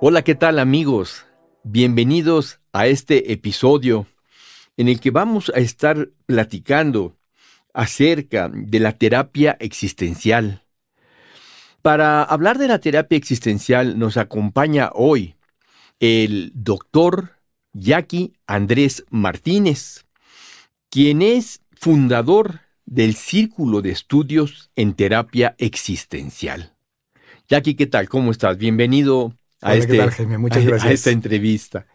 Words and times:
Hola, 0.00 0.22
¿qué 0.22 0.36
tal 0.36 0.60
amigos? 0.60 1.26
Bienvenidos 1.64 2.60
a 2.72 2.86
este 2.86 3.32
episodio 3.32 4.06
en 4.76 4.86
el 4.86 5.00
que 5.00 5.10
vamos 5.10 5.50
a 5.52 5.58
estar 5.58 6.10
platicando 6.24 7.16
acerca 7.74 8.48
de 8.48 8.78
la 8.78 8.92
terapia 8.92 9.56
existencial. 9.58 10.62
Para 11.82 12.22
hablar 12.22 12.58
de 12.58 12.68
la 12.68 12.78
terapia 12.78 13.18
existencial 13.18 13.98
nos 13.98 14.16
acompaña 14.16 14.90
hoy 14.94 15.34
el 15.98 16.52
doctor 16.54 17.34
Jackie 17.72 18.34
Andrés 18.46 19.04
Martínez, 19.10 20.06
quien 20.90 21.22
es 21.22 21.62
fundador 21.72 22.60
del 22.86 23.16
Círculo 23.16 23.82
de 23.82 23.90
Estudios 23.90 24.70
en 24.76 24.94
Terapia 24.94 25.56
Existencial. 25.58 26.76
Jackie, 27.48 27.74
¿qué 27.74 27.88
tal? 27.88 28.08
¿Cómo 28.08 28.30
estás? 28.30 28.58
Bienvenido 28.58 29.34
a, 29.60 29.74
este, 29.74 30.38
Muchas 30.38 30.64
gracias. 30.64 30.92
esta 30.92 31.10
entrevista. 31.10 31.86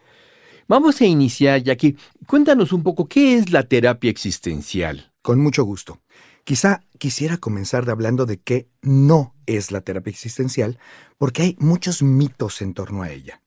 Vamos 0.67 1.01
a 1.01 1.05
iniciar, 1.05 1.61
Jackie. 1.61 1.97
Cuéntanos 2.27 2.71
un 2.73 2.83
poco, 2.83 3.07
¿qué 3.07 3.37
es 3.37 3.51
la 3.51 3.63
terapia 3.63 4.09
existencial? 4.09 5.11
Con 5.21 5.39
mucho 5.39 5.63
gusto. 5.63 5.99
Quizá 6.43 6.83
quisiera 6.97 7.37
comenzar 7.37 7.89
hablando 7.89 8.25
de 8.25 8.37
qué 8.37 8.67
no 8.81 9.33
es 9.45 9.71
la 9.71 9.81
terapia 9.81 10.11
existencial, 10.11 10.79
porque 11.17 11.41
hay 11.41 11.55
muchos 11.59 12.01
mitos 12.01 12.61
en 12.61 12.73
torno 12.73 13.03
a 13.03 13.11
ella. 13.11 13.41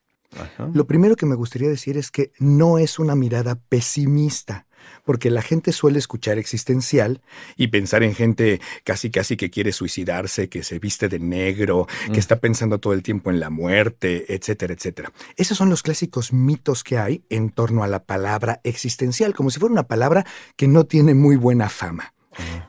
Lo 0.75 0.87
primero 0.87 1.17
que 1.17 1.25
me 1.25 1.35
gustaría 1.35 1.69
decir 1.69 1.97
es 1.97 2.11
que 2.11 2.33
no 2.39 2.79
es 2.79 2.99
una 2.99 3.15
mirada 3.15 3.59
pesimista 3.69 4.67
porque 5.05 5.31
la 5.31 5.43
gente 5.43 5.73
suele 5.73 5.99
escuchar 5.99 6.39
existencial 6.39 7.21
y 7.57 7.69
pensar 7.69 8.03
en 8.03 8.15
gente 8.15 8.61
casi 8.85 9.11
casi 9.11 9.37
que 9.37 9.51
quiere 9.51 9.73
suicidarse, 9.73 10.49
que 10.49 10.63
se 10.63 10.79
viste 10.79 11.09
de 11.09 11.19
negro, 11.19 11.87
que 12.07 12.13
mm. 12.13 12.19
está 12.19 12.37
pensando 12.37 12.79
todo 12.79 12.93
el 12.93 13.03
tiempo 13.03 13.31
en 13.31 13.41
la 13.41 13.51
muerte, 13.51 14.35
etcétera, 14.35 14.75
etcétera. 14.75 15.13
Esos 15.37 15.57
son 15.57 15.71
los 15.71 15.83
clásicos 15.83 16.33
mitos 16.33 16.85
que 16.85 16.99
hay 16.99 17.25
en 17.31 17.51
torno 17.51 17.85
a 17.85 17.89
la 17.89 18.05
palabra 18.05 18.61
existencial, 18.65 19.35
como 19.35 19.51
si 19.51 19.61
fuera 19.61 19.73
una 19.73 19.87
palabra 19.87 20.27
que 20.57 20.69
no 20.69 20.85
tiene 20.85 21.15
muy 21.15 21.37
buena 21.37 21.69
fama. 21.69 22.16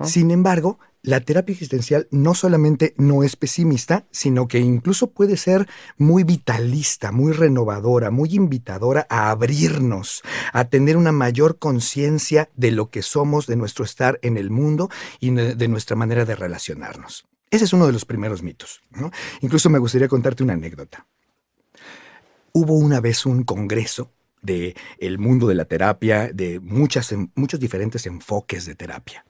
Sin 0.03 0.31
embargo, 0.31 0.79
la 1.03 1.21
terapia 1.21 1.53
existencial 1.53 2.07
no 2.11 2.33
solamente 2.33 2.93
no 2.97 3.23
es 3.23 3.35
pesimista, 3.35 4.05
sino 4.11 4.47
que 4.47 4.59
incluso 4.59 5.11
puede 5.11 5.37
ser 5.37 5.67
muy 5.97 6.23
vitalista, 6.23 7.11
muy 7.11 7.31
renovadora, 7.31 8.11
muy 8.11 8.35
invitadora 8.35 9.07
a 9.09 9.29
abrirnos, 9.29 10.21
a 10.51 10.65
tener 10.65 10.97
una 10.97 11.11
mayor 11.11 11.59
conciencia 11.59 12.49
de 12.55 12.71
lo 12.71 12.89
que 12.89 13.01
somos, 13.01 13.47
de 13.47 13.55
nuestro 13.55 13.85
estar 13.85 14.19
en 14.21 14.37
el 14.37 14.51
mundo 14.51 14.89
y 15.19 15.31
de 15.31 15.67
nuestra 15.67 15.95
manera 15.95 16.25
de 16.25 16.35
relacionarnos. 16.35 17.25
Ese 17.49 17.63
es 17.63 17.73
uno 17.73 17.87
de 17.87 17.93
los 17.93 18.03
primeros 18.03 18.43
mitos. 18.43 18.81
Incluso 19.39 19.69
me 19.69 19.79
gustaría 19.79 20.09
contarte 20.09 20.43
una 20.43 20.53
anécdota. 20.53 21.07
Hubo 22.51 22.73
una 22.73 22.99
vez 22.99 23.25
un 23.25 23.43
congreso 23.43 24.11
de 24.41 24.75
el 24.99 25.19
mundo 25.19 25.47
de 25.47 25.55
la 25.55 25.65
terapia, 25.65 26.31
de 26.33 26.59
muchas, 26.59 27.15
muchos 27.35 27.59
diferentes 27.59 28.05
enfoques 28.05 28.65
de 28.65 28.75
terapia. 28.75 29.25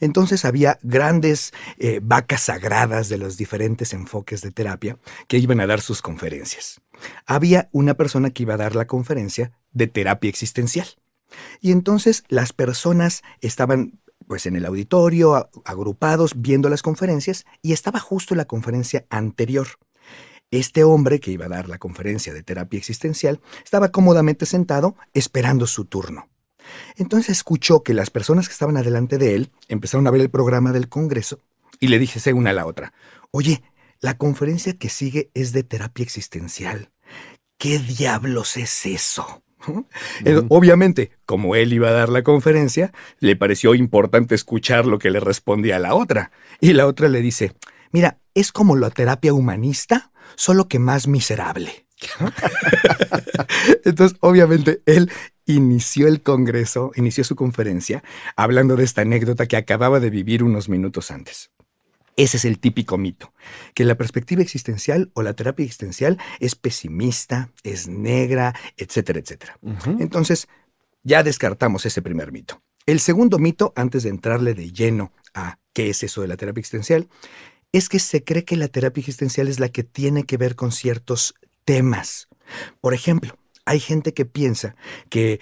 Entonces 0.00 0.44
había 0.44 0.78
grandes 0.82 1.52
eh, 1.78 2.00
vacas 2.02 2.42
sagradas 2.42 3.08
de 3.08 3.18
los 3.18 3.36
diferentes 3.36 3.92
enfoques 3.92 4.40
de 4.40 4.50
terapia 4.50 4.98
que 5.26 5.38
iban 5.38 5.60
a 5.60 5.66
dar 5.66 5.80
sus 5.80 6.02
conferencias. 6.02 6.80
Había 7.26 7.68
una 7.72 7.94
persona 7.94 8.30
que 8.30 8.42
iba 8.42 8.54
a 8.54 8.58
dar 8.58 8.74
la 8.74 8.86
conferencia 8.86 9.52
de 9.72 9.86
terapia 9.86 10.28
existencial. 10.28 10.86
Y 11.60 11.72
entonces 11.72 12.24
las 12.28 12.52
personas 12.52 13.22
estaban 13.40 14.00
pues 14.26 14.46
en 14.46 14.56
el 14.56 14.66
auditorio, 14.66 15.50
agrupados, 15.64 16.32
viendo 16.36 16.68
las 16.68 16.82
conferencias, 16.82 17.46
y 17.62 17.72
estaba 17.72 17.98
justo 17.98 18.34
la 18.34 18.44
conferencia 18.44 19.06
anterior. 19.08 19.68
Este 20.50 20.84
hombre 20.84 21.18
que 21.18 21.30
iba 21.30 21.46
a 21.46 21.48
dar 21.48 21.68
la 21.68 21.78
conferencia 21.78 22.32
de 22.32 22.42
terapia 22.42 22.78
existencial 22.78 23.40
estaba 23.64 23.90
cómodamente 23.90 24.46
sentado 24.46 24.96
esperando 25.12 25.66
su 25.66 25.86
turno. 25.86 26.28
Entonces 26.96 27.30
escuchó 27.30 27.82
que 27.82 27.94
las 27.94 28.10
personas 28.10 28.48
que 28.48 28.52
estaban 28.52 28.76
adelante 28.76 29.18
de 29.18 29.34
él 29.34 29.50
empezaron 29.68 30.06
a 30.06 30.10
ver 30.10 30.20
el 30.20 30.30
programa 30.30 30.72
del 30.72 30.88
Congreso 30.88 31.40
y 31.80 31.88
le 31.88 31.98
dije 31.98 32.32
una 32.32 32.50
a 32.50 32.54
la 32.54 32.66
otra, 32.66 32.92
oye, 33.30 33.62
la 34.00 34.16
conferencia 34.16 34.74
que 34.74 34.88
sigue 34.88 35.30
es 35.34 35.52
de 35.52 35.62
terapia 35.62 36.02
existencial. 36.02 36.90
¿Qué 37.56 37.78
diablos 37.78 38.56
es 38.56 38.86
eso? 38.86 39.42
Obviamente, 40.48 41.12
como 41.26 41.56
él 41.56 41.72
iba 41.72 41.88
a 41.88 41.92
dar 41.92 42.08
la 42.08 42.22
conferencia, 42.22 42.92
le 43.18 43.36
pareció 43.36 43.74
importante 43.74 44.34
escuchar 44.34 44.86
lo 44.86 44.98
que 44.98 45.10
le 45.10 45.20
respondía 45.20 45.76
a 45.76 45.80
la 45.80 45.94
otra. 45.94 46.30
Y 46.60 46.72
la 46.72 46.86
otra 46.86 47.08
le 47.08 47.20
dice, 47.20 47.54
mira, 47.90 48.18
es 48.34 48.52
como 48.52 48.76
la 48.76 48.90
terapia 48.90 49.32
humanista, 49.32 50.12
solo 50.36 50.68
que 50.68 50.78
más 50.78 51.08
miserable. 51.08 51.87
Entonces, 53.84 54.16
obviamente, 54.20 54.82
él 54.86 55.10
inició 55.46 56.08
el 56.08 56.22
Congreso, 56.22 56.92
inició 56.94 57.24
su 57.24 57.36
conferencia, 57.36 58.02
hablando 58.36 58.76
de 58.76 58.84
esta 58.84 59.02
anécdota 59.02 59.46
que 59.46 59.56
acababa 59.56 60.00
de 60.00 60.10
vivir 60.10 60.42
unos 60.42 60.68
minutos 60.68 61.10
antes. 61.10 61.50
Ese 62.16 62.36
es 62.36 62.44
el 62.44 62.58
típico 62.58 62.98
mito, 62.98 63.32
que 63.74 63.84
la 63.84 63.94
perspectiva 63.94 64.42
existencial 64.42 65.10
o 65.14 65.22
la 65.22 65.34
terapia 65.34 65.64
existencial 65.64 66.18
es 66.40 66.56
pesimista, 66.56 67.52
es 67.62 67.86
negra, 67.86 68.54
etcétera, 68.76 69.20
etcétera. 69.20 69.58
Entonces, 70.00 70.48
ya 71.04 71.22
descartamos 71.22 71.86
ese 71.86 72.02
primer 72.02 72.32
mito. 72.32 72.60
El 72.86 72.98
segundo 72.98 73.38
mito, 73.38 73.72
antes 73.76 74.02
de 74.02 74.10
entrarle 74.10 74.54
de 74.54 74.72
lleno 74.72 75.12
a 75.32 75.58
qué 75.72 75.90
es 75.90 76.02
eso 76.02 76.20
de 76.20 76.26
la 76.28 76.36
terapia 76.36 76.60
existencial, 76.60 77.08
es 77.70 77.88
que 77.88 77.98
se 77.98 78.24
cree 78.24 78.44
que 78.44 78.56
la 78.56 78.68
terapia 78.68 79.00
existencial 79.00 79.46
es 79.46 79.60
la 79.60 79.68
que 79.68 79.84
tiene 79.84 80.24
que 80.24 80.38
ver 80.38 80.56
con 80.56 80.72
ciertos 80.72 81.34
temas. 81.68 82.28
Por 82.80 82.94
ejemplo, 82.94 83.36
hay 83.66 83.78
gente 83.78 84.14
que 84.14 84.24
piensa 84.24 84.74
que 85.10 85.38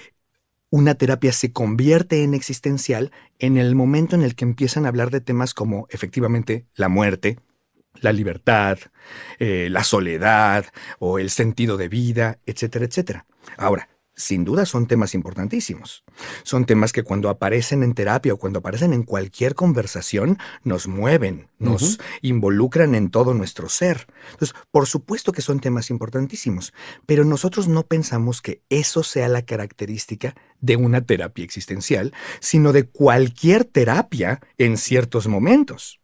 una 0.71 0.97
terapia 0.97 1.31
se 1.31 1.53
convierte 1.53 2.25
en 2.25 2.35
existencial 2.35 3.13
en 3.39 3.57
el 3.57 3.77
momento 3.77 4.17
en 4.17 4.23
el 4.23 4.35
que 4.35 4.45
empiezan 4.45 4.85
a 4.85 4.89
hablar 4.89 5.13
de 5.13 5.21
temas 5.21 5.55
como 5.55 5.87
efectivamente 5.89 6.67
la 6.75 6.89
muerte, 6.89 7.39
la 8.01 8.13
libertad, 8.13 8.77
eh, 9.39 9.69
la 9.71 9.85
soledad 9.85 10.65
o 10.99 11.21
el 11.21 11.31
sentido 11.31 11.77
de 11.77 11.89
vida, 11.89 12.41
etcétera, 12.45 12.87
etcétera. 12.87 13.27
Ahora, 13.57 13.89
sin 14.17 14.45
duda 14.45 14.65
son 14.65 14.87
temas 14.87 15.15
importantísimos. 15.15 16.03
Son 16.43 16.65
temas 16.65 16.93
que 16.93 17.03
cuando 17.03 17.29
aparecen 17.29 17.83
en 17.83 17.93
terapia 17.93 18.33
o 18.33 18.39
cuando 18.39 18.61
aparecen 18.61 18.95
en 18.95 19.03
cualquier 19.03 19.55
conversación 19.55 20.39
nos 20.65 20.89
mueven, 20.89 21.49
nos 21.59 21.99
involucran 22.23 22.95
en 22.95 23.11
todo 23.11 23.35
nuestro 23.35 23.69
ser. 23.69 24.07
Entonces, 24.33 24.57
por 24.71 24.87
supuesto 24.87 25.33
que 25.33 25.43
son 25.43 25.61
temas 25.61 25.91
importantísimos, 25.91 26.73
pero 27.05 27.25
nosotros 27.25 27.69
no 27.69 27.83
pensamos 27.83 28.41
que 28.41 28.63
eso 28.71 29.03
sea 29.03 29.29
la 29.29 29.43
característica 29.43 30.35
de 30.61 30.77
una 30.77 31.03
terapia 31.03 31.45
existencial, 31.45 32.15
sino 32.41 32.73
de 32.73 32.89
cualquier 32.89 33.65
terapia 33.65 34.41
en 34.57 34.79
ciertos 34.79 35.29
momentos. 35.29 36.01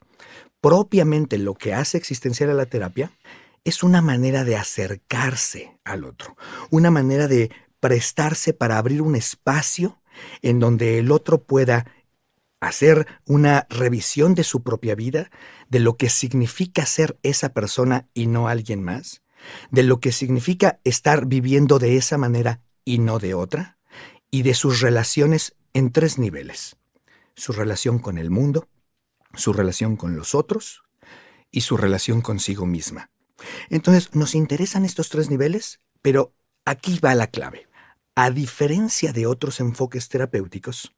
Propiamente 0.60 1.38
lo 1.38 1.54
que 1.54 1.72
hace 1.72 1.96
existencial 1.96 2.50
a 2.50 2.54
la 2.54 2.66
terapia 2.66 3.10
es 3.64 3.82
una 3.82 4.02
manera 4.02 4.44
de 4.44 4.56
acercarse 4.56 5.78
al 5.84 6.04
otro, 6.04 6.36
una 6.70 6.90
manera 6.90 7.26
de 7.26 7.50
prestarse 7.82 8.54
para 8.54 8.78
abrir 8.78 9.02
un 9.02 9.16
espacio 9.16 10.00
en 10.40 10.60
donde 10.60 11.00
el 11.00 11.10
otro 11.10 11.42
pueda 11.42 11.84
hacer 12.60 13.08
una 13.26 13.66
revisión 13.70 14.36
de 14.36 14.44
su 14.44 14.62
propia 14.62 14.94
vida, 14.94 15.32
de 15.68 15.80
lo 15.80 15.96
que 15.96 16.08
significa 16.08 16.86
ser 16.86 17.18
esa 17.24 17.52
persona 17.52 18.06
y 18.14 18.28
no 18.28 18.46
alguien 18.46 18.84
más, 18.84 19.22
de 19.72 19.82
lo 19.82 19.98
que 19.98 20.12
significa 20.12 20.78
estar 20.84 21.26
viviendo 21.26 21.80
de 21.80 21.96
esa 21.96 22.18
manera 22.18 22.60
y 22.84 22.98
no 22.98 23.18
de 23.18 23.34
otra, 23.34 23.78
y 24.30 24.42
de 24.42 24.54
sus 24.54 24.80
relaciones 24.80 25.56
en 25.74 25.90
tres 25.90 26.18
niveles. 26.18 26.76
Su 27.34 27.52
relación 27.52 27.98
con 27.98 28.16
el 28.16 28.30
mundo, 28.30 28.68
su 29.34 29.52
relación 29.52 29.96
con 29.96 30.14
los 30.14 30.36
otros 30.36 30.84
y 31.50 31.62
su 31.62 31.76
relación 31.76 32.20
consigo 32.20 32.64
misma. 32.64 33.10
Entonces, 33.70 34.14
nos 34.14 34.36
interesan 34.36 34.84
estos 34.84 35.08
tres 35.08 35.30
niveles, 35.30 35.80
pero 36.00 36.32
aquí 36.64 37.00
va 37.00 37.16
la 37.16 37.26
clave. 37.26 37.66
A 38.14 38.30
diferencia 38.30 39.12
de 39.12 39.26
otros 39.26 39.60
enfoques 39.60 40.08
terapéuticos, 40.08 40.92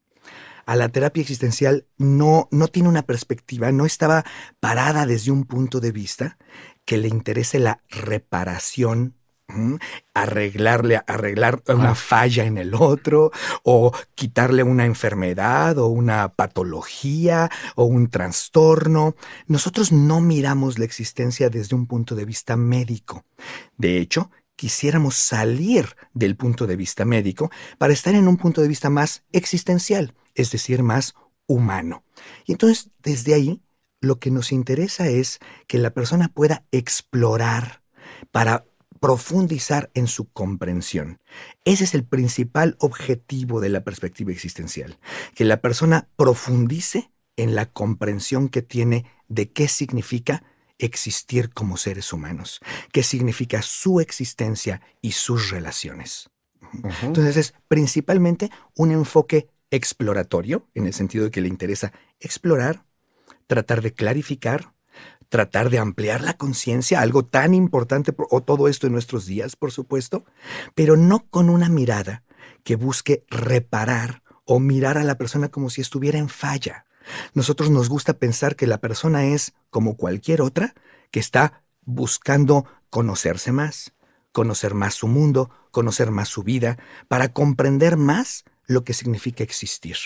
a 0.66 0.76
la 0.76 0.88
terapia 0.88 1.20
existencial 1.20 1.86
no, 1.98 2.48
no 2.50 2.68
tiene 2.68 2.88
una 2.88 3.02
perspectiva, 3.02 3.70
no 3.70 3.84
estaba 3.84 4.24
parada 4.60 5.06
desde 5.06 5.30
un 5.30 5.44
punto 5.44 5.80
de 5.80 5.92
vista 5.92 6.38
que 6.84 6.96
le 6.96 7.08
interese 7.08 7.58
la 7.58 7.82
reparación 7.88 9.14
arreglarle, 10.14 11.00
arreglar 11.06 11.62
una 11.68 11.94
falla 11.94 12.44
en 12.44 12.58
el 12.58 12.74
otro, 12.74 13.30
o 13.62 13.92
quitarle 14.14 14.62
una 14.62 14.86
enfermedad, 14.86 15.78
o 15.78 15.86
una 15.88 16.30
patología, 16.30 17.50
o 17.76 17.84
un 17.84 18.08
trastorno. 18.08 19.14
Nosotros 19.46 19.92
no 19.92 20.20
miramos 20.20 20.78
la 20.78 20.84
existencia 20.84 21.50
desde 21.50 21.76
un 21.76 21.86
punto 21.86 22.14
de 22.14 22.24
vista 22.24 22.56
médico. 22.56 23.24
De 23.76 23.98
hecho, 23.98 24.30
quisiéramos 24.56 25.16
salir 25.16 25.96
del 26.12 26.36
punto 26.36 26.66
de 26.66 26.76
vista 26.76 27.04
médico 27.04 27.50
para 27.78 27.92
estar 27.92 28.14
en 28.14 28.28
un 28.28 28.36
punto 28.36 28.62
de 28.62 28.68
vista 28.68 28.90
más 28.90 29.24
existencial, 29.32 30.14
es 30.34 30.50
decir, 30.50 30.82
más 30.82 31.14
humano. 31.46 32.04
Y 32.46 32.52
entonces, 32.52 32.90
desde 33.02 33.34
ahí, 33.34 33.62
lo 34.00 34.18
que 34.18 34.30
nos 34.30 34.52
interesa 34.52 35.08
es 35.08 35.38
que 35.66 35.78
la 35.78 35.90
persona 35.90 36.28
pueda 36.28 36.64
explorar 36.70 37.82
para 38.30 38.66
profundizar 39.00 39.90
en 39.94 40.06
su 40.06 40.30
comprensión. 40.30 41.18
Ese 41.64 41.84
es 41.84 41.94
el 41.94 42.04
principal 42.04 42.76
objetivo 42.78 43.60
de 43.60 43.68
la 43.68 43.84
perspectiva 43.84 44.32
existencial, 44.32 44.98
que 45.34 45.44
la 45.44 45.60
persona 45.60 46.08
profundice 46.16 47.10
en 47.36 47.54
la 47.54 47.66
comprensión 47.66 48.48
que 48.48 48.62
tiene 48.62 49.04
de 49.28 49.50
qué 49.50 49.68
significa 49.68 50.42
existir 50.78 51.50
como 51.50 51.76
seres 51.76 52.12
humanos, 52.12 52.60
qué 52.92 53.02
significa 53.02 53.62
su 53.62 54.00
existencia 54.00 54.80
y 55.00 55.12
sus 55.12 55.50
relaciones. 55.50 56.30
Entonces 57.02 57.36
es 57.36 57.54
principalmente 57.68 58.50
un 58.74 58.90
enfoque 58.90 59.48
exploratorio, 59.70 60.68
en 60.74 60.86
el 60.86 60.94
sentido 60.94 61.24
de 61.24 61.30
que 61.30 61.40
le 61.40 61.48
interesa 61.48 61.92
explorar, 62.20 62.84
tratar 63.46 63.82
de 63.82 63.92
clarificar, 63.92 64.72
tratar 65.28 65.70
de 65.70 65.78
ampliar 65.78 66.20
la 66.20 66.36
conciencia, 66.36 67.00
algo 67.00 67.24
tan 67.24 67.54
importante, 67.54 68.14
o 68.30 68.42
todo 68.42 68.68
esto 68.68 68.86
en 68.86 68.92
nuestros 68.92 69.26
días, 69.26 69.56
por 69.56 69.72
supuesto, 69.72 70.24
pero 70.74 70.96
no 70.96 71.26
con 71.28 71.48
una 71.50 71.68
mirada 71.68 72.22
que 72.62 72.76
busque 72.76 73.24
reparar 73.28 74.22
o 74.44 74.60
mirar 74.60 74.98
a 74.98 75.04
la 75.04 75.16
persona 75.16 75.48
como 75.48 75.70
si 75.70 75.80
estuviera 75.80 76.18
en 76.18 76.28
falla. 76.28 76.86
Nosotros 77.34 77.70
nos 77.70 77.88
gusta 77.88 78.14
pensar 78.14 78.56
que 78.56 78.66
la 78.66 78.78
persona 78.78 79.26
es 79.26 79.54
como 79.70 79.96
cualquier 79.96 80.42
otra 80.42 80.74
que 81.10 81.20
está 81.20 81.62
buscando 81.84 82.66
conocerse 82.90 83.52
más, 83.52 83.92
conocer 84.32 84.74
más 84.74 84.94
su 84.94 85.08
mundo, 85.08 85.50
conocer 85.70 86.10
más 86.10 86.28
su 86.28 86.42
vida, 86.42 86.78
para 87.08 87.32
comprender 87.32 87.96
más 87.96 88.44
lo 88.66 88.84
que 88.84 88.94
significa 88.94 89.44
existir. 89.44 89.96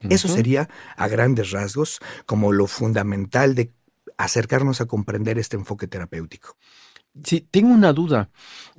Eso 0.00 0.28
sería, 0.28 0.68
a 0.96 1.08
grandes 1.08 1.50
rasgos, 1.50 2.00
como 2.26 2.52
lo 2.52 2.66
fundamental 2.66 3.54
de 3.54 3.72
acercarnos 4.18 4.80
a 4.80 4.86
comprender 4.86 5.38
este 5.38 5.56
enfoque 5.56 5.86
terapéutico. 5.86 6.56
Sí, 7.24 7.46
tengo 7.50 7.72
una 7.72 7.92
duda. 7.92 8.30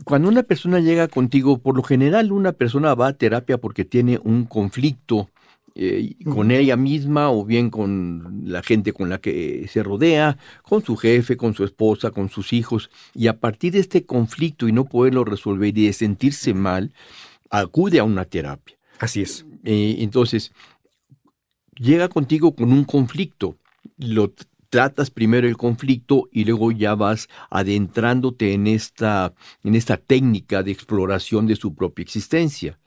Cuando 0.03 0.29
una 0.29 0.43
persona 0.43 0.79
llega 0.79 1.07
contigo, 1.07 1.57
por 1.57 1.75
lo 1.75 1.83
general 1.83 2.31
una 2.31 2.51
persona 2.53 2.93
va 2.93 3.07
a 3.07 3.13
terapia 3.13 3.57
porque 3.57 3.83
tiene 3.83 4.19
un 4.23 4.45
conflicto 4.45 5.29
eh, 5.79 6.15
con 6.25 6.49
ella 6.49 6.75
misma 6.75 7.29
o 7.29 7.45
bien 7.45 7.69
con 7.69 8.41
la 8.45 8.63
gente 8.63 8.93
con 8.93 9.09
la 9.09 9.19
que 9.19 9.67
se 9.71 9.83
rodea, 9.83 10.39
con 10.63 10.83
su 10.83 10.97
jefe, 10.97 11.37
con 11.37 11.53
su 11.53 11.63
esposa, 11.63 12.09
con 12.09 12.29
sus 12.29 12.51
hijos. 12.51 12.89
Y 13.13 13.27
a 13.27 13.39
partir 13.39 13.73
de 13.73 13.79
este 13.79 14.03
conflicto 14.03 14.67
y 14.67 14.71
no 14.71 14.85
poderlo 14.85 15.23
resolver 15.23 15.77
y 15.77 15.85
de 15.85 15.93
sentirse 15.93 16.55
mal, 16.55 16.93
acude 17.51 17.99
a 17.99 18.03
una 18.03 18.25
terapia. 18.25 18.75
Así 18.97 19.21
es. 19.21 19.45
Eh, 19.63 19.97
entonces, 19.99 20.51
llega 21.75 22.09
contigo 22.09 22.55
con 22.55 22.73
un 22.73 22.83
conflicto, 22.83 23.55
lo 23.97 24.33
tratas 24.71 25.11
primero 25.11 25.47
el 25.47 25.57
conflicto 25.57 26.27
y 26.31 26.45
luego 26.45 26.71
ya 26.71 26.95
vas 26.95 27.27
adentrándote 27.51 28.53
en 28.53 28.65
esta, 28.65 29.35
en 29.63 29.75
esta 29.75 29.97
técnica 29.97 30.63
de 30.63 30.71
exploración 30.71 31.45
de 31.45 31.55
su 31.55 31.75
propia 31.75 32.01
existencia. 32.01 32.79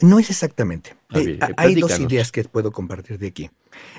No 0.00 0.18
es 0.18 0.30
exactamente. 0.30 0.94
Eh, 1.14 1.38
hay 1.56 1.74
dos 1.74 1.98
ideas 1.98 2.30
que 2.32 2.44
puedo 2.44 2.70
compartir 2.70 3.18
de 3.18 3.28
aquí. 3.28 3.50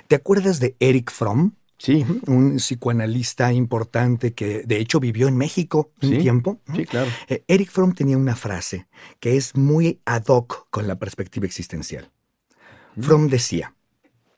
¿Te 0.07 0.15
acuerdas 0.15 0.59
de 0.59 0.75
Eric 0.79 1.11
Fromm? 1.11 1.53
Sí. 1.77 2.05
Un 2.27 2.57
psicoanalista 2.57 3.51
importante 3.51 4.33
que 4.33 4.61
de 4.63 4.77
hecho 4.77 4.99
vivió 4.99 5.27
en 5.27 5.35
México 5.35 5.91
un 6.03 6.19
tiempo. 6.19 6.59
Sí, 6.75 6.85
claro. 6.85 7.09
Eh, 7.27 7.43
Eric 7.47 7.71
Fromm 7.71 7.93
tenía 7.93 8.17
una 8.17 8.35
frase 8.35 8.87
que 9.19 9.35
es 9.35 9.55
muy 9.55 9.99
ad 10.05 10.25
hoc 10.27 10.67
con 10.69 10.87
la 10.87 10.99
perspectiva 10.99 11.47
existencial. 11.47 12.11
Mm. 12.95 13.01
Fromm 13.01 13.27
decía, 13.29 13.73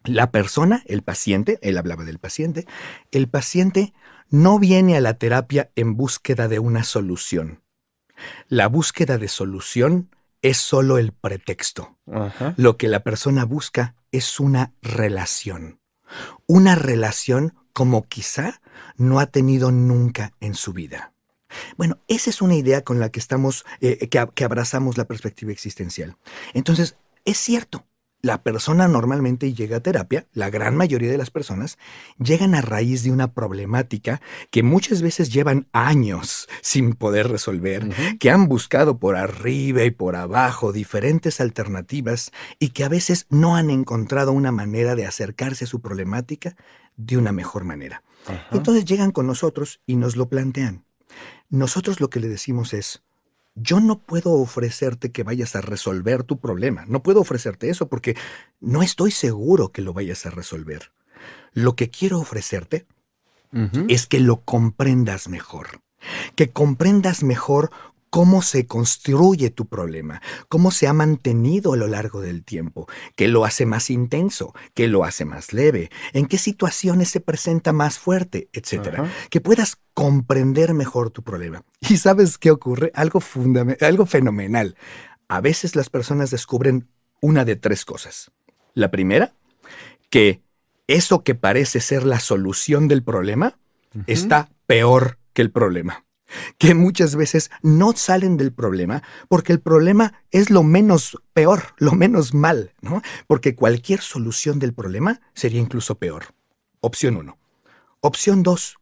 la 0.06 0.32
persona, 0.32 0.84
el 0.86 1.02
paciente, 1.02 1.60
él 1.62 1.78
hablaba 1.78 2.06
del 2.06 2.20
paciente, 2.20 2.66
el 3.12 3.28
paciente 3.28 3.94
no 4.30 4.58
viene 4.58 4.96
a 4.96 5.02
la 5.02 5.16
terapia 5.16 5.70
en 5.76 5.98
búsqueda 5.98 6.48
de 6.48 6.60
una 6.60 6.84
solución. 6.84 7.62
La 8.48 8.68
búsqueda 8.68 9.18
de 9.18 9.28
solución 9.28 10.10
es 10.44 10.58
solo 10.58 11.00
el 11.00 11.14
pretexto. 11.14 11.98
Lo 12.58 12.78
que 12.78 12.88
la 12.88 13.00
persona 13.00 13.46
busca 13.46 13.96
es 14.12 14.40
una 14.40 14.74
relación. 14.84 15.80
Una 16.46 16.76
relación 16.76 17.56
como 17.72 18.08
quizá 18.08 18.62
no 18.98 19.20
ha 19.20 19.26
tenido 19.26 19.72
nunca 19.72 20.34
en 20.40 20.54
su 20.54 20.74
vida. 20.74 21.14
Bueno, 21.78 22.00
esa 22.08 22.30
es 22.30 22.42
una 22.42 22.56
idea 22.56 22.84
con 22.84 23.00
la 23.00 23.10
que 23.10 23.20
estamos, 23.20 23.66
eh, 23.80 24.10
que 24.10 24.44
abrazamos 24.44 24.98
la 24.98 25.06
perspectiva 25.06 25.52
existencial. 25.52 26.18
Entonces, 26.54 26.98
es 27.26 27.38
cierto, 27.38 27.86
la 28.24 28.42
persona 28.42 28.88
normalmente 28.88 29.54
llega 29.54 29.78
a 29.78 29.80
terapia, 29.82 30.26
la 30.34 30.50
gran 30.50 30.78
mayoría 30.78 31.12
de 31.12 31.18
las 31.18 31.30
personas 31.30 31.78
llegan 32.18 32.56
a 32.56 32.62
raíz 32.62 33.04
de 33.04 33.12
una 33.12 33.34
problemática 33.34 34.22
que 34.50 34.64
muchas 34.64 35.02
veces 35.02 35.30
llevan 35.30 35.68
años 35.74 36.48
sin 36.62 36.94
poder 36.94 37.28
resolver, 37.28 37.90
que 38.20 38.32
han 38.32 38.48
buscado 38.48 38.98
por 38.98 39.18
arriba 39.18 39.84
y 39.84 39.92
por 39.92 40.16
abajo 40.16 40.72
diferentes 40.72 41.42
alternativas 41.42 42.32
y 42.60 42.70
que 42.70 42.86
a 42.86 42.90
veces 42.90 43.28
no 43.30 43.58
han 43.58 43.70
encontrado 43.70 44.32
una 44.32 44.54
manera 44.54 44.96
de 44.96 45.06
acercarse 45.06 45.66
a 45.66 45.68
su 45.68 45.82
problemática 45.82 46.56
de 46.96 47.18
una 47.18 47.34
mejor 47.34 47.66
manera. 47.66 48.04
Entonces 48.54 48.86
llegan 48.86 49.12
con 49.12 49.28
nosotros 49.28 49.82
y 49.86 49.98
nos 49.98 50.16
lo 50.16 50.30
plantean. 50.30 50.86
Nosotros 51.50 52.00
lo 52.00 52.10
que 52.10 52.22
le 52.22 52.30
decimos 52.30 52.74
es, 52.74 53.04
yo 53.56 53.80
no 53.80 54.00
puedo 54.00 54.32
ofrecerte 54.34 55.12
que 55.12 55.24
vayas 55.24 55.56
a 55.56 55.62
resolver 55.62 56.24
tu 56.24 56.40
problema. 56.40 56.86
No 56.88 57.04
puedo 57.04 57.22
ofrecerte 57.22 57.70
eso 57.70 57.88
porque 57.88 58.16
no 58.60 58.82
estoy 58.82 59.12
seguro 59.12 59.72
que 59.72 59.82
lo 59.82 59.94
vayas 59.94 60.26
a 60.26 60.32
resolver. 60.32 60.92
Lo 61.54 61.76
que 61.76 61.90
quiero 61.90 62.20
ofrecerte 62.20 62.86
es 63.88 64.08
que 64.08 64.20
lo 64.20 64.42
comprendas 64.42 65.28
mejor. 65.30 65.82
Que 66.36 66.50
comprendas 66.50 67.22
mejor 67.22 67.70
cómo 68.14 68.44
se 68.44 68.68
construye 68.68 69.50
tu 69.50 69.66
problema, 69.66 70.22
cómo 70.48 70.70
se 70.70 70.88
ha 70.88 70.94
mantenido 70.94 71.74
a 71.74 71.78
lo 71.78 71.88
largo 71.88 72.22
del 72.22 72.44
tiempo, 72.44 72.88
qué 73.16 73.28
lo 73.28 73.44
hace 73.44 73.66
más 73.66 73.90
intenso, 73.90 74.54
qué 74.76 74.88
lo 74.88 75.04
hace 75.04 75.26
más 75.26 75.52
leve, 75.52 75.90
en 76.12 76.28
qué 76.28 76.38
situaciones 76.38 77.10
se 77.10 77.22
presenta 77.22 77.74
más 77.74 77.98
fuerte, 77.98 78.50
etcétera. 78.54 79.12
Que 79.32 79.42
puedas 79.42 79.80
comprender 79.96 80.76
mejor 80.76 81.10
tu 81.10 81.24
problema. 81.24 81.64
¿Y 81.90 81.98
sabes 81.98 82.38
qué 82.38 82.52
ocurre? 82.52 82.92
Algo, 82.94 83.20
algo 83.82 84.06
fenomenal. 84.06 84.76
A 85.28 85.42
veces 85.42 85.76
las 85.76 85.90
personas 85.90 86.30
descubren 86.30 86.88
una 87.20 87.46
de 87.46 87.56
tres 87.56 87.84
cosas. 87.84 88.30
La 88.76 88.92
primera, 88.92 89.34
que 90.12 90.44
eso 90.86 91.24
que 91.24 91.34
parece 91.34 91.80
ser 91.80 92.04
la 92.04 92.20
solución 92.20 92.88
del 92.88 93.02
problema 93.02 93.58
está 94.06 94.52
peor 94.68 95.18
que 95.34 95.42
el 95.42 95.50
problema 95.50 96.06
que 96.58 96.74
muchas 96.74 97.16
veces 97.16 97.52
no 97.62 97.94
salen 97.96 98.38
del 98.38 98.54
problema 98.54 99.04
porque 99.28 99.54
el 99.54 99.60
problema 99.60 100.22
es 100.32 100.50
lo 100.50 100.64
menos 100.64 101.18
peor, 101.34 101.74
lo 101.78 101.94
menos 101.94 102.34
mal, 102.34 102.74
¿no? 102.82 103.02
Porque 103.28 103.56
cualquier 103.56 104.02
solución 104.02 104.60
del 104.60 104.74
problema 104.74 105.22
sería 105.34 105.62
incluso 105.62 105.96
peor. 105.96 106.26
Opción 106.80 107.18
uno. 107.18 107.38
Opción 108.02 108.44
dos. 108.44 108.78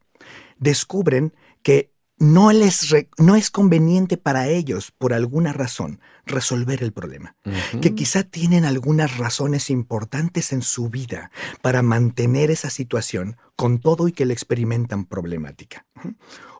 Descubren 0.57 1.33
que 1.63 1.91
no, 2.21 2.51
les 2.51 2.95
no 3.17 3.35
es 3.35 3.49
conveniente 3.49 4.15
para 4.15 4.47
ellos, 4.47 4.91
por 4.91 5.11
alguna 5.11 5.53
razón, 5.53 5.99
resolver 6.27 6.83
el 6.83 6.93
problema. 6.93 7.35
Que 7.81 7.95
quizá 7.95 8.21
tienen 8.21 8.63
algunas 8.63 9.17
razones 9.17 9.71
importantes 9.71 10.53
en 10.53 10.61
su 10.61 10.89
vida 10.89 11.31
para 11.63 11.81
mantener 11.81 12.51
esa 12.51 12.69
situación 12.69 13.37
con 13.55 13.79
todo 13.79 14.07
y 14.07 14.11
que 14.11 14.27
la 14.27 14.33
experimentan 14.33 15.05
problemática. 15.05 15.87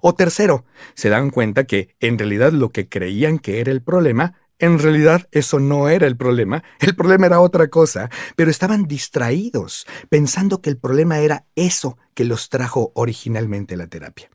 O 0.01 0.15
tercero, 0.15 0.65
se 0.95 1.09
dan 1.09 1.29
cuenta 1.29 1.65
que 1.65 1.95
en 1.99 2.17
realidad 2.17 2.51
lo 2.51 2.71
que 2.71 2.89
creían 2.89 3.37
que 3.37 3.59
era 3.59 3.71
el 3.71 3.83
problema 3.83 4.33
en 4.57 4.77
realidad 4.79 5.27
eso 5.31 5.59
no 5.59 5.89
era 5.89 6.07
el 6.07 6.15
problema, 6.15 6.63
el 6.79 6.95
problema 6.95 7.25
era 7.25 7.39
otra 7.39 7.67
cosa, 7.67 8.09
pero 8.35 8.49
estaban 8.49 8.87
distraídos, 8.87 9.87
pensando 10.09 10.61
que 10.61 10.69
el 10.69 10.77
problema 10.77 11.19
era 11.19 11.45
eso 11.55 11.97
que 12.13 12.25
los 12.25 12.49
trajo 12.49 12.91
originalmente 12.93 13.73
a 13.73 13.77
la 13.77 13.87
terapia. 13.87 14.29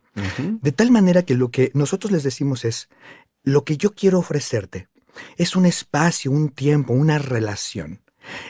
De 0.62 0.72
tal 0.72 0.90
manera 0.90 1.24
que 1.24 1.34
lo 1.34 1.50
que 1.50 1.70
nosotros 1.74 2.10
les 2.10 2.22
decimos 2.22 2.64
es, 2.64 2.88
lo 3.42 3.64
que 3.64 3.76
yo 3.76 3.94
quiero 3.94 4.18
ofrecerte 4.18 4.88
es 5.36 5.56
un 5.56 5.66
espacio, 5.66 6.30
un 6.30 6.48
tiempo, 6.48 6.94
una 6.94 7.18
relación 7.18 8.02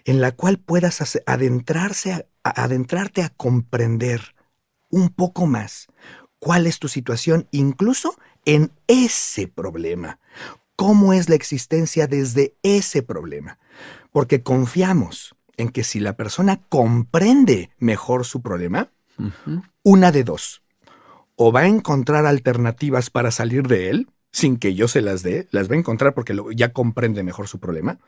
en 0.04 0.20
la 0.20 0.32
cual 0.32 0.58
puedas 0.58 1.20
adentrarse 1.26 2.26
adentrarte 2.42 3.23
a 3.23 3.30
comprender 3.30 4.35
un 4.88 5.08
poco 5.11 5.46
más 5.46 5.88
cuál 6.38 6.66
es 6.66 6.78
tu 6.78 6.88
situación 6.88 7.49
incluso 7.50 8.16
en 8.44 8.70
ese 8.87 9.49
problema. 9.49 10.20
¿Cómo 10.76 11.12
es 11.12 11.28
la 11.28 11.35
existencia 11.35 12.06
desde 12.06 12.54
ese 12.62 13.02
problema? 13.02 13.58
Porque 14.12 14.42
confiamos 14.42 15.35
en 15.56 15.70
que 15.70 15.85
si 15.85 16.00
la 16.00 16.16
persona 16.16 16.61
comprende 16.68 17.70
mejor 17.78 18.25
su 18.25 18.42
problema, 18.42 18.90
una 19.82 20.12
de 20.12 20.23
dos. 20.23 20.62
O 21.37 21.52
va 21.52 21.61
a 21.61 21.69
encontrar 21.69 22.26
alternativas 22.26 23.11
para 23.11 23.31
salir 23.31 23.69
de 23.69 23.90
él, 23.90 24.09
sin 24.33 24.57
que 24.57 24.75
yo 24.75 24.88
se 24.88 25.02
las 25.02 25.23
dé, 25.23 25.49
las 25.50 25.71
va 25.71 25.75
a 25.75 25.78
encontrar 25.78 26.14
porque 26.14 26.37
ya 26.55 26.73
comprende 26.73 27.23
mejor 27.23 27.49
su 27.49 27.61
problema. 27.61 27.99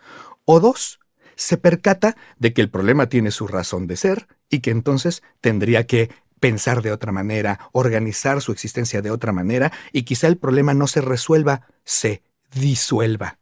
O 0.45 0.61
dos, 0.61 1.01
se 1.37 1.57
percata 1.57 2.17
de 2.39 2.53
que 2.53 2.61
el 2.61 2.69
problema 2.69 3.09
tiene 3.09 3.31
su 3.31 3.47
razón 3.47 3.87
de 3.87 3.97
ser 3.97 4.27
y 4.51 4.61
que 4.61 4.71
entonces 4.71 5.23
tendría 5.41 5.87
que 5.87 6.11
pensar 6.41 6.83
de 6.83 6.93
otra 6.93 7.13
manera, 7.13 7.71
organizar 7.73 8.41
su 8.41 8.53
existencia 8.53 9.03
de 9.03 9.11
otra 9.11 9.33
manera 9.33 9.73
y 9.93 10.03
quizá 10.03 10.27
el 10.27 10.37
problema 10.37 10.75
no 10.75 10.87
se 10.87 11.01
resuelva, 11.01 11.67
se 11.85 12.23
disuelva. 12.53 13.39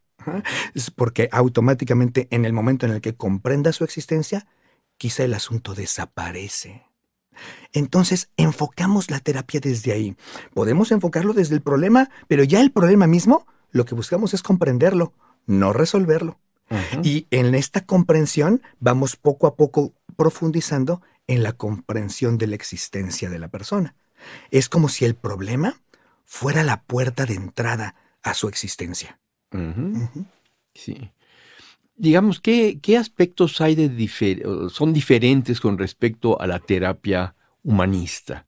Porque 0.95 1.29
automáticamente 1.31 2.27
en 2.31 2.45
el 2.45 2.53
momento 2.53 2.85
en 2.85 2.91
el 2.91 3.01
que 3.01 3.15
comprenda 3.15 3.71
su 3.71 3.83
existencia, 3.83 4.47
quizá 4.97 5.23
el 5.23 5.33
asunto 5.33 5.73
desaparece. 5.73 6.86
Entonces, 7.73 8.29
enfocamos 8.37 9.11
la 9.11 9.19
terapia 9.19 9.59
desde 9.59 9.91
ahí. 9.91 10.15
Podemos 10.53 10.91
enfocarlo 10.91 11.33
desde 11.33 11.55
el 11.55 11.61
problema, 11.61 12.09
pero 12.27 12.43
ya 12.43 12.61
el 12.61 12.71
problema 12.71 13.07
mismo, 13.07 13.45
lo 13.71 13.85
que 13.85 13.95
buscamos 13.95 14.33
es 14.33 14.43
comprenderlo, 14.43 15.13
no 15.45 15.73
resolverlo. 15.73 16.39
Y 17.01 17.27
en 17.31 17.55
esta 17.55 17.85
comprensión 17.85 18.61
vamos 18.79 19.15
poco 19.15 19.47
a 19.47 19.55
poco 19.55 19.93
profundizando 20.17 21.01
en 21.27 21.43
la 21.43 21.53
comprensión 21.53 22.37
de 22.37 22.47
la 22.47 22.55
existencia 22.55 23.29
de 23.29 23.39
la 23.39 23.47
persona. 23.47 23.95
Es 24.51 24.67
como 24.67 24.89
si 24.89 25.05
el 25.05 25.15
problema 25.15 25.79
fuera 26.25 26.63
la 26.63 26.81
puerta 26.83 27.25
de 27.25 27.35
entrada 27.35 27.95
a 28.21 28.33
su 28.33 28.47
existencia. 28.49 29.19
Sí. 30.73 31.11
Digamos, 31.97 32.39
¿qué, 32.39 32.79
¿qué, 32.81 32.95
aspectos 32.97 33.59
hay 33.59 33.73
de 33.75 33.89
son 34.69 34.93
diferentes 34.93 35.59
con 35.59 35.77
respecto 35.77 36.39
a 36.39 36.45
la 36.45 36.59
terapia 36.59 37.35
humanista? 37.63 38.45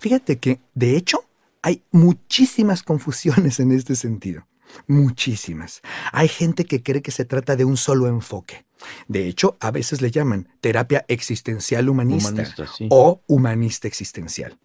Fíjate 0.00 0.38
que, 0.38 0.60
de 0.74 0.96
hecho, 0.96 1.24
hay 1.62 1.82
muchísimas 1.92 2.82
confusiones 2.82 3.60
en 3.60 3.72
este 3.72 3.94
sentido. 3.94 4.46
Muchísimas. 4.86 5.82
Hay 6.12 6.28
gente 6.28 6.64
que 6.64 6.82
cree 6.82 7.02
que 7.02 7.10
se 7.10 7.24
trata 7.24 7.56
de 7.56 7.64
un 7.64 7.76
solo 7.76 8.06
enfoque. 8.06 8.64
De 9.08 9.26
hecho, 9.26 9.56
a 9.60 9.70
veces 9.70 10.00
le 10.00 10.10
llaman 10.10 10.48
terapia 10.60 11.04
existencial 11.08 11.88
humanista, 11.88 12.44
o 12.88 13.22
humanista 13.26 13.88
existencial. 13.88 14.58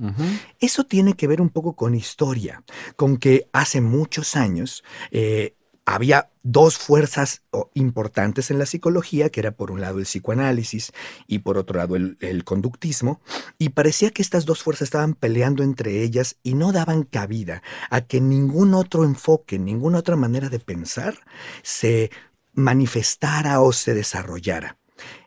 Eso 0.60 0.86
tiene 0.86 1.16
que 1.16 1.28
ver 1.28 1.42
un 1.42 1.50
poco 1.50 1.76
con 1.76 1.96
historia, 1.96 2.64
con 2.96 3.18
que 3.18 3.50
hace 3.52 3.82
muchos 3.82 4.36
años 4.36 4.84
eh, 5.12 5.56
había 5.86 6.32
dos 6.42 6.78
fuerzas 6.78 7.44
importantes 7.76 8.50
en 8.50 8.58
la 8.58 8.66
psicología, 8.66 9.30
que 9.30 9.40
era 9.40 9.52
por 9.52 9.72
un 9.72 9.82
lado 9.82 10.00
el 10.00 10.06
psicoanálisis 10.06 10.92
y 11.28 11.40
por 11.40 11.58
otro 11.58 11.78
lado 11.78 11.96
el, 11.96 12.44
conductismo, 12.44 13.22
y 13.60 13.70
parecía 13.70 14.10
que 14.10 14.24
estas 14.24 14.46
dos 14.46 14.64
fuerzas 14.64 14.88
estaban 14.88 15.14
peleando 15.14 15.64
entre 15.64 16.02
ellas 16.02 16.38
y 16.42 16.56
no 16.56 16.72
daban 16.72 17.04
cabida 17.04 17.62
a 17.92 18.02
que 18.02 18.20
ningún 18.20 18.74
otro 18.74 19.04
enfoque, 19.04 19.60
ninguna 19.60 20.00
otra 20.00 20.16
manera 20.16 20.50
de 20.50 20.60
pensar 20.60 21.20
se 21.62 22.10
manifestara 22.54 23.62
o 23.62 23.72
se 23.72 23.94
desarrollara. 23.94 24.78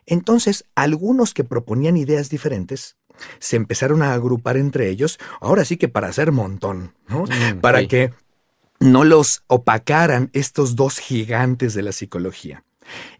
Entonces, 0.05 0.65
algunos 0.75 1.33
que 1.33 1.43
proponían 1.43 1.95
ideas 1.95 2.29
diferentes 2.29 2.97
se 3.39 3.55
empezaron 3.55 4.01
a 4.01 4.13
agrupar 4.13 4.57
entre 4.57 4.89
ellos, 4.89 5.19
ahora 5.39 5.63
sí 5.63 5.77
que 5.77 5.87
para 5.87 6.07
hacer 6.07 6.31
montón, 6.31 6.95
¿no? 7.07 7.23
Mm, 7.23 7.59
para 7.61 7.85
que 7.87 8.11
no 8.79 9.03
los 9.03 9.43
opacaran 9.47 10.29
estos 10.33 10.75
dos 10.75 10.99
gigantes 10.99 11.73
de 11.73 11.83
la 11.83 11.91
psicología. 11.91 12.63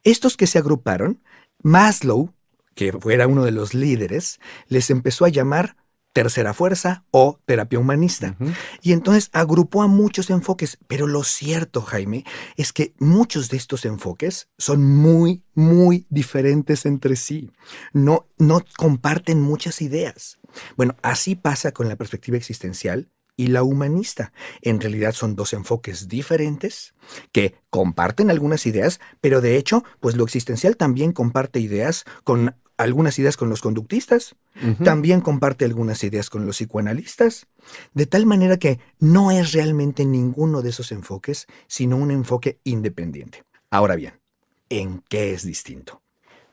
Estos 0.04 0.38
que 0.38 0.48
se 0.48 0.58
agruparon, 0.58 1.22
Maslow, 1.62 2.34
que 2.76 2.94
fuera 2.94 3.28
uno 3.28 3.44
de 3.44 3.52
los 3.52 3.74
líderes, 3.74 4.40
les 4.68 4.90
empezó 4.90 5.26
a 5.26 5.30
llamar 5.30 5.76
tercera 6.14 6.54
fuerza 6.54 7.04
o 7.12 7.40
terapia 7.46 7.80
humanista. 7.80 8.36
Y 8.82 8.94
entonces 8.94 9.30
agrupó 9.32 9.84
a 9.84 9.88
muchos 9.88 10.30
enfoques, 10.30 10.78
pero 10.88 11.08
lo 11.08 11.24
cierto, 11.24 11.82
Jaime, 11.82 12.26
es 12.58 12.74
que 12.74 12.94
muchos 13.00 13.50
de 13.50 13.58
estos 13.58 13.86
enfoques 13.86 14.50
son 14.58 14.84
muy, 14.84 15.44
muy 15.54 16.08
diferentes 16.10 16.86
entre 16.86 17.16
sí. 17.16 17.52
No, 17.94 18.28
no 18.38 18.64
comparten 18.78 19.42
muchas 19.42 19.82
ideas. 19.82 20.40
Bueno, 20.76 20.96
así 21.04 21.36
pasa 21.36 21.72
con 21.74 21.88
la 21.88 21.96
perspectiva 21.96 22.38
existencial 22.38 23.10
y 23.40 23.48
la 23.48 23.64
humanista. 23.64 24.34
En 24.62 24.82
realidad 24.82 25.14
son 25.14 25.38
dos 25.38 25.54
enfoques 25.54 26.10
diferentes 26.10 26.94
que 27.32 27.56
comparten 27.70 28.30
algunas 28.30 28.66
ideas, 28.66 29.00
pero 29.22 29.40
de 29.40 29.56
hecho, 29.56 29.86
pues 30.02 30.18
lo 30.18 30.26
existencial 30.26 30.76
también 30.76 31.14
comparte 31.14 31.62
ideas 31.62 32.04
con 32.26 32.54
algunas 32.76 33.18
ideas 33.18 33.38
con 33.38 33.48
los 33.48 33.62
conductistas, 33.62 34.36
también 34.84 35.22
comparte 35.22 35.64
algunas 35.64 36.04
ideas 36.04 36.30
con 36.30 36.46
los 36.46 36.58
psicoanalistas, 36.58 37.48
de 37.94 38.06
tal 38.08 38.26
manera 38.26 38.58
que 38.58 38.82
no 39.00 39.32
es 39.32 39.54
realmente 39.54 40.04
ninguno 40.04 40.62
de 40.62 40.72
esos 40.72 40.92
enfoques, 40.92 41.48
sino 41.68 41.96
un 41.96 42.12
enfoque 42.12 42.60
independiente. 42.66 43.46
Ahora 43.70 43.96
bien, 43.96 44.20
¿en 44.68 45.02
qué 45.08 45.34
es 45.34 45.46
distinto? 45.46 46.02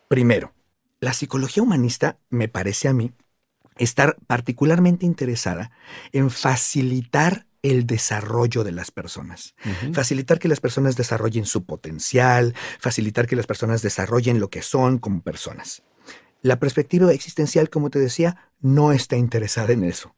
Primero, 0.06 0.52
la 1.00 1.12
psicología 1.14 1.64
humanista, 1.64 2.18
me 2.30 2.46
parece 2.46 2.86
a 2.86 2.92
mí, 2.92 3.10
estar 3.78 4.16
particularmente 4.26 5.06
interesada 5.06 5.71
en 6.12 6.30
facilitar 6.30 7.47
el 7.62 7.87
desarrollo 7.87 8.62
de 8.62 8.73
las 8.73 8.90
personas, 8.90 9.54
facilitar 9.92 10.38
que 10.38 10.49
las 10.49 10.61
personas 10.61 10.97
desarrollen 10.97 11.47
su 11.47 11.64
potencial, 11.64 12.54
facilitar 12.78 13.26
que 13.26 13.37
las 13.37 13.47
personas 13.47 13.83
desarrollen 13.83 14.38
lo 14.38 14.50
que 14.50 14.62
son 14.62 14.99
como 14.99 15.23
personas. 15.23 15.83
La 16.42 16.61
perspectiva 16.61 17.12
existencial, 17.12 17.68
como 17.68 17.90
te 17.90 17.99
decía, 17.99 18.50
no 18.61 18.92
está 18.92 19.16
interesada 19.16 19.73
en 19.73 19.83
eso. 19.83 20.14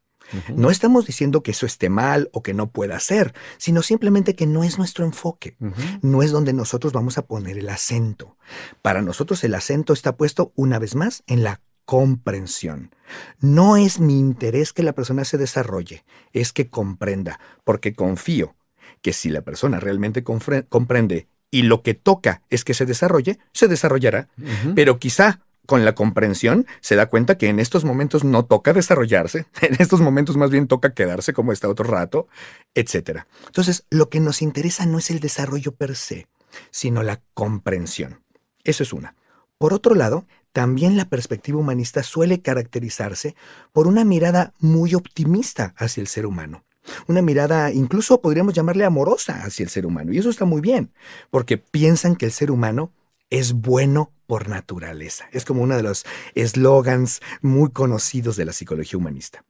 No 0.54 0.70
estamos 0.70 1.06
diciendo 1.06 1.42
que 1.42 1.52
eso 1.52 1.64
esté 1.64 1.88
mal 1.88 2.28
o 2.32 2.42
que 2.42 2.52
no 2.52 2.70
pueda 2.70 3.00
ser, 3.00 3.32
sino 3.56 3.82
simplemente 3.82 4.34
que 4.34 4.46
no 4.46 4.62
es 4.62 4.76
nuestro 4.76 5.06
enfoque, 5.06 5.56
no 6.02 6.22
es 6.22 6.30
donde 6.30 6.52
nosotros 6.52 6.92
vamos 6.92 7.16
a 7.16 7.26
poner 7.26 7.56
el 7.56 7.70
acento. 7.70 8.36
Para 8.82 9.00
nosotros 9.00 9.42
el 9.44 9.54
acento 9.54 9.94
está 9.94 10.16
puesto 10.16 10.52
una 10.54 10.78
vez 10.78 10.94
más 10.94 11.22
en 11.26 11.44
la 11.44 11.62
comprensión. 11.88 12.94
No 13.40 13.78
es 13.78 13.98
mi 13.98 14.18
interés 14.18 14.74
que 14.74 14.82
la 14.82 14.92
persona 14.92 15.24
se 15.24 15.38
desarrolle, 15.38 16.04
es 16.34 16.52
que 16.52 16.68
comprenda, 16.68 17.40
porque 17.64 17.94
confío 17.94 18.56
que 19.00 19.14
si 19.14 19.30
la 19.30 19.40
persona 19.40 19.80
realmente 19.80 20.22
comprende 20.22 21.28
y 21.50 21.62
lo 21.62 21.82
que 21.82 21.94
toca 21.94 22.42
es 22.50 22.62
que 22.64 22.74
se 22.74 22.84
desarrolle, 22.84 23.38
se 23.54 23.68
desarrollará. 23.68 24.28
Pero 24.74 24.98
quizá 24.98 25.40
con 25.64 25.86
la 25.86 25.94
comprensión 25.94 26.66
se 26.82 26.94
da 26.94 27.06
cuenta 27.06 27.38
que 27.38 27.48
en 27.48 27.58
estos 27.58 27.86
momentos 27.86 28.22
no 28.22 28.44
toca 28.44 28.74
desarrollarse, 28.74 29.46
en 29.62 29.76
estos 29.78 30.02
momentos 30.02 30.36
más 30.36 30.50
bien 30.50 30.68
toca 30.68 30.92
quedarse 30.92 31.32
como 31.32 31.52
está 31.52 31.70
otro 31.70 31.86
rato, 31.86 32.28
etc. 32.74 33.20
Entonces, 33.46 33.86
lo 33.88 34.10
que 34.10 34.20
nos 34.20 34.42
interesa 34.42 34.84
no 34.84 34.98
es 34.98 35.10
el 35.10 35.20
desarrollo 35.20 35.72
per 35.72 35.96
se, 35.96 36.26
sino 36.70 37.02
la 37.02 37.22
comprensión. 37.32 38.20
Eso 38.62 38.82
es 38.82 38.92
una. 38.92 39.14
Por 39.58 39.74
otro 39.74 39.96
lado, 39.96 40.26
también 40.58 40.96
la 40.96 41.04
perspectiva 41.04 41.60
humanista 41.60 42.02
suele 42.02 42.42
caracterizarse 42.42 43.36
por 43.72 43.86
una 43.86 44.04
mirada 44.04 44.54
muy 44.58 44.96
optimista 44.96 45.72
hacia 45.76 46.00
el 46.00 46.08
ser 46.08 46.26
humano. 46.26 46.64
Una 47.06 47.22
mirada, 47.22 47.70
incluso 47.70 48.20
podríamos 48.20 48.54
llamarle 48.54 48.84
amorosa 48.84 49.44
hacia 49.44 49.62
el 49.62 49.70
ser 49.70 49.86
humano. 49.86 50.12
Y 50.12 50.18
eso 50.18 50.30
está 50.30 50.46
muy 50.46 50.60
bien, 50.60 50.92
porque 51.30 51.58
piensan 51.58 52.16
que 52.16 52.26
el 52.26 52.32
ser 52.32 52.50
humano 52.50 52.90
es 53.30 53.52
bueno 53.52 54.10
por 54.26 54.48
naturaleza. 54.48 55.26
Es 55.30 55.44
como 55.44 55.62
uno 55.62 55.76
de 55.76 55.84
los 55.84 56.04
eslogans 56.34 57.20
muy 57.40 57.70
conocidos 57.70 58.34
de 58.34 58.46
la 58.46 58.52
psicología 58.52 58.98
humanista. 58.98 59.44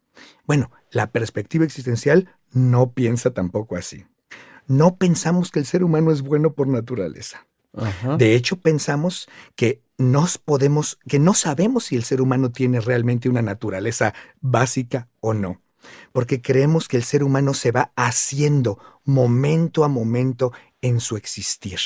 Bueno, 0.46 0.70
la 0.90 1.10
perspectiva 1.10 1.64
existencial 1.64 2.36
no 2.52 2.92
piensa 2.92 3.30
tampoco 3.30 3.76
así. 3.76 4.04
No 4.66 4.96
pensamos 4.96 5.50
que 5.52 5.60
el 5.60 5.64
ser 5.64 5.84
humano 5.84 6.12
es 6.12 6.20
bueno 6.20 6.52
por 6.52 6.68
naturaleza. 6.68 7.47
De 8.18 8.34
hecho, 8.34 8.56
pensamos 8.56 9.28
que 9.54 9.82
podemos, 10.44 10.98
que 11.06 11.18
no 11.18 11.34
sabemos 11.34 11.86
si 11.86 11.96
el 11.96 12.04
ser 12.04 12.20
humano 12.20 12.50
tiene 12.50 12.80
realmente 12.80 13.28
una 13.28 13.42
naturaleza 13.42 14.14
básica 14.40 15.08
o 15.20 15.34
no. 15.34 15.60
Porque 16.12 16.40
creemos 16.40 16.88
que 16.88 16.96
el 16.96 17.04
ser 17.04 17.22
humano 17.22 17.54
se 17.54 17.72
va 17.72 17.92
haciendo 17.96 18.78
momento 19.04 19.84
a 19.84 19.88
momento 19.88 20.52
en 20.82 21.00
su 21.00 21.16
existir. 21.16 21.78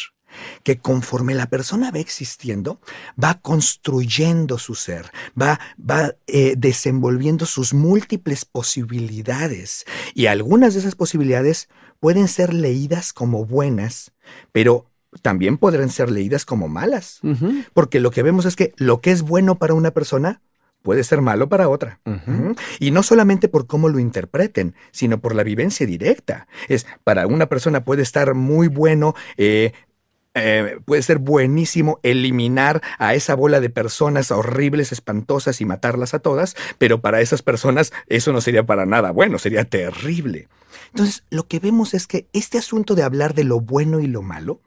Que 0.62 0.78
conforme 0.78 1.34
la 1.34 1.46
persona 1.46 1.90
va 1.90 1.98
existiendo, 1.98 2.80
va 3.22 3.40
construyendo 3.40 4.56
su 4.58 4.74
ser, 4.74 5.10
va, 5.40 5.60
va 5.78 6.14
eh, 6.26 6.54
desenvolviendo 6.56 7.44
sus 7.44 7.74
múltiples 7.74 8.46
posibilidades. 8.46 9.84
Y 10.14 10.26
algunas 10.26 10.72
de 10.72 10.80
esas 10.80 10.94
posibilidades 10.94 11.68
pueden 12.00 12.28
ser 12.28 12.54
leídas 12.54 13.12
como 13.12 13.44
buenas, 13.44 14.12
pero 14.52 14.91
también 15.21 15.59
podrán 15.59 15.90
ser 15.90 16.11
leídas 16.11 16.45
como 16.45 16.69
malas. 16.69 17.21
Porque 17.75 18.00
lo 18.00 18.11
que 18.11 18.23
vemos 18.23 18.47
es 18.47 18.57
que 18.57 18.73
lo 18.76 19.00
que 19.00 19.11
es 19.11 19.23
bueno 19.23 19.59
para 19.59 19.75
una 19.75 19.90
persona 19.90 20.40
puede 20.83 21.04
ser 21.04 21.21
malo 21.21 21.49
para 21.49 21.69
otra. 21.69 22.00
Y 22.78 22.90
no 22.90 23.02
solamente 23.02 23.49
por 23.49 23.66
cómo 23.66 23.88
lo 23.88 23.99
interpreten, 23.99 24.75
sino 24.90 25.21
por 25.21 25.35
la 25.35 25.42
vivencia 25.42 25.87
directa. 25.87 26.49
Es, 26.69 26.87
para 27.04 27.26
una 27.26 27.47
persona 27.47 27.85
puede 27.85 28.02
estar 28.02 28.35
muy 28.35 28.69
bueno 28.69 29.14
eh, 29.37 29.73
eh, 30.35 30.78
puede 30.87 31.02
ser 31.02 31.19
buenísimo 31.19 32.00
eliminar 32.02 32.81
a 32.99 33.14
esa 33.14 33.35
bola 33.35 33.61
de 33.61 33.69
personas 33.69 34.31
horribles, 34.31 34.90
espantosas 34.90 35.61
y 35.61 35.66
matarlas 35.66 36.14
a 36.14 36.21
todas, 36.21 36.57
pero 36.78 37.02
para 37.02 37.21
esas 37.21 37.42
personas 37.42 37.92
eso 38.07 38.33
no 38.33 38.40
sería 38.40 38.64
para 38.64 38.87
nada 38.87 39.11
bueno, 39.11 39.38
sería 39.38 39.64
terrible. 39.64 40.49
Entonces, 40.88 41.25
lo 41.28 41.47
que 41.49 41.59
vemos 41.59 41.92
es 41.92 42.07
que 42.07 42.28
este 42.33 42.57
asunto 42.57 42.95
de 42.95 43.02
hablar 43.02 43.35
de 43.35 43.45
lo 43.45 43.61
bueno 43.61 44.00
y 44.00 44.07
lo 44.07 44.23
malo 44.23 44.61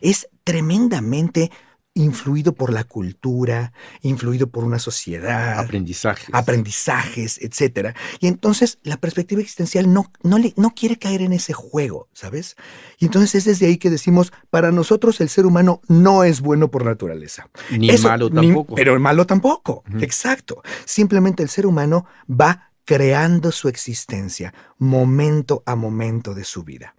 es 0.00 0.28
tremendamente 0.44 1.50
influido 1.94 2.54
por 2.54 2.72
la 2.72 2.84
cultura, 2.84 3.72
influido 4.02 4.48
por 4.48 4.64
una 4.64 4.80
sociedad. 4.80 5.60
Aprendizajes. 5.60 6.28
Aprendizajes, 6.32 7.38
etc. 7.40 7.96
Y 8.20 8.26
entonces 8.26 8.78
la 8.82 8.96
perspectiva 8.96 9.40
existencial 9.40 9.92
no, 9.92 10.10
no, 10.22 10.38
le, 10.38 10.52
no 10.56 10.74
quiere 10.74 10.98
caer 10.98 11.22
en 11.22 11.32
ese 11.32 11.52
juego, 11.52 12.08
¿sabes? 12.12 12.56
Y 12.98 13.06
entonces 13.06 13.36
es 13.36 13.44
desde 13.44 13.66
ahí 13.66 13.78
que 13.78 13.90
decimos, 13.90 14.32
para 14.50 14.72
nosotros 14.72 15.20
el 15.20 15.28
ser 15.28 15.46
humano 15.46 15.80
no 15.88 16.24
es 16.24 16.40
bueno 16.40 16.68
por 16.70 16.84
naturaleza. 16.84 17.48
Ni 17.70 17.96
malo 17.98 18.28
tampoco. 18.28 18.74
pero 18.74 18.98
malo 18.98 19.24
tampoco, 19.24 19.84
exacto. 20.00 20.62
Simplemente 20.84 21.44
el 21.44 21.48
ser 21.48 21.64
humano 21.64 22.06
va 22.28 22.72
creando 22.84 23.52
su 23.52 23.68
existencia 23.68 24.52
momento 24.78 25.62
a 25.64 25.76
momento 25.76 26.34
de 26.34 26.44
su 26.44 26.64
vida. 26.64 26.96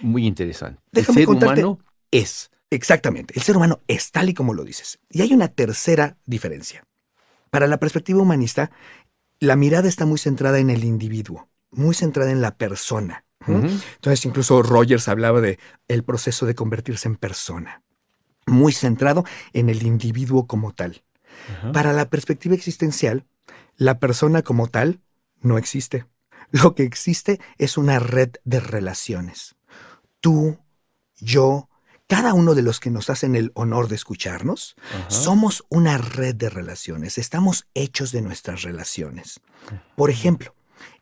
Muy 0.00 0.26
interesante. 0.26 0.80
el 0.92 1.04
ser 1.04 1.28
humano 1.28 1.80
es. 2.10 2.50
Exactamente, 2.72 3.34
el 3.36 3.42
ser 3.42 3.56
humano 3.56 3.80
es 3.88 4.12
tal 4.12 4.28
y 4.28 4.34
como 4.34 4.54
lo 4.54 4.64
dices. 4.64 5.00
Y 5.10 5.22
hay 5.22 5.32
una 5.32 5.48
tercera 5.48 6.16
diferencia. 6.24 6.84
Para 7.50 7.66
la 7.66 7.78
perspectiva 7.78 8.22
humanista, 8.22 8.70
la 9.40 9.56
mirada 9.56 9.88
está 9.88 10.06
muy 10.06 10.18
centrada 10.18 10.58
en 10.58 10.70
el 10.70 10.84
individuo, 10.84 11.48
muy 11.70 11.94
centrada 11.94 12.30
en 12.30 12.40
la 12.40 12.56
persona. 12.56 13.24
Entonces, 13.46 14.26
incluso 14.26 14.62
Rogers 14.62 15.08
hablaba 15.08 15.40
de 15.40 15.58
el 15.88 16.04
proceso 16.04 16.44
de 16.44 16.54
convertirse 16.54 17.08
en 17.08 17.16
persona, 17.16 17.82
muy 18.46 18.72
centrado 18.72 19.24
en 19.54 19.70
el 19.70 19.82
individuo 19.82 20.46
como 20.46 20.72
tal. 20.72 21.02
Para 21.72 21.92
la 21.92 22.10
perspectiva 22.10 22.54
existencial, 22.54 23.24
la 23.76 23.98
persona 23.98 24.42
como 24.42 24.68
tal 24.68 25.00
no 25.40 25.56
existe. 25.56 26.04
Lo 26.50 26.74
que 26.74 26.82
existe 26.82 27.40
es 27.56 27.78
una 27.78 27.98
red 27.98 28.32
de 28.44 28.60
relaciones. 28.60 29.56
Tú, 30.20 30.58
yo, 31.16 31.69
cada 32.10 32.34
uno 32.34 32.56
de 32.56 32.62
los 32.62 32.80
que 32.80 32.90
nos 32.90 33.08
hacen 33.08 33.36
el 33.36 33.52
honor 33.54 33.86
de 33.86 33.94
escucharnos, 33.94 34.74
somos 35.06 35.64
una 35.68 35.96
red 35.96 36.34
de 36.34 36.50
relaciones, 36.50 37.18
estamos 37.18 37.68
hechos 37.74 38.10
de 38.10 38.20
nuestras 38.20 38.62
relaciones. 38.62 39.38
Por 39.94 40.10
ejemplo, 40.10 40.52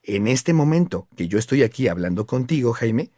en 0.02 0.28
este 0.28 0.52
momento 0.52 1.08
que 1.16 1.26
yo 1.26 1.38
estoy 1.38 1.62
aquí 1.62 1.88
hablando 1.88 2.26
contigo, 2.26 2.74
Jaime, 2.74 3.10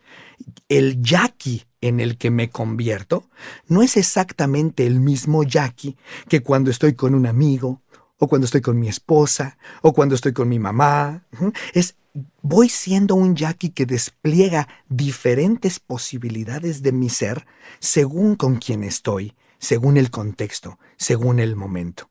el 0.69 1.03
Jackie 1.03 1.65
en 1.81 1.99
el 1.99 2.17
que 2.17 2.31
me 2.31 2.49
convierto 2.49 3.29
no 3.67 3.83
es 3.83 3.97
exactamente 3.97 4.87
el 4.87 5.01
mismo 5.01 5.43
Jackie 5.43 5.97
que 6.29 6.45
cuando 6.45 6.71
estoy 6.71 6.95
con 6.95 7.17
un 7.17 7.27
amigo, 7.27 7.83
o 8.19 8.29
cuando 8.29 8.45
estoy 8.45 8.61
con 8.61 8.79
mi 8.79 8.89
esposa, 8.89 9.59
o 9.83 9.93
cuando 9.93 10.15
estoy 10.15 10.33
con 10.33 10.49
mi 10.49 10.61
mamá. 10.61 11.25
Es 11.73 11.97
voy 12.43 12.69
siendo 12.69 13.15
un 13.15 13.37
Jackie 13.37 13.71
que 13.71 13.87
despliega 13.87 14.69
diferentes 14.89 15.81
posibilidades 15.81 16.83
de 16.83 16.93
mi 16.93 17.09
ser 17.09 17.47
según 17.79 18.37
con 18.37 18.57
quién 18.57 18.85
estoy, 18.85 19.35
según 19.59 19.97
el 19.97 20.11
contexto, 20.11 20.79
según 20.97 21.39
el 21.39 21.57
momento. 21.57 22.11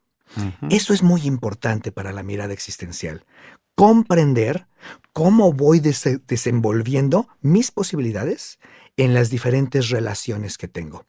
Eso 0.70 0.94
es 0.94 1.01
muy 1.01 1.24
importante 1.24 1.91
para 1.91 2.13
la 2.13 2.22
mirada 2.22 2.53
existencial. 2.53 3.25
Comprender 3.74 4.68
cómo 5.12 5.53
voy 5.53 5.79
desenvolviendo 5.79 7.28
mis 7.41 7.71
posibilidades 7.71 8.60
en 8.95 9.13
las 9.13 9.30
diferentes 9.30 9.89
relaciones 9.89 10.58
que 10.58 10.67
tengo. 10.67 11.06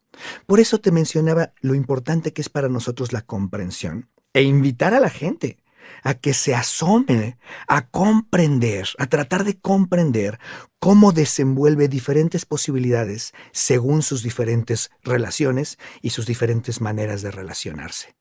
Por 0.47 0.59
eso 0.59 0.79
te 0.79 0.91
mencionaba 0.91 1.53
lo 1.61 1.75
importante 1.75 2.33
que 2.33 2.41
es 2.41 2.49
para 2.49 2.69
nosotros 2.69 3.13
la 3.13 3.21
comprensión 3.21 4.09
e 4.33 4.43
invitar 4.43 4.93
a 4.93 4.99
la 4.99 5.09
gente 5.09 5.57
a 6.03 6.13
que 6.15 6.33
se 6.33 6.55
asome 6.55 7.37
a 7.67 7.87
comprender, 7.87 8.87
a 8.97 9.07
tratar 9.07 9.43
de 9.43 9.59
comprender 9.59 10.39
cómo 10.79 11.11
desenvuelve 11.11 11.87
diferentes 11.87 12.45
posibilidades 12.45 13.33
según 13.51 14.01
sus 14.01 14.23
diferentes 14.23 14.91
relaciones 15.03 15.77
y 16.01 16.11
sus 16.11 16.25
diferentes 16.25 16.81
maneras 16.81 17.21
de 17.21 17.31
relacionarse. 17.31 18.15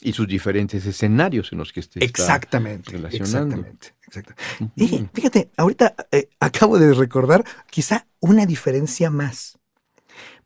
Y 0.00 0.12
sus 0.12 0.26
diferentes 0.26 0.84
escenarios 0.84 1.52
en 1.52 1.58
los 1.58 1.72
que 1.72 1.78
esté 1.78 2.04
exactamente, 2.04 2.90
relacionando. 2.90 3.54
Exactamente, 3.54 3.94
exactamente. 4.04 4.74
Y 4.74 5.08
fíjate, 5.14 5.50
ahorita 5.56 5.94
eh, 6.10 6.28
acabo 6.40 6.76
de 6.76 6.92
recordar 6.92 7.44
quizá 7.70 8.08
una 8.18 8.46
diferencia 8.46 9.10
más. 9.10 9.58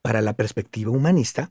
Para 0.03 0.20
la 0.22 0.35
perspectiva 0.35 0.92
humanista, 0.92 1.51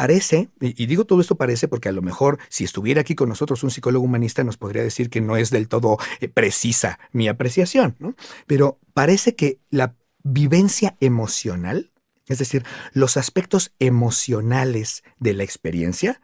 Parece, 0.00 0.48
y 0.62 0.86
digo 0.86 1.04
todo 1.04 1.20
esto 1.20 1.34
parece 1.34 1.68
porque 1.68 1.90
a 1.90 1.92
lo 1.92 2.00
mejor 2.00 2.38
si 2.48 2.64
estuviera 2.64 3.02
aquí 3.02 3.14
con 3.14 3.28
nosotros 3.28 3.62
un 3.64 3.70
psicólogo 3.70 4.06
humanista 4.06 4.42
nos 4.42 4.56
podría 4.56 4.82
decir 4.82 5.10
que 5.10 5.20
no 5.20 5.36
es 5.36 5.50
del 5.50 5.68
todo 5.68 5.98
eh, 6.20 6.28
precisa 6.28 6.98
mi 7.12 7.28
apreciación, 7.28 7.96
¿no? 7.98 8.14
Pero 8.46 8.78
parece 8.94 9.36
que 9.36 9.58
la 9.68 9.96
vivencia 10.22 10.96
emocional, 11.00 11.90
es 12.28 12.38
decir, 12.38 12.64
los 12.94 13.18
aspectos 13.18 13.72
emocionales 13.78 15.04
de 15.18 15.34
la 15.34 15.42
experiencia, 15.42 16.22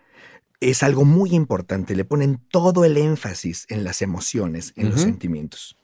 es 0.61 0.83
algo 0.83 1.05
muy 1.05 1.35
importante. 1.35 1.95
Le 1.95 2.07
ponen 2.07 2.41
todo 2.51 2.87
el 2.87 2.97
énfasis 2.97 3.67
en 3.69 3.85
las 3.85 4.01
emociones, 4.01 4.73
en 4.77 4.89
los 4.89 5.03
sentimientos. 5.03 5.77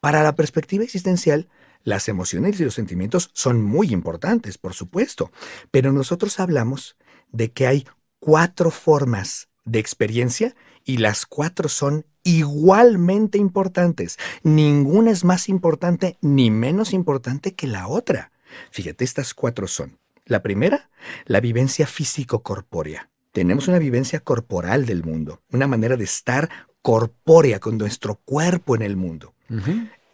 Para 0.00 0.24
la 0.24 0.34
perspectiva 0.34 0.82
existencial, 0.82 1.48
las 1.84 2.08
emociones 2.08 2.58
y 2.58 2.64
los 2.64 2.74
sentimientos 2.74 3.30
son 3.34 3.62
muy 3.62 3.92
importantes, 3.92 4.58
por 4.58 4.74
supuesto, 4.74 5.30
pero 5.70 5.92
nosotros 5.92 6.40
hablamos 6.40 6.96
de 7.32 7.52
que 7.52 7.66
hay 7.66 7.86
cuatro 8.18 8.70
formas 8.70 9.48
de 9.64 9.78
experiencia 9.78 10.54
y 10.84 10.98
las 10.98 11.26
cuatro 11.26 11.68
son 11.68 12.06
igualmente 12.22 13.38
importantes. 13.38 14.18
Ninguna 14.42 15.10
es 15.10 15.24
más 15.24 15.48
importante 15.48 16.18
ni 16.20 16.50
menos 16.50 16.92
importante 16.92 17.54
que 17.54 17.66
la 17.66 17.88
otra. 17.88 18.32
Fíjate, 18.70 19.04
estas 19.04 19.34
cuatro 19.34 19.66
son. 19.66 19.98
La 20.26 20.42
primera, 20.42 20.90
la 21.24 21.40
vivencia 21.40 21.86
físico-corpórea. 21.86 23.10
Tenemos 23.32 23.68
una 23.68 23.78
vivencia 23.78 24.20
corporal 24.20 24.86
del 24.86 25.04
mundo, 25.04 25.40
una 25.50 25.66
manera 25.66 25.96
de 25.96 26.04
estar 26.04 26.50
corpórea 26.82 27.60
con 27.60 27.78
nuestro 27.78 28.16
cuerpo 28.16 28.74
en 28.74 28.82
el 28.82 28.96
mundo. 28.96 29.34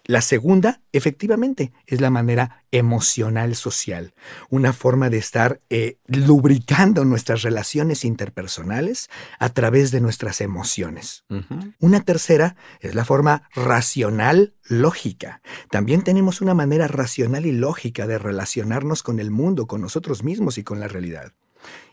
La 0.06 0.20
segunda, 0.20 0.82
efectivamente, 0.92 1.72
es 1.84 2.00
la 2.00 2.10
manera 2.10 2.64
emocional 2.70 3.56
social, 3.56 4.14
una 4.50 4.72
forma 4.72 5.10
de 5.10 5.18
estar 5.18 5.60
eh, 5.68 5.98
lubricando 6.06 7.04
nuestras 7.04 7.42
relaciones 7.42 8.04
interpersonales 8.04 9.08
a 9.40 9.48
través 9.48 9.90
de 9.90 10.00
nuestras 10.00 10.40
emociones. 10.40 11.24
Una 11.80 12.00
tercera 12.02 12.54
es 12.80 12.94
la 12.94 13.04
forma 13.04 13.48
racional 13.54 14.54
lógica. 14.68 15.42
También 15.70 16.02
tenemos 16.02 16.40
una 16.40 16.54
manera 16.54 16.86
racional 16.86 17.44
y 17.44 17.52
lógica 17.52 18.06
de 18.06 18.18
relacionarnos 18.18 19.02
con 19.02 19.18
el 19.18 19.32
mundo, 19.32 19.66
con 19.66 19.80
nosotros 19.80 20.22
mismos 20.22 20.56
y 20.56 20.62
con 20.62 20.78
la 20.78 20.86
realidad. 20.86 21.32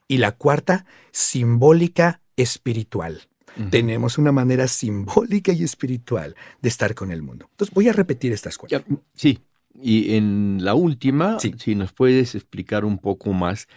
Y 0.08 0.18
la 0.18 0.34
cuarta, 0.34 0.86
simbólica 1.12 2.22
espiritual 2.36 3.28
tenemos 3.70 4.18
una 4.18 4.32
manera 4.32 4.68
simbólica 4.68 5.52
y 5.52 5.64
espiritual 5.64 6.36
de 6.62 6.70
estar 6.70 6.96
con 6.96 7.12
el 7.12 7.22
mundo. 7.22 7.48
Entonces 7.52 7.74
voy 7.74 7.90
a 7.90 7.94
repetir 7.94 8.32
estas 8.32 8.58
cuatro. 8.58 8.84
sí, 9.14 9.40
y 9.82 10.16
en 10.16 10.60
la 10.62 10.76
última, 10.76 11.38
si 11.40 11.76
nos 11.76 11.94
puedes 11.94 12.36
explicar 12.36 12.86
un 12.86 13.00
poco 13.00 13.34
más 13.34 13.68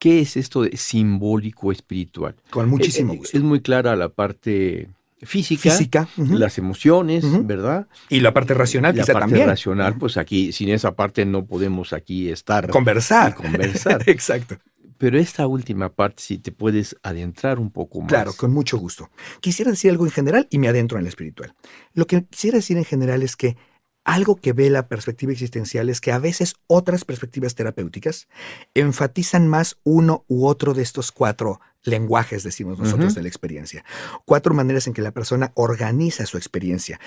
¿Qué 0.00 0.20
es 0.22 0.38
esto 0.38 0.62
de 0.62 0.78
simbólico 0.78 1.70
espiritual? 1.70 2.34
Con 2.48 2.70
muchísimo 2.70 3.12
eh, 3.12 3.16
eh, 3.16 3.18
gusto. 3.18 3.36
Es 3.36 3.42
muy 3.42 3.60
clara 3.60 3.94
la 3.96 4.08
parte 4.08 4.88
física, 5.20 5.70
física 5.70 6.08
las 6.16 6.56
emociones, 6.56 7.22
¿verdad? 7.46 7.86
Y 8.08 8.20
la 8.20 8.32
parte 8.32 8.54
racional, 8.54 8.96
la 8.96 9.04
parte 9.04 9.44
racional, 9.44 9.98
pues 9.98 10.16
aquí, 10.16 10.52
sin 10.52 10.70
esa 10.70 10.96
parte 10.96 11.26
no 11.26 11.44
podemos 11.44 11.92
aquí 11.92 12.30
estar. 12.30 12.70
Conversar. 12.70 13.34
conversar. 13.34 14.02
Exacto. 14.06 14.56
Pero 15.00 15.18
esta 15.18 15.46
última 15.46 15.88
parte, 15.88 16.22
si 16.22 16.36
te 16.36 16.52
puedes 16.52 16.94
adentrar 17.02 17.58
un 17.58 17.70
poco 17.70 18.02
más. 18.02 18.10
Claro, 18.10 18.34
con 18.34 18.52
mucho 18.52 18.76
gusto. 18.76 19.08
Quisiera 19.40 19.70
decir 19.70 19.90
algo 19.90 20.04
en 20.04 20.12
general 20.12 20.46
y 20.50 20.58
me 20.58 20.68
adentro 20.68 20.98
en 20.98 21.04
el 21.04 21.08
espiritual. 21.08 21.54
Lo 21.94 22.06
que 22.06 22.22
quisiera 22.26 22.58
decir 22.58 22.76
en 22.76 22.84
general 22.84 23.22
es 23.22 23.34
que 23.34 23.56
algo 24.04 24.36
que 24.36 24.52
ve 24.52 24.68
la 24.68 24.88
perspectiva 24.88 25.32
existencial 25.32 25.88
es 25.88 26.02
que 26.02 26.12
a 26.12 26.18
veces 26.18 26.54
otras 26.66 27.06
perspectivas 27.06 27.54
terapéuticas 27.54 28.28
enfatizan 28.74 29.48
más 29.48 29.78
uno 29.84 30.26
u 30.28 30.46
otro 30.46 30.74
de 30.74 30.82
estos 30.82 31.12
cuatro 31.12 31.60
lenguajes, 31.82 32.42
decimos 32.42 32.78
nosotros, 32.78 33.14
de 33.14 33.22
la 33.22 33.28
experiencia. 33.28 33.86
Cuatro 34.26 34.52
maneras 34.52 34.86
en 34.86 34.92
que 34.92 35.00
la 35.00 35.12
persona 35.12 35.52
organiza 35.54 36.26
su 36.26 36.36
experiencia. 36.36 37.00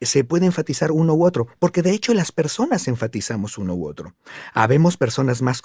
Se 0.00 0.24
puede 0.24 0.46
enfatizar 0.46 0.92
uno 0.92 1.14
u 1.14 1.24
otro, 1.24 1.46
porque 1.58 1.82
de 1.82 1.92
hecho 1.92 2.14
las 2.14 2.32
personas 2.32 2.88
enfatizamos 2.88 3.58
uno 3.58 3.74
u 3.74 3.86
otro. 3.86 4.14
Habemos 4.54 4.96
personas 4.96 5.42
más, 5.42 5.62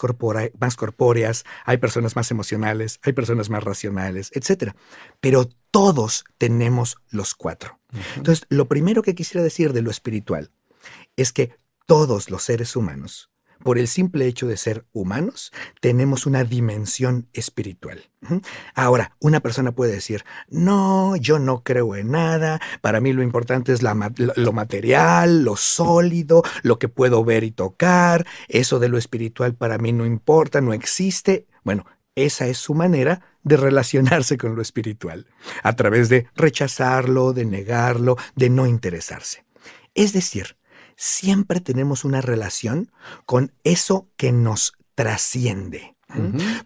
más 0.59 0.75
corpóreas, 0.75 1.45
hay 1.65 1.77
personas 1.77 2.15
más 2.15 2.31
emocionales, 2.31 2.99
hay 3.03 3.13
personas 3.13 3.49
más 3.49 3.63
racionales, 3.63 4.31
etc. 4.33 4.73
Pero 5.19 5.49
todos 5.71 6.25
tenemos 6.37 6.97
los 7.09 7.35
cuatro. 7.35 7.79
Entonces, 8.17 8.45
lo 8.49 8.67
primero 8.67 9.01
que 9.01 9.15
quisiera 9.15 9.43
decir 9.43 9.71
de 9.71 9.81
lo 9.81 9.91
espiritual 9.91 10.51
es 11.15 11.31
que 11.31 11.55
todos 11.85 12.29
los 12.29 12.43
seres 12.43 12.75
humanos 12.75 13.29
por 13.63 13.77
el 13.77 13.87
simple 13.87 14.27
hecho 14.27 14.47
de 14.47 14.57
ser 14.57 14.85
humanos, 14.93 15.51
tenemos 15.81 16.25
una 16.25 16.43
dimensión 16.43 17.27
espiritual. 17.33 18.09
Ahora, 18.73 19.15
una 19.19 19.39
persona 19.39 19.71
puede 19.71 19.93
decir, 19.93 20.23
no, 20.49 21.15
yo 21.15 21.37
no 21.37 21.63
creo 21.63 21.95
en 21.95 22.11
nada, 22.11 22.59
para 22.81 22.99
mí 22.99 23.13
lo 23.13 23.21
importante 23.21 23.71
es 23.71 23.81
lo 23.83 24.53
material, 24.53 25.43
lo 25.43 25.55
sólido, 25.55 26.43
lo 26.63 26.79
que 26.79 26.89
puedo 26.89 27.23
ver 27.23 27.43
y 27.43 27.51
tocar, 27.51 28.25
eso 28.47 28.79
de 28.79 28.89
lo 28.89 28.97
espiritual 28.97 29.53
para 29.53 29.77
mí 29.77 29.93
no 29.93 30.05
importa, 30.05 30.61
no 30.61 30.73
existe. 30.73 31.45
Bueno, 31.63 31.85
esa 32.15 32.47
es 32.47 32.57
su 32.57 32.73
manera 32.73 33.21
de 33.43 33.57
relacionarse 33.57 34.37
con 34.37 34.55
lo 34.55 34.61
espiritual, 34.61 35.27
a 35.61 35.75
través 35.75 36.09
de 36.09 36.27
rechazarlo, 36.35 37.33
de 37.33 37.45
negarlo, 37.45 38.17
de 38.35 38.49
no 38.49 38.65
interesarse. 38.65 39.45
Es 39.93 40.13
decir, 40.13 40.57
siempre 40.95 41.59
tenemos 41.61 42.05
una 42.05 42.21
relación 42.21 42.91
con 43.25 43.51
eso 43.63 44.07
que 44.17 44.31
nos 44.31 44.73
trasciende, 44.95 45.95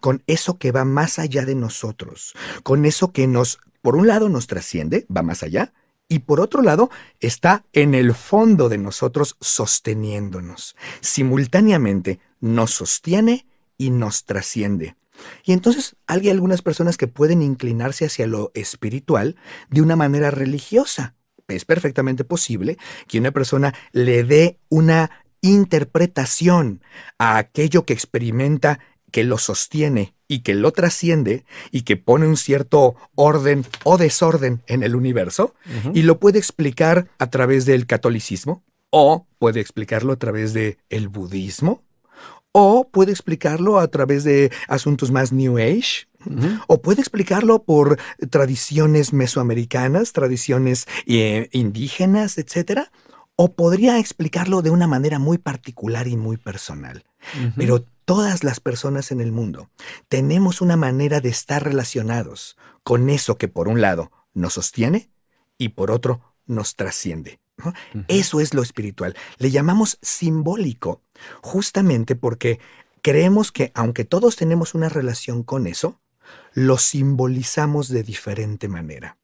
con 0.00 0.22
eso 0.26 0.58
que 0.58 0.72
va 0.72 0.84
más 0.84 1.18
allá 1.18 1.44
de 1.44 1.54
nosotros, 1.54 2.34
con 2.62 2.84
eso 2.84 3.12
que 3.12 3.26
nos, 3.26 3.58
por 3.82 3.96
un 3.96 4.06
lado 4.06 4.28
nos 4.28 4.46
trasciende, 4.46 5.06
va 5.14 5.22
más 5.22 5.42
allá, 5.42 5.72
y 6.08 6.20
por 6.20 6.40
otro 6.40 6.62
lado 6.62 6.90
está 7.20 7.64
en 7.72 7.94
el 7.94 8.14
fondo 8.14 8.68
de 8.68 8.78
nosotros 8.78 9.36
sosteniéndonos. 9.40 10.76
Simultáneamente 11.00 12.18
nos 12.40 12.72
sostiene 12.72 13.46
y 13.78 13.90
nos 13.90 14.24
trasciende. 14.24 14.96
Y 15.44 15.52
entonces 15.52 15.96
hay 16.06 16.28
algunas 16.28 16.62
personas 16.62 16.96
que 16.96 17.06
pueden 17.06 17.42
inclinarse 17.42 18.06
hacia 18.06 18.26
lo 18.26 18.50
espiritual 18.54 19.36
de 19.68 19.82
una 19.82 19.94
manera 19.94 20.30
religiosa 20.30 21.14
es 21.56 21.64
perfectamente 21.64 22.24
posible 22.24 22.78
que 23.06 23.18
una 23.18 23.30
persona 23.30 23.74
le 23.92 24.24
dé 24.24 24.58
una 24.68 25.10
interpretación 25.42 26.82
a 27.18 27.38
aquello 27.38 27.84
que 27.84 27.92
experimenta, 27.92 28.80
que 29.10 29.24
lo 29.24 29.38
sostiene 29.38 30.14
y 30.28 30.40
que 30.40 30.54
lo 30.54 30.72
trasciende 30.72 31.44
y 31.72 31.82
que 31.82 31.96
pone 31.96 32.26
un 32.26 32.36
cierto 32.36 32.94
orden 33.14 33.64
o 33.84 33.98
desorden 33.98 34.62
en 34.66 34.82
el 34.82 34.94
universo 34.94 35.54
y 35.92 36.02
lo 36.02 36.20
puede 36.20 36.38
explicar 36.38 37.08
a 37.18 37.30
través 37.30 37.66
del 37.66 37.86
catolicismo 37.86 38.62
o 38.90 39.26
puede 39.38 39.60
explicarlo 39.60 40.12
a 40.12 40.16
través 40.16 40.52
del 40.52 40.78
el 40.88 41.08
budismo 41.08 41.82
o 42.52 42.88
puede 42.88 43.12
explicarlo 43.12 43.78
a 43.78 43.88
través 43.88 44.24
de 44.24 44.50
asuntos 44.68 45.10
más 45.10 45.32
New 45.32 45.58
Age, 45.58 46.06
o 46.66 46.82
puede 46.82 47.00
explicarlo 47.00 47.62
por 47.62 47.98
tradiciones 48.30 49.12
mesoamericanas, 49.12 50.12
tradiciones 50.12 50.86
eh, 51.06 51.48
indígenas, 51.52 52.38
etc. 52.38 52.88
O 53.36 53.54
podría 53.54 53.98
explicarlo 53.98 54.62
de 54.62 54.70
una 54.70 54.86
manera 54.86 55.18
muy 55.18 55.38
particular 55.38 56.06
y 56.08 56.16
muy 56.16 56.36
personal. 56.36 57.04
Pero 57.56 57.84
todas 58.04 58.44
las 58.44 58.60
personas 58.60 59.12
en 59.12 59.20
el 59.20 59.32
mundo 59.32 59.70
tenemos 60.08 60.60
una 60.60 60.76
manera 60.76 61.20
de 61.20 61.28
estar 61.28 61.62
relacionados 61.62 62.56
con 62.82 63.10
eso 63.10 63.36
que 63.36 63.48
por 63.48 63.68
un 63.68 63.80
lado 63.80 64.10
nos 64.34 64.54
sostiene 64.54 65.10
y 65.58 65.70
por 65.70 65.90
otro 65.90 66.34
nos 66.46 66.76
trasciende. 66.76 67.40
Eso 68.08 68.40
es 68.40 68.54
lo 68.54 68.62
espiritual. 68.62 69.14
Le 69.38 69.50
llamamos 69.50 69.98
simbólico, 70.00 71.02
justamente 71.42 72.16
porque 72.16 72.58
creemos 73.02 73.52
que 73.52 73.70
aunque 73.74 74.04
todos 74.04 74.36
tenemos 74.36 74.74
una 74.74 74.88
relación 74.88 75.42
con 75.42 75.66
eso, 75.66 76.00
lo 76.52 76.78
simbolizamos 76.78 77.88
de 77.88 78.02
diferente 78.02 78.68
manera. 78.68 79.16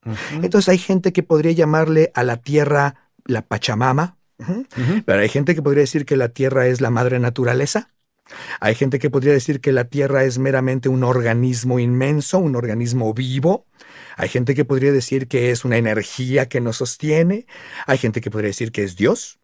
Entonces 0.42 0.69
hay 0.69 0.79
gente 0.79 1.12
que 1.12 1.23
podría 1.23 1.53
llamarle 1.53 2.12
a 2.14 2.23
la 2.23 2.37
tierra 2.37 3.11
la 3.25 3.42
Pachamama, 3.42 4.16
pero 5.05 5.21
hay 5.21 5.29
gente 5.29 5.55
que 5.55 5.62
podría 5.62 5.83
decir 5.83 6.07
que 6.07 6.16
la 6.16 6.29
tierra 6.29 6.66
es 6.66 6.81
la 6.81 6.90
madre 6.90 7.19
naturaleza. 7.19 7.90
Hay 8.61 8.75
gente 8.75 8.99
que 8.99 9.11
podría 9.11 9.33
decir 9.33 9.61
que 9.61 9.73
la 9.73 9.85
Tierra 9.85 10.25
es 10.25 10.38
meramente 10.38 10.88
un 10.88 11.05
organismo 11.05 11.79
inmenso, 11.79 12.38
un 12.38 12.57
organismo 12.57 13.14
vivo. 13.14 13.66
Hay 14.16 14.29
gente 14.29 14.55
que 14.55 14.64
podría 14.64 14.92
decir 14.92 15.29
que 15.29 15.51
es 15.51 15.64
una 15.64 15.77
energía 15.77 16.49
que 16.49 16.61
nos 16.61 16.79
sostiene. 16.79 17.47
Hay 17.87 17.99
gente 17.99 18.21
que 18.21 18.31
podría 18.31 18.49
decir 18.49 18.73
que 18.73 18.83
es 18.83 18.97
Dios. 18.97 19.38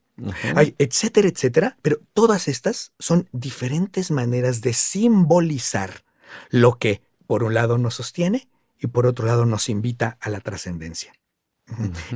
Hay 0.56 0.74
etcétera, 0.78 1.28
etcétera. 1.28 1.76
Pero 1.82 2.00
todas 2.12 2.48
estas 2.48 2.92
son 2.98 3.28
diferentes 3.32 4.10
maneras 4.10 4.60
de 4.62 4.72
simbolizar 4.72 6.04
lo 6.50 6.78
que 6.78 7.02
por 7.26 7.44
un 7.44 7.54
lado 7.54 7.78
nos 7.78 7.94
sostiene 7.94 8.48
y 8.78 8.88
por 8.88 9.06
otro 9.06 9.26
lado 9.26 9.46
nos 9.46 9.68
invita 9.68 10.18
a 10.20 10.30
la 10.30 10.40
trascendencia. 10.40 11.12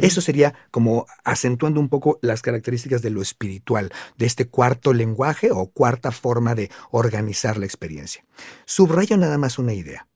Eso 0.01 0.21
sería 0.21 0.55
como 0.71 1.07
acentuando 1.25 1.81
un 1.81 1.89
poco 1.89 2.19
las 2.21 2.43
características 2.43 3.01
de 3.01 3.11
lo 3.11 3.23
espiritual, 3.23 3.93
de 4.17 4.27
este 4.27 4.49
cuarto 4.49 4.93
lenguaje 4.93 5.51
o 5.51 5.67
cuarta 5.67 6.11
forma 6.11 6.55
de 6.55 6.71
organizar 6.91 7.57
la 7.57 7.65
experiencia. 7.65 8.25
Subrayo 8.65 9.17
nada 9.17 9.39
más 9.39 9.59
una 9.59 9.73
idea. 9.73 10.09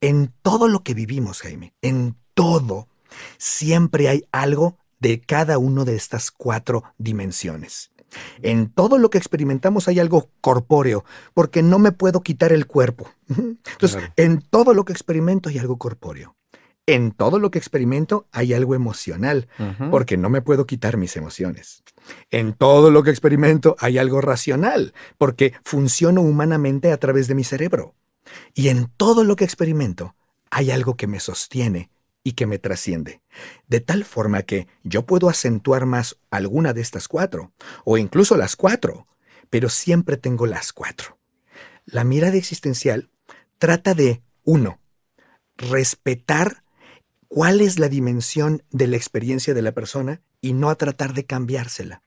En 0.00 0.32
todo 0.42 0.66
lo 0.66 0.82
que 0.82 0.94
vivimos, 0.94 1.42
Jaime, 1.42 1.74
en 1.80 2.16
todo, 2.34 2.88
siempre 3.38 4.08
hay 4.08 4.24
algo 4.32 4.78
de 4.98 5.20
cada 5.20 5.58
una 5.58 5.84
de 5.84 5.94
estas 5.94 6.30
cuatro 6.30 6.82
dimensiones. 6.98 7.91
En 8.42 8.70
todo 8.70 8.98
lo 8.98 9.10
que 9.10 9.18
experimentamos 9.18 9.88
hay 9.88 10.00
algo 10.00 10.30
corpóreo, 10.40 11.04
porque 11.34 11.62
no 11.62 11.78
me 11.78 11.92
puedo 11.92 12.22
quitar 12.22 12.52
el 12.52 12.66
cuerpo. 12.66 13.08
Entonces, 13.28 14.02
en 14.16 14.40
todo 14.40 14.74
lo 14.74 14.84
que 14.84 14.92
experimento 14.92 15.48
hay 15.48 15.58
algo 15.58 15.78
corpóreo 15.78 16.36
en 16.86 17.12
todo 17.12 17.38
lo 17.38 17.50
que 17.50 17.58
experimento 17.58 18.26
hay 18.32 18.54
algo 18.54 18.74
emocional, 18.74 19.48
porque 19.90 20.16
no 20.16 20.30
me 20.30 20.42
puedo 20.42 20.66
quitar 20.66 20.96
mis 20.96 21.16
emociones. 21.16 21.84
En 22.30 22.54
todo 22.54 22.90
lo 22.90 23.02
que 23.02 23.10
experimento 23.10 23.76
hay 23.78 23.98
algo 23.98 24.20
racional, 24.20 24.92
porque 25.16 25.54
funciono 25.64 26.22
humanamente 26.22 26.92
a 26.92 26.96
través 26.96 27.28
de 27.28 27.34
mi 27.34 27.44
cerebro. 27.44 27.94
Y 28.54 28.68
en 28.68 28.90
todo 28.96 29.24
lo 29.24 29.36
que 29.36 29.44
experimento 29.44 30.14
hay 30.50 30.70
algo 30.70 30.96
que 30.96 31.06
me 31.06 31.20
sostiene 31.20 31.90
y 32.24 32.32
que 32.32 32.46
me 32.46 32.58
trasciende, 32.58 33.20
de 33.66 33.80
tal 33.80 34.04
forma 34.04 34.42
que 34.42 34.68
yo 34.84 35.04
puedo 35.06 35.28
acentuar 35.28 35.86
más 35.86 36.18
alguna 36.30 36.72
de 36.72 36.80
estas 36.80 37.08
cuatro, 37.08 37.52
o 37.84 37.98
incluso 37.98 38.36
las 38.36 38.56
cuatro, 38.56 39.06
pero 39.50 39.68
siempre 39.68 40.16
tengo 40.16 40.46
las 40.46 40.72
cuatro. 40.72 41.18
La 41.84 42.04
mirada 42.04 42.36
existencial 42.36 43.10
trata 43.58 43.94
de, 43.94 44.22
uno, 44.44 44.80
respetar 45.56 46.62
cuál 47.28 47.60
es 47.60 47.78
la 47.78 47.88
dimensión 47.88 48.62
de 48.70 48.86
la 48.86 48.96
experiencia 48.96 49.54
de 49.54 49.62
la 49.62 49.72
persona 49.72 50.20
y 50.40 50.52
no 50.52 50.70
a 50.70 50.76
tratar 50.76 51.14
de 51.14 51.24
cambiársela. 51.24 52.02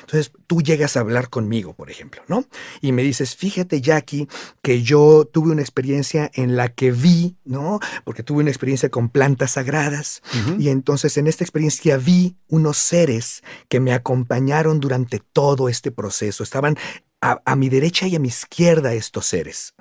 Entonces 0.00 0.32
tú 0.46 0.62
llegas 0.62 0.96
a 0.96 1.00
hablar 1.00 1.30
conmigo, 1.30 1.74
por 1.74 1.90
ejemplo, 1.90 2.22
¿no? 2.28 2.44
Y 2.80 2.92
me 2.92 3.02
dices, 3.02 3.36
fíjate 3.36 3.80
Jackie, 3.80 4.28
que 4.62 4.82
yo 4.82 5.28
tuve 5.30 5.50
una 5.50 5.62
experiencia 5.62 6.30
en 6.34 6.56
la 6.56 6.68
que 6.68 6.90
vi, 6.90 7.36
¿no? 7.44 7.80
Porque 8.04 8.22
tuve 8.22 8.40
una 8.40 8.50
experiencia 8.50 8.88
con 8.88 9.08
plantas 9.08 9.52
sagradas 9.52 10.22
y 10.58 10.68
entonces 10.68 11.16
en 11.16 11.26
esta 11.26 11.44
experiencia 11.44 11.96
vi 11.96 12.36
unos 12.48 12.76
seres 12.76 13.42
que 13.68 13.80
me 13.80 13.92
acompañaron 13.92 14.80
durante 14.80 15.20
todo 15.32 15.68
este 15.68 15.90
proceso. 15.90 16.42
Estaban 16.42 16.76
a, 17.20 17.56
mi 17.56 17.68
derecha 17.68 18.06
y 18.06 18.16
a 18.16 18.18
mi 18.18 18.28
izquierda 18.28 18.94
estos 18.94 19.26
seres. 19.26 19.74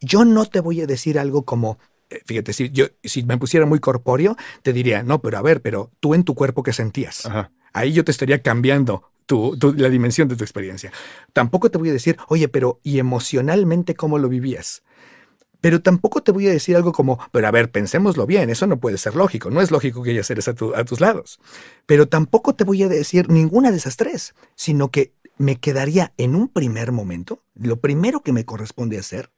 Yo 0.00 0.24
no 0.24 0.46
te 0.46 0.60
voy 0.60 0.80
a 0.80 0.86
decir 0.86 1.18
algo 1.18 1.44
como, 1.44 1.78
eh, 2.10 2.20
fíjate, 2.24 2.52
si, 2.52 2.70
yo, 2.70 2.86
si 3.04 3.22
me 3.24 3.36
pusiera 3.36 3.66
muy 3.66 3.78
corpóreo, 3.78 4.36
te 4.62 4.72
diría, 4.72 5.02
no, 5.02 5.20
pero 5.20 5.38
a 5.38 5.42
ver, 5.42 5.60
pero 5.60 5.92
tú 6.00 6.14
en 6.14 6.24
tu 6.24 6.34
cuerpo, 6.34 6.62
¿qué 6.62 6.72
sentías? 6.72 7.28
Ahí 7.76 7.92
yo 7.92 8.04
te 8.04 8.10
estaría 8.10 8.40
cambiando 8.40 9.10
la 9.76 9.90
dimensión 9.90 10.28
de 10.28 10.36
tu 10.36 10.44
experiencia. 10.44 10.92
Tampoco 11.34 11.70
te 11.70 11.76
voy 11.76 11.90
a 11.90 11.92
decir, 11.92 12.16
oye, 12.28 12.48
pero 12.48 12.80
¿y 12.82 12.98
emocionalmente 12.98 13.94
cómo 13.94 14.18
lo 14.18 14.30
vivías? 14.30 14.82
Pero 15.60 15.82
tampoco 15.82 16.22
te 16.22 16.32
voy 16.32 16.46
a 16.46 16.52
decir 16.52 16.74
algo 16.74 16.92
como, 16.92 17.18
pero 17.32 17.46
a 17.46 17.50
ver, 17.50 17.70
pensémoslo 17.70 18.26
bien, 18.26 18.48
eso 18.48 18.66
no 18.66 18.78
puede 18.78 18.96
ser 18.96 19.14
lógico, 19.14 19.50
no 19.50 19.60
es 19.60 19.70
lógico 19.70 20.02
que 20.02 20.10
haya 20.10 20.22
seres 20.22 20.48
a, 20.48 20.54
a 20.74 20.84
tus 20.84 21.00
lados. 21.02 21.38
Pero 21.84 22.08
tampoco 22.08 22.54
te 22.54 22.64
voy 22.64 22.82
a 22.82 22.88
decir 22.88 23.28
ninguna 23.28 23.70
de 23.70 23.76
esas 23.76 23.96
tres, 23.96 24.34
sino 24.54 24.90
que 24.90 25.12
me 25.36 25.56
quedaría 25.56 26.14
en 26.16 26.34
un 26.34 26.48
primer 26.48 26.92
momento, 26.92 27.42
lo 27.54 27.80
primero 27.80 28.22
que 28.22 28.32
me 28.32 28.46
corresponde 28.46 28.98
hacer 28.98 29.30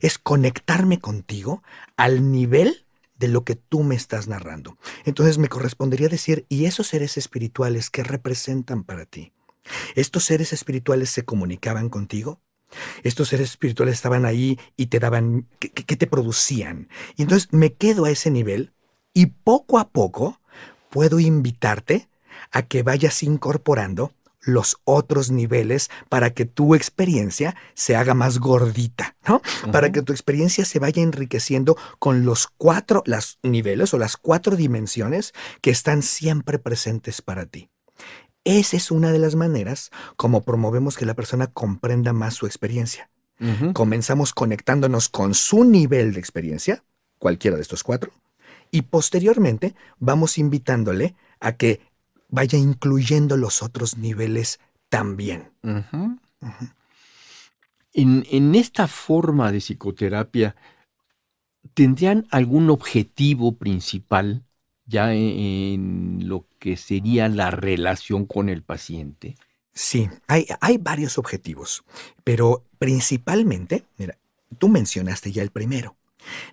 es 0.00 0.16
conectarme 0.16 1.00
contigo 1.00 1.62
al 1.98 2.30
nivel 2.32 2.86
de 3.18 3.28
lo 3.28 3.44
que 3.44 3.56
tú 3.56 3.82
me 3.82 3.94
estás 3.94 4.28
narrando. 4.28 4.78
Entonces 5.04 5.38
me 5.38 5.48
correspondería 5.48 6.08
decir, 6.08 6.46
¿y 6.48 6.64
esos 6.64 6.86
seres 6.86 7.16
espirituales 7.16 7.90
qué 7.90 8.02
representan 8.02 8.84
para 8.84 9.04
ti? 9.04 9.32
¿Estos 9.94 10.24
seres 10.24 10.52
espirituales 10.52 11.10
se 11.10 11.24
comunicaban 11.24 11.88
contigo? 11.88 12.40
Estos 13.02 13.28
seres 13.28 13.50
espirituales 13.50 13.94
estaban 13.94 14.24
ahí 14.24 14.58
y 14.76 14.86
te 14.86 14.98
daban, 14.98 15.48
¿qué, 15.58 15.70
te 15.70 16.06
producían? 16.06 16.88
Y 17.16 17.22
entonces 17.22 17.48
me 17.52 17.72
quedo 17.72 18.04
a 18.04 18.10
ese 18.10 18.30
nivel 18.30 18.72
y 19.14 19.26
poco 19.26 19.78
a 19.78 19.88
poco 19.88 20.40
puedo 20.90 21.18
invitarte 21.18 22.08
a 22.52 22.62
que 22.62 22.82
vayas 22.82 23.22
incorporando 23.22 24.12
los 24.40 24.78
otros 24.84 25.30
niveles 25.30 25.90
para 26.08 26.30
que 26.30 26.44
tu 26.44 26.74
experiencia 26.74 27.56
se 27.74 27.96
haga 27.96 28.14
más 28.14 28.38
gordita, 28.38 29.16
¿no? 29.26 29.42
Para 29.72 29.92
que 29.92 30.02
tu 30.02 30.12
experiencia 30.12 30.64
se 30.64 30.78
vaya 30.78 31.02
enriqueciendo 31.02 31.76
con 31.98 32.24
los 32.24 32.46
cuatro 32.46 33.02
las 33.04 33.38
niveles 33.42 33.92
o 33.94 33.98
las 33.98 34.16
cuatro 34.16 34.56
dimensiones 34.56 35.34
que 35.60 35.70
están 35.70 36.02
siempre 36.02 36.58
presentes 36.58 37.20
para 37.20 37.46
ti. 37.46 37.68
Esa 38.44 38.76
es 38.76 38.90
una 38.90 39.12
de 39.12 39.18
las 39.18 39.34
maneras 39.34 39.90
como 40.16 40.42
promovemos 40.42 40.96
que 40.96 41.04
la 41.04 41.14
persona 41.14 41.48
comprenda 41.48 42.12
más 42.12 42.34
su 42.34 42.46
experiencia. 42.46 43.10
Comenzamos 43.72 44.32
conectándonos 44.32 45.08
con 45.08 45.32
su 45.34 45.62
nivel 45.62 46.12
de 46.12 46.18
experiencia, 46.18 46.82
cualquiera 47.18 47.56
de 47.56 47.62
estos 47.62 47.84
cuatro, 47.84 48.10
y 48.70 48.82
posteriormente 48.82 49.76
vamos 49.98 50.38
invitándole 50.38 51.14
a 51.38 51.52
que 51.52 51.80
vaya 52.28 52.58
incluyendo 52.58 53.36
los 53.36 53.62
otros 53.62 53.96
niveles 53.98 54.60
también. 54.88 55.50
En, 57.92 58.54
esta 58.54 58.86
forma 58.86 59.50
de 59.50 59.60
psicoterapia, 59.60 60.54
¿tendrían 61.74 62.26
algún 62.30 62.70
objetivo 62.70 63.56
principal 63.56 64.44
ya 64.86 65.12
en, 65.12 66.28
lo 66.28 66.46
que 66.58 66.76
sería 66.76 67.28
la 67.28 67.50
relación 67.50 68.26
con 68.26 68.48
el 68.48 68.62
paciente? 68.62 69.36
Sí, 69.72 70.08
hay, 70.26 70.46
hay 70.60 70.78
varios 70.78 71.18
objetivos, 71.18 71.84
pero 72.24 72.64
principalmente, 72.78 73.84
mira, 73.96 74.18
tú 74.58 74.68
mencionaste 74.68 75.30
ya 75.30 75.42
el 75.42 75.50
primero. 75.50 75.96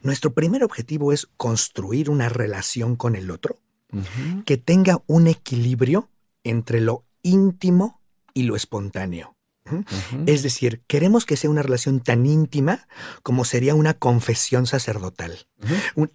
Nuestro 0.01 0.33
primer 0.33 0.63
objetivo 0.63 1.11
es 1.11 1.27
construir 1.37 2.09
una 2.09 2.29
relación 2.29 2.95
con 2.95 3.15
el 3.15 3.31
otro 3.31 3.59
que 4.45 4.57
tenga 4.57 5.01
un 5.07 5.27
equilibrio 5.27 6.09
entre 6.43 6.81
lo 6.81 7.05
íntimo 7.21 8.01
y 8.33 8.43
lo 8.43 8.55
espontáneo. 8.55 9.35
Es 10.27 10.43
decir, 10.43 10.83
queremos 10.85 11.25
que 11.25 11.37
sea 11.37 11.49
una 11.49 11.63
relación 11.63 11.99
tan 11.99 12.27
íntima 12.27 12.87
como 13.23 13.45
sería 13.45 13.73
una 13.73 13.95
confesión 13.95 14.67
sacerdotal, 14.67 15.47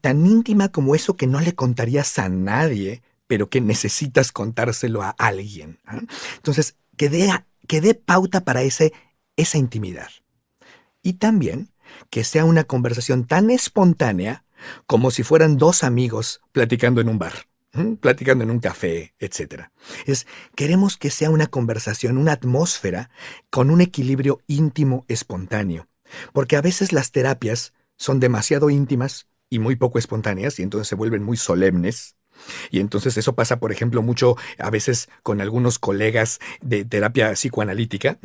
tan 0.01 0.25
íntima 0.25 0.69
como 0.69 0.95
eso 0.95 1.17
que 1.17 1.27
no 1.27 1.41
le 1.41 1.55
contarías 1.55 2.17
a 2.21 2.29
nadie, 2.29 3.03
pero 3.27 3.51
que 3.51 3.61
necesitas 3.61 4.31
contárselo 4.31 5.03
a 5.03 5.11
alguien. 5.11 5.81
Entonces, 6.37 6.77
que 6.97 7.09
dé, 7.09 7.29
que 7.67 7.81
dé 7.81 7.95
pauta 7.95 8.45
para 8.45 8.63
ese, 8.63 8.93
esa 9.37 9.59
intimidad. 9.59 10.11
Y 11.03 11.15
también 11.15 11.71
que 12.09 12.23
sea 12.23 12.45
una 12.45 12.63
conversación 12.63 13.27
tan 13.27 13.51
espontánea 13.51 14.45
como 14.87 15.11
si 15.11 15.25
fueran 15.25 15.57
dos 15.57 15.83
amigos 15.83 16.41
platicando 16.53 17.01
en 17.01 17.09
un 17.09 17.19
bar 17.19 17.50
platicando 18.01 18.45
en 18.45 18.51
un 18.51 18.61
café, 18.61 19.15
etc. 19.19 19.65
Es, 20.07 20.27
queremos 20.57 20.97
que 20.97 21.11
sea 21.11 21.31
una 21.31 21.47
conversación, 21.47 22.19
una 22.19 22.33
atmósfera 22.33 23.11
con 23.51 23.71
un 23.71 23.81
equilibrio 23.81 24.41
íntimo 24.47 25.05
espontáneo, 25.09 25.89
porque 26.33 26.57
a 26.57 26.63
veces 26.63 26.93
las 26.93 27.13
terapias 27.13 27.73
son 27.97 28.19
demasiado 28.19 28.71
íntimas 28.71 29.29
y 29.49 29.59
muy 29.59 29.77
poco 29.77 29.99
espontáneas 29.99 30.59
y 30.59 30.63
entonces 30.63 30.89
se 30.89 30.95
vuelven 30.95 31.23
muy 31.23 31.37
solemnes. 31.37 32.17
Y 32.71 32.81
entonces 32.81 33.19
eso 33.19 33.35
pasa, 33.35 33.61
por 33.61 33.71
ejemplo, 33.71 34.01
mucho 34.01 34.37
a 34.59 34.71
veces 34.71 35.11
con 35.23 35.43
algunos 35.43 35.79
colegas 35.79 36.39
de 36.63 36.87
terapia 36.87 37.33
psicoanalítica, 37.33 38.19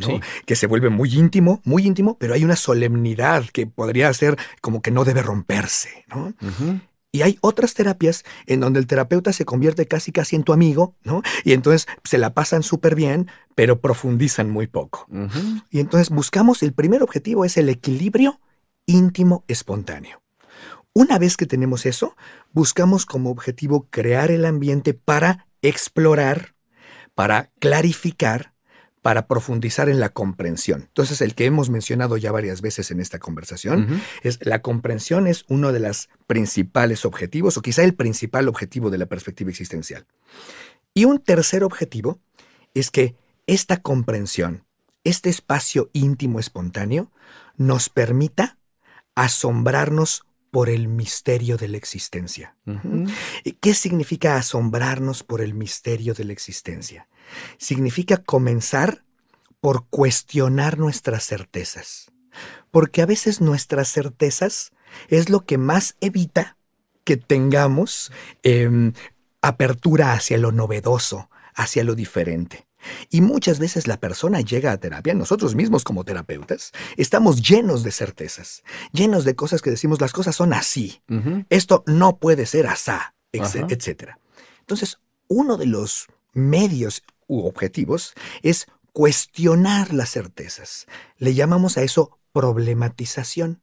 que 0.45 0.55
se 0.55 0.67
vuelve 0.67 0.89
muy 0.89 1.13
íntimo, 1.13 1.62
muy 1.65 1.86
íntimo, 1.86 2.17
pero 2.17 2.34
hay 2.34 2.45
una 2.45 2.55
solemnidad 2.55 3.43
que 3.51 3.67
podría 3.67 4.13
ser 4.13 4.38
como 4.62 4.81
que 4.81 4.91
no 4.91 5.03
debe 5.03 5.21
romperse. 5.21 6.05
¿no? 6.08 6.34
Y 7.15 7.21
hay 7.21 7.38
otras 7.39 7.73
terapias 7.75 8.25
en 8.45 8.60
donde 8.60 8.78
el 8.78 8.88
terapeuta 8.88 9.32
se 9.32 9.45
convierte 9.45 9.88
casi 9.88 10.12
casi 10.12 10.36
en 10.36 10.43
tu 10.43 10.51
amigo, 10.51 10.97
¿no? 11.06 11.21
Y 11.45 11.54
entonces 11.54 11.88
se 12.04 12.17
la 12.17 12.34
pasan 12.34 12.62
súper 12.62 12.93
bien, 12.93 13.30
pero 13.56 13.80
profundizan 13.80 14.49
muy 14.49 14.67
poco. 14.67 15.08
Y 15.69 15.80
entonces 15.80 16.10
buscamos, 16.10 16.62
el 16.62 16.73
primer 16.73 17.01
objetivo 17.04 17.45
es 17.45 17.56
el 17.56 17.69
equilibrio 17.69 18.41
íntimo 18.86 19.45
espontáneo. 19.47 20.21
Una 20.91 21.17
vez 21.17 21.38
que 21.38 21.45
tenemos 21.45 21.86
eso, 21.86 22.17
buscamos 22.51 23.06
como 23.06 23.30
objetivo 23.30 23.88
crear 23.89 24.30
el 24.30 24.43
ambiente 24.43 24.93
para 24.93 25.47
explorar, 25.62 26.54
para 27.13 27.49
clarificar 27.60 28.55
para 29.06 29.28
profundizar 29.28 29.88
en 29.88 30.00
la 30.00 30.10
comprensión. 30.10 30.86
Entonces, 30.88 31.22
el 31.22 31.36
que 31.36 31.46
hemos 31.46 31.70
mencionado 31.70 32.18
ya 32.18 32.32
varias 32.32 32.62
veces 32.62 32.89
en 32.89 33.00
esta 33.00 33.20
conversación 33.20 34.02
es 34.24 34.44
la 34.44 34.63
comprensión 34.63 35.28
es 35.28 35.46
uno 35.48 35.72
de 35.72 35.80
los 35.80 36.10
principales 36.26 37.06
objetivos, 37.06 37.56
o 37.56 37.62
quizá 37.62 37.84
el 37.84 37.94
principal 37.94 38.48
objetivo 38.48 38.89
de 38.89 38.98
la 38.98 39.06
perspectiva 39.06 39.52
existencial. 39.52 40.08
Y 40.96 41.06
un 41.06 41.20
tercer 41.20 41.63
objetivo 41.63 42.20
es 42.74 42.89
que 42.89 43.15
esta 43.46 43.78
comprensión, 43.78 44.65
este 45.04 45.30
espacio 45.30 45.91
íntimo 45.94 46.39
espontáneo, 46.39 47.12
nos 47.58 47.89
permita 47.89 48.58
asombrarnos 49.13 50.26
por 50.56 50.70
el 50.70 50.88
misterio 50.88 51.58
de 51.58 51.68
la 51.68 51.76
existencia. 51.76 52.56
¿Qué 53.60 53.74
significa 53.74 54.38
asombrarnos 54.38 55.22
por 55.22 55.41
el 55.41 55.54
misterio 55.54 56.13
de 56.13 56.24
la 56.24 56.32
existencia? 56.32 57.10
significa 57.58 58.15
comenzar 58.15 59.04
por 59.60 59.86
cuestionar 59.89 60.78
nuestras 60.78 61.26
certezas. 61.26 62.10
Porque 62.72 63.02
a 63.02 63.06
veces 63.06 63.41
nuestras 63.41 63.89
certezas 63.89 64.72
es 65.10 65.30
lo 65.30 65.46
que 65.46 65.58
más 65.58 65.98
evita 66.00 66.56
que 67.04 67.18
tengamos 67.18 68.13
em, 68.41 68.94
apertura 69.41 70.13
hacia 70.13 70.38
lo 70.38 70.54
novedoso, 70.54 71.30
hacia 71.54 71.84
lo 71.84 71.96
diferente. 71.96 72.64
Y 73.10 73.21
muchas 73.21 73.60
veces 73.60 73.88
la 73.88 74.00
persona 74.00 74.41
llega 74.41 74.71
a 74.71 74.78
terapia, 74.78 75.13
nosotros 75.13 75.56
mismos 75.56 75.84
como 75.84 76.04
terapeutas, 76.04 76.71
estamos 76.98 77.41
llenos 77.41 77.84
de 77.84 77.91
certezas, 77.91 78.63
llenos 78.91 79.26
de 79.26 79.36
cosas 79.36 79.62
que 79.62 79.69
decimos, 79.69 80.02
las 80.02 80.13
cosas 80.13 80.36
son 80.36 80.54
así, 80.54 81.02
esto 81.50 81.84
no 81.88 82.17
puede 82.17 82.45
ser 82.45 82.67
asá, 82.67 83.15
etc. 83.32 84.12
Entonces, 84.60 85.00
uno 85.28 85.58
de 85.58 85.65
los 85.65 86.08
medios 86.34 87.04
u 87.28 87.45
objetivos 87.45 88.13
es 88.43 88.67
cuestionar 88.93 89.93
las 89.93 90.12
certezas. 90.12 90.86
Le 91.17 91.34
llamamos 91.34 91.78
a 91.78 91.84
eso 91.84 92.19
problematización. 92.32 93.62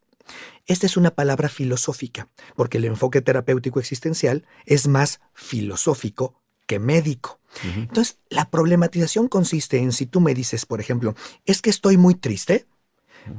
Esta 0.67 0.87
es 0.87 0.97
una 0.97 1.11
palabra 1.15 1.49
filosófica, 1.49 2.29
porque 2.55 2.79
el 2.79 2.85
enfoque 2.85 3.21
terapéutico 3.21 3.81
existencial 3.81 4.47
es 4.65 4.87
más 4.87 5.21
filosófico 5.35 6.42
que 6.73 6.79
médico. 6.79 7.39
Entonces, 7.77 8.19
la 8.31 8.49
problematización 8.49 9.29
consiste 9.29 9.77
en 9.79 9.93
si 9.93 10.07
tú 10.07 10.21
me 10.21 10.35
dices, 10.35 10.65
por 10.65 10.81
ejemplo, 10.81 11.15
es 11.45 11.61
que 11.61 11.69
estoy 11.69 11.99
muy 11.99 12.15
triste, 12.15 12.67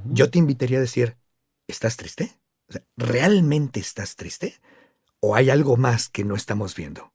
yo 0.05 0.29
te 0.29 0.37
invitaría 0.37 0.77
a 0.77 0.81
decir, 0.81 1.17
¿estás 1.67 1.97
triste? 1.97 2.31
¿Realmente 2.95 3.79
estás 3.79 4.15
triste? 4.15 4.59
¿O 5.19 5.35
hay 5.35 5.49
algo 5.49 5.77
más 5.77 6.09
que 6.09 6.23
no 6.23 6.35
estamos 6.35 6.75
viendo? 6.75 7.11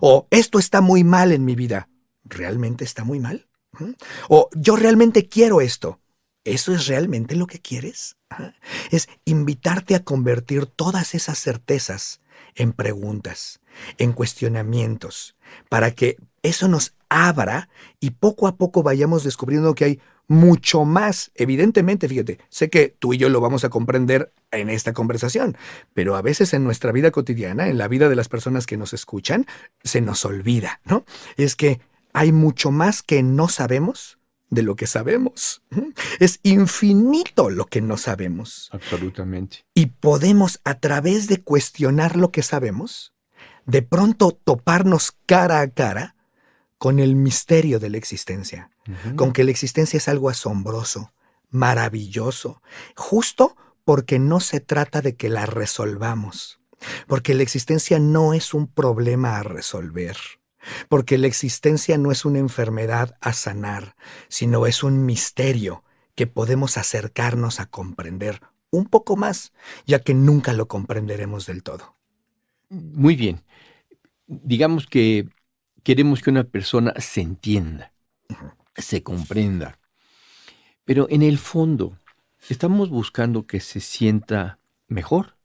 O 0.00 0.26
esto 0.30 0.58
está 0.58 0.80
muy 0.80 1.04
mal 1.04 1.32
en 1.32 1.44
mi 1.44 1.54
vida. 1.54 1.88
¿realmente 2.24 2.84
está 2.84 3.04
muy 3.04 3.20
mal? 3.20 3.48
O 4.28 4.48
yo 4.54 4.76
realmente 4.76 5.28
quiero 5.28 5.60
esto. 5.60 6.00
¿Eso 6.44 6.74
es 6.74 6.86
realmente 6.88 7.36
lo 7.36 7.46
que 7.46 7.60
quieres? 7.60 8.16
Es 8.90 9.08
invitarte 9.24 9.94
a 9.94 10.02
convertir 10.02 10.66
todas 10.66 11.14
esas 11.14 11.38
certezas 11.38 12.20
en 12.54 12.72
preguntas, 12.72 13.60
en 13.98 14.12
cuestionamientos, 14.12 15.36
para 15.68 15.92
que 15.92 16.16
eso 16.42 16.68
nos 16.68 16.94
abra 17.08 17.68
y 18.00 18.10
poco 18.10 18.46
a 18.46 18.56
poco 18.56 18.82
vayamos 18.82 19.24
descubriendo 19.24 19.74
que 19.74 19.84
hay 19.84 20.00
mucho 20.28 20.84
más. 20.84 21.30
Evidentemente, 21.34 22.08
fíjate, 22.08 22.38
sé 22.48 22.70
que 22.70 22.88
tú 22.98 23.12
y 23.12 23.18
yo 23.18 23.28
lo 23.28 23.40
vamos 23.40 23.64
a 23.64 23.68
comprender 23.68 24.32
en 24.50 24.70
esta 24.70 24.92
conversación, 24.92 25.56
pero 25.94 26.16
a 26.16 26.22
veces 26.22 26.54
en 26.54 26.64
nuestra 26.64 26.92
vida 26.92 27.10
cotidiana, 27.10 27.68
en 27.68 27.78
la 27.78 27.88
vida 27.88 28.08
de 28.08 28.16
las 28.16 28.28
personas 28.28 28.66
que 28.66 28.76
nos 28.76 28.92
escuchan, 28.92 29.46
se 29.84 30.00
nos 30.00 30.24
olvida, 30.24 30.80
¿no? 30.84 31.04
Es 31.36 31.56
que 31.56 31.80
hay 32.12 32.32
mucho 32.32 32.70
más 32.70 33.02
que 33.02 33.22
no 33.22 33.48
sabemos 33.48 34.18
de 34.52 34.62
lo 34.62 34.76
que 34.76 34.86
sabemos. 34.86 35.62
Es 36.20 36.38
infinito 36.42 37.48
lo 37.48 37.64
que 37.64 37.80
no 37.80 37.96
sabemos. 37.96 38.68
Absolutamente. 38.70 39.64
Y 39.74 39.86
podemos, 39.86 40.60
a 40.64 40.78
través 40.78 41.26
de 41.26 41.42
cuestionar 41.42 42.16
lo 42.16 42.30
que 42.32 42.42
sabemos, 42.42 43.14
de 43.64 43.80
pronto 43.80 44.30
toparnos 44.32 45.16
cara 45.24 45.60
a 45.60 45.70
cara 45.70 46.16
con 46.76 46.98
el 46.98 47.16
misterio 47.16 47.80
de 47.80 47.88
la 47.88 47.96
existencia, 47.96 48.70
con 49.16 49.32
que 49.32 49.42
la 49.42 49.52
existencia 49.52 49.96
es 49.96 50.06
algo 50.06 50.28
asombroso, 50.28 51.14
maravilloso, 51.48 52.60
justo 52.94 53.56
porque 53.84 54.18
no 54.18 54.40
se 54.40 54.60
trata 54.60 55.00
de 55.00 55.16
que 55.16 55.30
la 55.30 55.46
resolvamos, 55.46 56.60
porque 57.06 57.34
la 57.34 57.42
existencia 57.42 57.98
no 57.98 58.34
es 58.34 58.52
un 58.52 58.66
problema 58.66 59.38
a 59.38 59.44
resolver 59.44 60.16
porque 60.88 61.18
la 61.18 61.26
existencia 61.26 61.98
no 61.98 62.12
es 62.12 62.24
una 62.24 62.38
enfermedad 62.38 63.16
a 63.20 63.32
sanar, 63.32 63.96
sino 64.28 64.66
es 64.66 64.82
un 64.82 65.04
misterio 65.04 65.84
que 66.14 66.26
podemos 66.26 66.76
acercarnos 66.76 67.60
a 67.60 67.66
comprender 67.66 68.40
un 68.70 68.86
poco 68.86 69.16
más, 69.16 69.52
ya 69.86 70.00
que 70.00 70.14
nunca 70.14 70.52
lo 70.52 70.66
comprenderemos 70.68 71.46
del 71.46 71.62
todo. 71.62 71.96
Muy 72.68 73.16
bien. 73.16 73.42
Digamos 74.26 74.86
que 74.86 75.28
queremos 75.82 76.22
que 76.22 76.30
una 76.30 76.44
persona 76.44 76.94
se 76.98 77.20
entienda, 77.20 77.92
se 78.76 79.02
comprenda. 79.02 79.78
Pero 80.84 81.06
en 81.10 81.22
el 81.22 81.38
fondo, 81.38 81.98
¿estamos 82.48 82.88
buscando 82.88 83.46
que 83.46 83.60
se 83.60 83.80
sienta 83.80 84.58
mejor? 84.88 85.36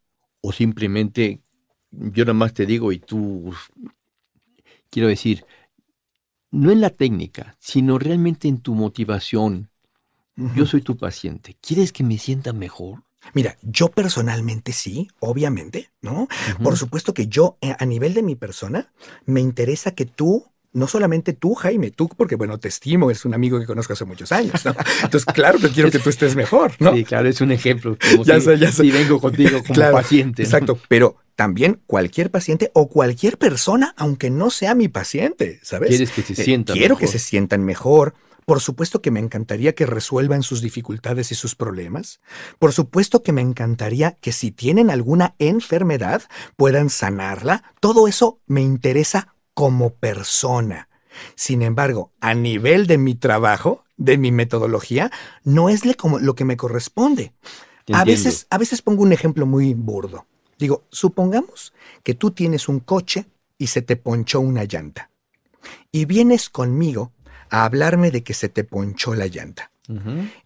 ¿O 0.41 0.51
simplemente 0.51 1.41
yo 1.91 2.23
nada 2.23 2.33
más 2.33 2.53
te 2.53 2.65
digo 2.65 2.91
y 2.91 2.99
tú, 2.99 3.53
quiero 4.89 5.07
decir, 5.07 5.45
no 6.51 6.71
en 6.71 6.81
la 6.81 6.89
técnica, 6.89 7.55
sino 7.59 7.99
realmente 7.99 8.47
en 8.47 8.59
tu 8.59 8.73
motivación. 8.75 9.69
Yo 10.55 10.67
soy 10.67 10.81
tu 10.81 10.97
paciente. 10.97 11.57
¿Quieres 11.61 11.91
que 11.91 12.03
me 12.03 12.19
sienta 12.19 12.53
mejor? 12.53 13.03
Mira, 13.33 13.57
yo 13.63 13.89
personalmente 13.89 14.71
sí, 14.71 15.09
obviamente, 15.19 15.89
¿no? 16.01 16.27
Por 16.61 16.77
supuesto 16.77 17.13
que 17.13 17.27
yo, 17.27 17.57
eh, 17.61 17.75
a 17.77 17.85
nivel 17.85 18.13
de 18.13 18.21
mi 18.21 18.35
persona, 18.35 18.93
me 19.25 19.41
interesa 19.41 19.95
que 19.95 20.05
tú 20.05 20.45
no 20.73 20.85
solamente 20.85 21.33
tú, 21.33 21.55
Jaime, 21.55 21.89
tú, 21.89 22.07
porque 22.07 22.35
bueno, 22.35 22.59
te 22.59 22.67
estimo, 22.67 23.09
eres 23.09 23.25
un 23.25 23.33
amigo 23.33 23.59
que 23.59 23.65
conozco 23.65 23.93
hace 23.93 24.05
muchos 24.05 24.31
años, 24.31 24.63
¿no? 24.63 24.75
Entonces, 25.03 25.25
claro 25.25 25.57
que 25.57 25.69
quiero 25.69 25.89
que 25.89 25.97
tú 25.97 26.09
estés 26.09 26.35
mejor, 26.35 26.73
¿no? 26.79 26.93
Sí, 26.93 27.03
claro, 27.03 27.27
es 27.27 27.41
un 27.41 27.51
ejemplo. 27.51 27.97
ya 28.23 28.39
sé, 28.39 28.59
ya 28.59 28.71
sé. 28.71 28.85
Y 28.85 28.91
vengo 28.91 29.19
contigo 29.19 29.63
como 29.65 29.79
paciente. 29.91 30.43
Exacto, 30.43 30.77
pero 30.87 31.17
también 31.37 31.79
cualquier 31.85 32.31
paciente 32.31 32.71
o 32.73 32.89
cualquier 32.89 33.37
persona, 33.37 33.93
aunque 33.95 34.31
no 34.31 34.49
sea 34.49 34.73
mi 34.73 34.87
paciente, 34.87 35.59
¿sabes? 35.61 35.89
Quieres 35.89 36.09
que 36.09 36.23
se 36.23 36.33
eh, 36.33 36.43
sientan 36.43 36.75
Quiero 36.75 36.97
que 36.97 37.05
se 37.05 37.19
sientan 37.19 37.63
mejor. 37.63 38.15
Por 38.43 38.59
supuesto 38.59 39.03
que 39.03 39.11
me 39.11 39.19
encantaría 39.19 39.75
que 39.75 39.85
resuelvan 39.85 40.41
sus 40.41 40.61
dificultades 40.61 41.31
y 41.31 41.35
sus 41.35 41.53
problemas. 41.53 42.21
Por 42.57 42.73
supuesto 42.73 43.21
que 43.21 43.33
me 43.33 43.41
encantaría 43.41 44.13
que 44.13 44.31
si 44.31 44.49
tienen 44.49 44.89
alguna 44.89 45.35
enfermedad 45.37 46.23
puedan 46.55 46.89
sanarla. 46.89 47.63
Todo 47.81 48.07
eso 48.07 48.39
me 48.47 48.61
interesa 48.61 49.35
como 49.53 49.93
persona. 49.93 50.89
Sin 51.35 51.61
embargo, 51.61 52.13
a 52.19 52.33
nivel 52.33 52.87
de 52.87 52.97
mi 52.97 53.13
trabajo, 53.13 53.83
de 53.95 54.17
mi 54.17 54.31
metodología, 54.31 55.11
no 55.43 55.69
es 55.69 55.83
lo 55.85 56.35
que 56.35 56.45
me 56.45 56.57
corresponde. 56.57 57.33
A 57.93 58.03
veces, 58.05 58.47
a 58.49 58.57
veces 58.57 58.81
pongo 58.81 59.03
un 59.03 59.13
ejemplo 59.13 59.45
muy 59.45 59.75
burdo. 59.75 60.25
Digo, 60.57 60.85
supongamos 60.89 61.73
que 62.03 62.13
tú 62.13 62.31
tienes 62.31 62.67
un 62.67 62.79
coche 62.79 63.25
y 63.57 63.67
se 63.67 63.81
te 63.81 63.95
ponchó 63.95 64.39
una 64.39 64.63
llanta. 64.63 65.09
Y 65.91 66.05
vienes 66.05 66.49
conmigo 66.49 67.11
a 67.49 67.65
hablarme 67.65 68.11
de 68.11 68.23
que 68.23 68.33
se 68.33 68.49
te 68.49 68.63
ponchó 68.63 69.13
la 69.13 69.27
llanta. 69.27 69.71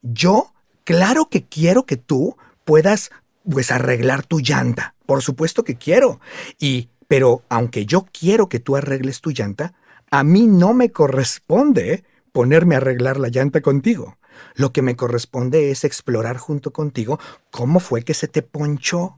Yo, 0.01 0.53
claro 0.83 1.29
que 1.29 1.45
quiero 1.45 1.85
que 1.85 1.97
tú 1.97 2.37
puedas 2.63 3.11
pues 3.49 3.71
arreglar 3.71 4.25
tu 4.25 4.39
llanta. 4.39 4.95
Por 5.05 5.21
supuesto 5.21 5.63
que 5.63 5.75
quiero. 5.75 6.19
Y 6.59 6.89
pero 7.11 7.43
aunque 7.49 7.85
yo 7.85 8.07
quiero 8.17 8.47
que 8.47 8.59
tú 8.59 8.77
arregles 8.77 9.19
tu 9.19 9.31
llanta, 9.31 9.73
a 10.11 10.23
mí 10.23 10.47
no 10.47 10.73
me 10.73 10.91
corresponde 10.91 12.05
ponerme 12.31 12.75
a 12.75 12.77
arreglar 12.77 13.19
la 13.19 13.27
llanta 13.27 13.59
contigo. 13.59 14.17
Lo 14.55 14.73
que 14.73 14.81
me 14.81 14.95
corresponde 14.95 15.71
es 15.71 15.83
explorar 15.83 16.37
junto 16.37 16.71
contigo 16.71 17.19
cómo 17.49 17.79
fue 17.79 18.03
que 18.03 18.13
se 18.13 18.27
te 18.27 18.41
ponchó. 18.41 19.17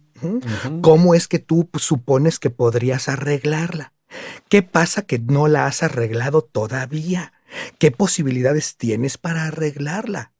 ¿Cómo 0.81 1.15
es 1.15 1.27
que 1.27 1.39
tú 1.39 1.69
supones 1.75 2.39
que 2.39 2.49
podrías 2.49 3.09
arreglarla? 3.09 3.91
¿Qué 4.47 4.61
pasa 4.61 5.01
que 5.01 5.19
no 5.19 5.47
la 5.47 5.65
has 5.65 5.83
arreglado 5.83 6.41
todavía? 6.43 7.33
¿Qué 7.77 7.91
posibilidades 7.91 8.77
tienes 8.77 9.17
para 9.17 9.47
arreglarla? 9.47 10.31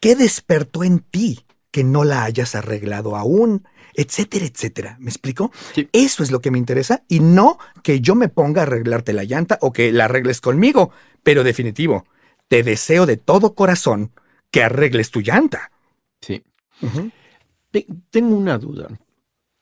¿Qué 0.00 0.14
despertó 0.14 0.84
en 0.84 1.00
ti 1.00 1.44
que 1.72 1.82
no 1.82 2.04
la 2.04 2.22
hayas 2.22 2.54
arreglado 2.54 3.16
aún? 3.16 3.66
etcétera, 3.94 4.46
etcétera. 4.46 4.96
¿Me 5.00 5.10
explico? 5.10 5.52
Eso 5.92 6.22
es 6.22 6.30
lo 6.30 6.40
que 6.40 6.50
me 6.50 6.58
interesa 6.58 7.04
y 7.08 7.20
no 7.20 7.58
que 7.82 8.00
yo 8.00 8.14
me 8.14 8.28
ponga 8.28 8.62
a 8.62 8.64
arreglarte 8.64 9.12
la 9.12 9.24
llanta 9.24 9.58
o 9.60 9.72
que 9.72 9.92
la 9.92 10.06
arregles 10.06 10.40
conmigo. 10.40 10.90
Pero 11.22 11.44
definitivo, 11.44 12.06
te 12.48 12.62
deseo 12.62 13.06
de 13.06 13.16
todo 13.16 13.54
corazón 13.54 14.12
que 14.52 14.62
arregles 14.62 15.10
tu 15.10 15.20
llanta. 15.20 15.72
Sí. 16.20 16.44
Tengo 18.10 18.36
una 18.36 18.58
duda. 18.58 18.88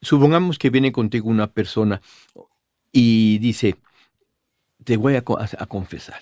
Supongamos 0.02 0.58
que 0.58 0.68
viene 0.68 0.92
contigo 0.92 1.30
una 1.30 1.46
persona 1.46 2.02
y 2.92 3.38
dice, 3.38 3.76
te 4.84 4.98
voy 4.98 5.16
a 5.16 5.22
confesar. 5.22 6.20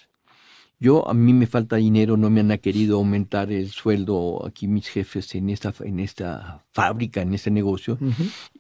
Yo, 0.81 1.09
a 1.09 1.15
mí 1.15 1.33
me 1.33 1.47
falta 1.47 1.77
dinero, 1.77 2.17
no 2.17 2.31
me 2.31 2.41
han 2.41 2.57
querido 2.59 2.99
aumentar 2.99 3.51
el 3.51 3.71
sueldo 3.71 4.47
aquí 4.47 4.69
mis 4.69 4.87
jefes 4.87 5.35
en 5.35 5.51
esta, 5.51 5.75
en 5.81 5.99
esta 5.99 6.65
fábrica, 6.73 7.21
en 7.21 7.35
este 7.35 7.51
negocio. 7.51 7.99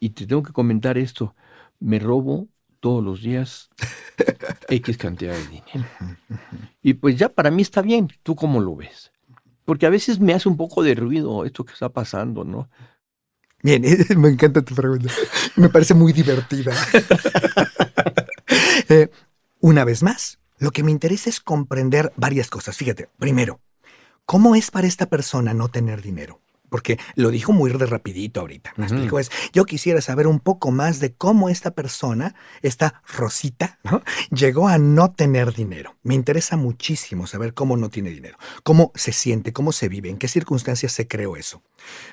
Y 0.00 0.10
te 0.10 0.26
tengo 0.26 0.42
que 0.42 0.52
comentar 0.52 0.98
esto. 0.98 1.36
Me 1.78 2.00
robo 2.00 2.48
todos 2.80 3.04
los 3.04 3.22
días 3.22 3.68
X 4.68 4.96
cantidad 4.96 5.34
de 5.34 5.46
dinero. 5.46 5.88
Y 6.82 6.94
pues 6.94 7.16
ya 7.16 7.28
para 7.28 7.52
mí 7.52 7.62
está 7.62 7.82
bien. 7.82 8.08
¿Tú 8.24 8.34
cómo 8.34 8.60
lo 8.60 8.74
ves? 8.74 9.12
Porque 9.68 9.85
a 9.85 9.90
veces 9.90 10.18
me 10.18 10.33
hace 10.33 10.48
un 10.48 10.57
poco 10.57 10.83
de 10.83 10.94
ruido 10.94 11.44
esto 11.44 11.62
que 11.62 11.74
está 11.74 11.90
pasando, 11.90 12.42
¿no? 12.42 12.70
Bien, 13.62 13.85
me 14.16 14.31
encanta 14.31 14.62
tu 14.62 14.74
pregunta. 14.74 15.12
Me 15.57 15.68
parece 15.68 15.92
muy 15.92 16.14
divertida. 16.14 16.72
Eh, 18.88 19.11
una 19.61 19.85
vez 19.85 20.02
más, 20.02 20.38
lo 20.57 20.70
que 20.70 20.83
me 20.83 20.90
interesa 20.90 21.28
es 21.28 21.40
comprender 21.40 22.11
varias 22.16 22.48
cosas. 22.48 22.74
Fíjate, 22.78 23.11
primero, 23.18 23.61
¿cómo 24.24 24.54
es 24.54 24.70
para 24.70 24.87
esta 24.87 25.04
persona 25.04 25.52
no 25.52 25.68
tener 25.68 26.00
dinero? 26.00 26.40
Porque 26.68 26.98
lo 27.14 27.31
dijo 27.31 27.52
muy 27.52 27.70
de 27.70 27.87
rapidito 27.87 28.40
ahorita. 28.40 28.72
Me 28.76 28.87
explico, 28.87 29.18
es, 29.18 29.31
yo 29.52 29.64
quisiera 29.64 30.00
saber 30.00 30.26
un 30.26 30.40
poco 30.40 30.70
más 30.70 31.00
de 31.00 31.12
cómo 31.12 31.48
esta 31.48 31.72
persona, 31.72 32.35
esta 32.62 33.02
Rosita, 33.16 33.78
¿no? 33.85 34.02
llegó 34.31 34.68
a 34.68 34.78
no 34.78 35.12
tener 35.12 35.54
dinero. 35.54 35.96
Me 36.02 36.14
interesa 36.14 36.57
muchísimo 36.57 37.26
saber 37.26 37.54
cómo 37.54 37.76
no 37.76 37.90
tiene 37.90 38.11
dinero, 38.11 38.38
cómo 38.62 38.92
se 38.94 39.12
siente, 39.12 39.52
cómo 39.52 39.72
se 39.72 39.88
vive, 39.88 40.09
en 40.09 40.18
qué 40.18 40.28
circunstancias 40.28 40.92
se 40.92 41.07
creó 41.07 41.37
eso. 41.37 41.62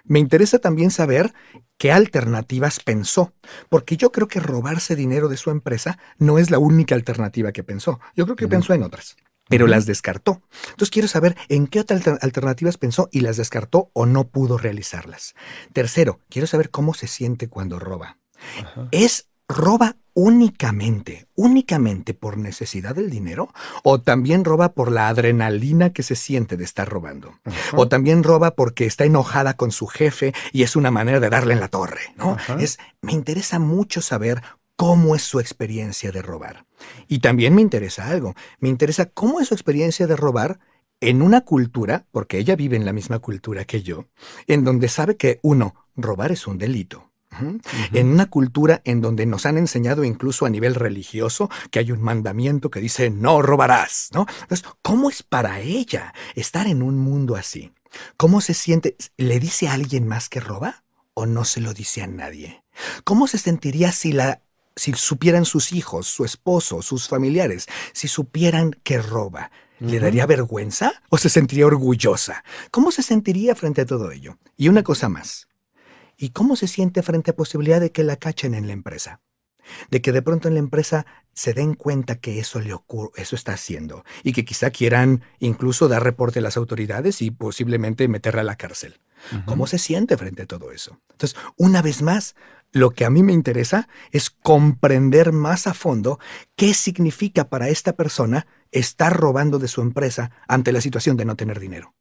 Me 0.03 0.19
interesa 0.19 0.59
también 0.59 0.91
saber 0.91 1.33
qué 1.77 1.91
alternativas 1.91 2.79
pensó, 2.79 3.33
porque 3.69 3.97
yo 3.97 4.11
creo 4.11 4.27
que 4.27 4.39
robarse 4.39 4.95
dinero 4.95 5.29
de 5.29 5.37
su 5.37 5.51
empresa 5.51 5.97
no 6.17 6.37
es 6.39 6.51
la 6.51 6.59
única 6.59 6.95
alternativa 6.95 7.51
que 7.51 7.63
pensó. 7.63 7.99
Yo 8.15 8.25
creo 8.25 8.35
que 8.35 8.47
pensó 8.47 8.73
en 8.73 8.83
otras 8.83 9.15
pero 9.49 9.67
las 9.67 9.85
descartó. 9.85 10.41
Entonces 10.69 10.89
quiero 10.89 11.07
saber 11.07 11.35
en 11.49 11.67
qué 11.67 11.79
otras 11.79 12.07
alternativas 12.21 12.77
pensó 12.77 13.09
y 13.11 13.21
las 13.21 13.37
descartó 13.37 13.89
o 13.93 14.05
no 14.05 14.27
pudo 14.27 14.57
realizarlas. 14.57 15.35
Tercero, 15.73 16.19
quiero 16.29 16.47
saber 16.47 16.69
cómo 16.69 16.93
se 16.93 17.07
siente 17.07 17.47
cuando 17.47 17.79
roba. 17.79 18.17
¿Es 18.91 19.29
roba 19.47 19.97
únicamente, 20.13 21.27
únicamente 21.35 22.13
por 22.13 22.37
necesidad 22.37 22.95
del 22.95 23.09
dinero? 23.09 23.53
¿O 23.83 24.01
también 24.01 24.45
roba 24.45 24.73
por 24.73 24.91
la 24.91 25.09
adrenalina 25.09 25.91
que 25.91 26.03
se 26.03 26.15
siente 26.15 26.57
de 26.57 26.63
estar 26.63 26.87
robando? 26.89 27.39
¿O 27.73 27.87
también 27.87 28.23
roba 28.23 28.55
porque 28.55 28.85
está 28.85 29.05
enojada 29.05 29.55
con 29.55 29.71
su 29.71 29.87
jefe 29.87 30.33
y 30.51 30.63
es 30.63 30.75
una 30.75 30.89
manera 30.89 31.19
de 31.19 31.29
darle 31.29 31.53
en 31.53 31.59
la 31.59 31.67
torre? 31.67 32.13
¿no? 32.15 32.37
Es, 32.59 32.79
me 33.01 33.11
interesa 33.11 33.59
mucho 33.59 34.01
saber 34.01 34.41
cómo 34.75 35.15
es 35.15 35.23
su 35.23 35.39
experiencia 35.39 36.11
de 36.11 36.21
robar. 36.21 36.65
Y 37.07 37.19
también 37.19 37.55
me 37.55 37.61
interesa 37.61 38.07
algo, 38.07 38.35
me 38.59 38.69
interesa 38.69 39.05
cómo 39.05 39.39
es 39.39 39.47
su 39.47 39.53
experiencia 39.53 40.07
de 40.07 40.15
robar 40.15 40.59
en 41.01 41.21
una 41.21 41.41
cultura, 41.41 42.05
porque 42.11 42.37
ella 42.37 42.55
vive 42.55 42.75
en 42.75 42.85
la 42.85 42.93
misma 42.93 43.19
cultura 43.19 43.65
que 43.65 43.83
yo, 43.83 44.05
en 44.47 44.63
donde 44.63 44.87
sabe 44.87 45.17
que, 45.17 45.39
uno, 45.43 45.75
robar 45.95 46.31
es 46.31 46.47
un 46.47 46.57
delito. 46.57 47.11
En 47.91 48.07
una 48.07 48.27
cultura 48.27 48.81
en 48.85 49.01
donde 49.01 49.25
nos 49.25 49.45
han 49.45 49.57
enseñado 49.57 50.05
incluso 50.05 50.45
a 50.45 50.49
nivel 50.49 50.73
religioso 50.73 51.49
que 51.69 51.79
hay 51.79 51.91
un 51.91 52.01
mandamiento 52.01 52.69
que 52.69 52.79
dice 52.79 53.09
no 53.09 53.41
robarás, 53.41 54.09
¿no? 54.13 54.25
Entonces, 54.43 54.65
¿cómo 54.81 55.09
es 55.09 55.21
para 55.21 55.59
ella 55.59 56.13
estar 56.35 56.65
en 56.65 56.81
un 56.81 56.97
mundo 56.97 57.35
así? 57.35 57.73
¿Cómo 58.15 58.39
se 58.39 58.53
siente? 58.53 58.95
¿Le 59.17 59.39
dice 59.41 59.67
a 59.67 59.73
alguien 59.73 60.07
más 60.07 60.29
que 60.29 60.39
roba 60.39 60.85
o 61.13 61.25
no 61.25 61.43
se 61.43 61.59
lo 61.59 61.73
dice 61.73 62.01
a 62.01 62.07
nadie? 62.07 62.63
¿Cómo 63.03 63.27
se 63.27 63.37
sentiría 63.37 63.91
si 63.91 64.13
la 64.13 64.41
si 64.75 64.93
supieran 64.93 65.45
sus 65.45 65.71
hijos, 65.71 66.07
su 66.07 66.25
esposo, 66.25 66.81
sus 66.81 67.07
familiares, 67.07 67.67
si 67.93 68.07
supieran 68.07 68.71
que 68.83 69.01
roba, 69.01 69.51
¿le 69.79 69.99
daría 69.99 70.25
vergüenza 70.25 71.01
o 71.09 71.17
se 71.17 71.29
sentiría 71.29 71.67
orgullosa? 71.67 72.43
¿Cómo 72.71 72.91
se 72.91 73.03
sentiría 73.03 73.55
frente 73.55 73.81
a 73.81 73.85
todo 73.85 74.11
ello? 74.11 74.37
Y 74.57 74.67
una 74.67 74.83
cosa 74.83 75.09
más. 75.09 75.47
¿Y 76.17 76.29
cómo 76.29 76.55
se 76.55 76.67
siente 76.67 77.03
frente 77.03 77.31
a 77.31 77.35
posibilidad 77.35 77.79
de 77.79 77.91
que 77.91 78.03
la 78.03 78.15
cachen 78.15 78.53
en 78.53 78.67
la 78.67 78.73
empresa? 78.73 79.21
De 79.89 80.01
que 80.01 80.11
de 80.11 80.21
pronto 80.21 80.47
en 80.47 80.53
la 80.53 80.59
empresa 80.59 81.05
se 81.33 81.53
den 81.53 81.73
cuenta 81.73 82.15
que 82.15 82.39
eso 82.39 82.59
le 82.59 82.73
ocurre, 82.73 83.11
eso 83.15 83.35
está 83.35 83.53
haciendo, 83.53 84.05
y 84.23 84.31
que 84.31 84.45
quizá 84.45 84.69
quieran 84.69 85.23
incluso 85.39 85.87
dar 85.87 86.03
reporte 86.03 86.39
a 86.39 86.41
las 86.41 86.55
autoridades 86.55 87.21
y 87.21 87.31
posiblemente 87.31 88.07
meterla 88.07 88.41
a 88.41 88.45
la 88.45 88.55
cárcel. 88.55 88.99
¿Cómo 89.45 89.65
se 89.65 89.79
siente 89.79 90.17
frente 90.17 90.43
a 90.43 90.45
todo 90.45 90.71
eso? 90.71 90.99
Entonces, 91.11 91.37
una 91.57 91.81
vez 91.81 92.03
más, 92.03 92.35
lo 92.75 92.91
que 92.91 93.05
a 93.05 93.09
mí 93.09 93.23
me 93.23 93.31
interesa 93.31 93.87
es 94.11 94.29
comprender 94.29 95.31
más 95.31 95.65
a 95.65 95.73
fondo 95.73 96.19
qué 96.57 96.73
significa 96.73 97.47
para 97.47 97.69
esta 97.69 97.93
persona 97.93 98.47
estar 98.69 99.15
robando 99.15 99.59
de 99.59 99.69
su 99.69 99.79
empresa 99.81 100.31
ante 100.45 100.73
la 100.73 100.81
situación 100.81 101.15
de 101.15 101.23
no 101.23 101.37
tener 101.37 101.61
dinero. 101.61 101.95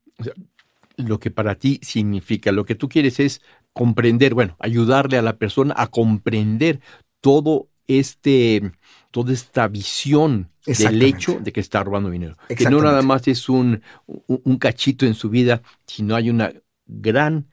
lo 0.96 1.20
que 1.20 1.30
para 1.30 1.54
ti 1.54 1.78
significa, 1.80 2.50
lo 2.50 2.64
que 2.64 2.74
tú 2.74 2.88
quieres 2.88 3.20
es 3.20 3.40
comprender, 3.72 4.34
bueno, 4.34 4.56
ayudarle 4.58 5.16
a 5.16 5.22
la 5.22 5.36
persona 5.36 5.74
a 5.76 5.86
comprender 5.86 6.80
todo 7.20 7.68
este 7.86 8.72
toda 9.12 9.32
esta 9.32 9.68
visión 9.68 10.50
del 10.66 11.02
hecho 11.02 11.38
de 11.40 11.52
que 11.52 11.60
está 11.60 11.84
robando 11.84 12.10
dinero. 12.10 12.36
Que 12.48 12.68
no 12.68 12.82
nada 12.82 13.02
más 13.02 13.28
es 13.28 13.48
un, 13.48 13.80
un, 14.26 14.58
cachito 14.58 15.06
en 15.06 15.14
su 15.14 15.30
vida, 15.30 15.62
sino 15.86 16.16
hay 16.16 16.30
una 16.30 16.52
gran 16.86 17.46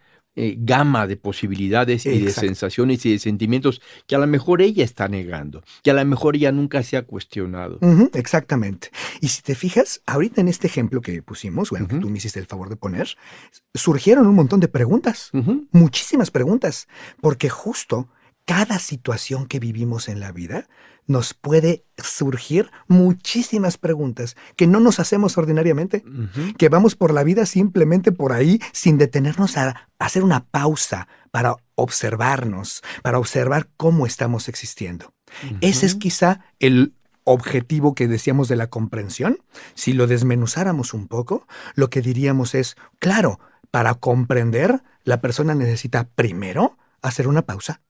eh, 0.43 0.55
gama 0.57 1.05
de 1.05 1.17
posibilidades 1.17 2.07
y 2.07 2.17
de 2.17 2.31
sensaciones 2.31 3.05
y 3.05 3.11
de 3.11 3.19
sentimientos 3.19 3.79
que 4.07 4.15
a 4.15 4.17
lo 4.17 4.25
mejor 4.25 4.63
ella 4.63 4.83
está 4.83 5.07
negando, 5.07 5.61
que 5.83 5.91
a 5.91 5.93
lo 5.93 6.03
mejor 6.03 6.35
ella 6.35 6.51
nunca 6.51 6.81
se 6.81 6.97
ha 6.97 7.03
cuestionado. 7.03 7.77
exactamente. 8.15 8.89
Y 9.19 9.27
si 9.27 9.43
te 9.43 9.53
fijas, 9.53 10.01
ahorita 10.07 10.41
en 10.41 10.47
este 10.47 10.65
ejemplo 10.65 10.99
que 11.01 11.21
pusimos, 11.21 11.69
bueno, 11.69 11.87
que 11.87 11.97
tú 11.97 12.09
me 12.09 12.17
hiciste 12.17 12.39
el 12.39 12.47
favor 12.47 12.69
de 12.69 12.75
poner, 12.75 13.09
surgieron 13.75 14.25
un 14.25 14.33
montón 14.33 14.59
de 14.59 14.67
preguntas, 14.67 15.29
muchísimas 15.71 16.31
preguntas, 16.31 16.87
porque 17.21 17.47
justo 17.47 18.09
cada 18.45 18.79
situación 18.79 19.45
que 19.45 19.59
vivimos 19.59 20.09
en 20.09 20.19
la 20.19 20.31
vida 20.31 20.67
nos 21.07 21.33
puede 21.33 21.83
surgir 21.97 22.71
muchísimas 22.87 23.77
preguntas 23.77 24.35
que 24.55 24.67
no 24.67 24.79
nos 24.79 24.99
hacemos 24.99 25.37
ordinariamente, 25.37 26.03
que 26.57 26.69
vamos 26.69 26.95
por 26.95 27.13
la 27.13 27.23
vida 27.23 27.45
simplemente 27.45 28.11
por 28.11 28.33
ahí 28.33 28.59
sin 28.71 28.97
detenernos 28.97 29.57
a 29.57 29.89
hacer 29.99 30.23
una 30.23 30.45
pausa 30.45 31.07
para 31.31 31.55
observarnos, 31.75 32.81
para 33.03 33.19
observar 33.19 33.69
cómo 33.77 34.05
estamos 34.05 34.47
existiendo. 34.47 35.13
Ese 35.61 35.85
es 35.85 35.95
quizá 35.95 36.41
el 36.59 36.93
objetivo 37.23 37.93
que 37.95 38.07
decíamos 38.07 38.47
de 38.47 38.55
la 38.55 38.67
comprensión. 38.67 39.39
Si 39.73 39.93
lo 39.93 40.07
desmenuzáramos 40.07 40.93
un 40.93 41.07
poco, 41.07 41.47
lo 41.75 41.89
que 41.89 42.01
diríamos 42.01 42.55
es, 42.55 42.75
claro, 42.99 43.39
para 43.69 43.95
comprender, 43.95 44.83
la 45.03 45.21
persona 45.21 45.55
necesita 45.55 46.09
primero 46.15 46.77
hacer 47.01 47.27
una 47.27 47.43
pausa 47.43 47.81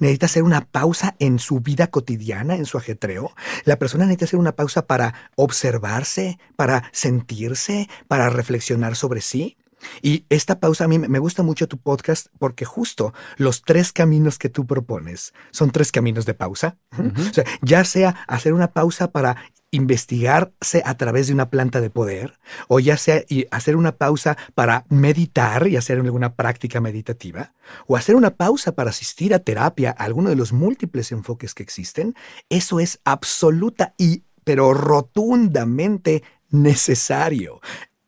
necesita 0.00 0.26
hacer 0.26 0.42
una 0.42 0.62
pausa 0.62 1.16
en 1.18 1.38
su 1.38 1.60
vida 1.60 1.88
cotidiana, 1.88 2.56
en 2.56 2.66
su 2.66 2.78
ajetreo. 2.78 3.32
La 3.64 3.78
persona 3.78 4.04
necesita 4.04 4.26
hacer 4.26 4.38
una 4.38 4.56
pausa 4.56 4.86
para 4.86 5.14
observarse, 5.36 6.38
para 6.56 6.90
sentirse, 6.92 7.88
para 8.08 8.30
reflexionar 8.30 8.96
sobre 8.96 9.20
sí. 9.20 9.56
Y 10.02 10.24
esta 10.30 10.58
pausa 10.58 10.84
a 10.84 10.88
mí 10.88 10.98
me 10.98 11.18
gusta 11.18 11.42
mucho 11.42 11.68
tu 11.68 11.78
podcast 11.78 12.28
porque 12.38 12.64
justo 12.64 13.12
los 13.36 13.62
tres 13.62 13.92
caminos 13.92 14.38
que 14.38 14.48
tú 14.48 14.66
propones 14.66 15.32
son 15.50 15.70
tres 15.70 15.92
caminos 15.92 16.26
de 16.26 16.34
pausa. 16.34 16.76
O 16.98 17.32
sea, 17.32 17.44
ya 17.62 17.84
sea 17.84 18.16
hacer 18.26 18.52
una 18.52 18.72
pausa 18.72 19.10
para 19.10 19.36
investigarse 19.76 20.82
a 20.84 20.96
través 20.96 21.28
de 21.28 21.34
una 21.34 21.50
planta 21.50 21.80
de 21.80 21.90
poder, 21.90 22.38
o 22.68 22.80
ya 22.80 22.96
sea 22.96 23.22
hacer 23.50 23.76
una 23.76 23.92
pausa 23.92 24.36
para 24.54 24.84
meditar 24.88 25.68
y 25.68 25.76
hacer 25.76 25.98
alguna 25.98 26.34
práctica 26.34 26.80
meditativa, 26.80 27.52
o 27.86 27.96
hacer 27.96 28.16
una 28.16 28.30
pausa 28.30 28.72
para 28.72 28.90
asistir 28.90 29.34
a 29.34 29.38
terapia, 29.38 29.94
a 29.96 30.04
alguno 30.04 30.30
de 30.30 30.36
los 30.36 30.52
múltiples 30.52 31.12
enfoques 31.12 31.54
que 31.54 31.62
existen, 31.62 32.14
eso 32.48 32.80
es 32.80 33.00
absoluta 33.04 33.94
y 33.96 34.22
pero 34.44 34.74
rotundamente 34.74 36.22
necesario, 36.50 37.60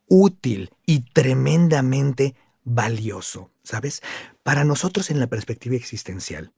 útil 0.06 0.70
y 0.86 1.00
tremendamente 1.12 2.36
valioso, 2.62 3.50
¿sabes? 3.64 4.02
Para 4.44 4.62
nosotros 4.62 5.10
en 5.10 5.18
la 5.18 5.26
perspectiva 5.26 5.74
existencial, 5.74 6.52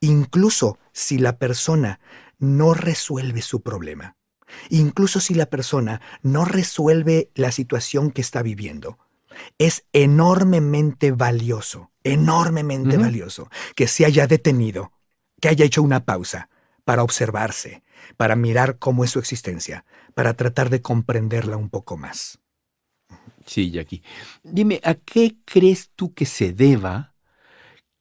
incluso 0.00 0.78
si 0.92 1.18
la 1.18 1.36
persona 1.36 1.98
no 2.38 2.74
resuelve 2.74 3.42
su 3.42 3.60
problema, 3.62 4.16
incluso 4.70 5.20
si 5.20 5.34
la 5.34 5.46
persona 5.46 6.00
no 6.22 6.44
resuelve 6.44 7.30
la 7.34 7.52
situación 7.52 8.10
que 8.10 8.20
está 8.20 8.42
viviendo. 8.42 8.98
Es 9.58 9.84
enormemente 9.92 11.12
valioso, 11.12 11.92
enormemente 12.02 12.96
valioso 12.96 13.48
que 13.76 13.86
se 13.86 14.04
haya 14.04 14.26
detenido, 14.26 14.92
que 15.40 15.48
haya 15.48 15.64
hecho 15.64 15.82
una 15.82 16.04
pausa 16.04 16.48
para 16.84 17.02
observarse, 17.02 17.82
para 18.16 18.34
mirar 18.34 18.78
cómo 18.78 19.04
es 19.04 19.10
su 19.10 19.18
existencia, 19.18 19.84
para 20.14 20.34
tratar 20.34 20.70
de 20.70 20.82
comprenderla 20.82 21.56
un 21.56 21.70
poco 21.70 21.96
más. 21.96 22.40
Sí, 23.46 23.70
Jackie. 23.70 24.02
Dime, 24.42 24.80
¿a 24.82 24.94
qué 24.94 25.36
crees 25.44 25.90
tú 25.94 26.12
que 26.14 26.26
se 26.26 26.52
deba 26.52 27.14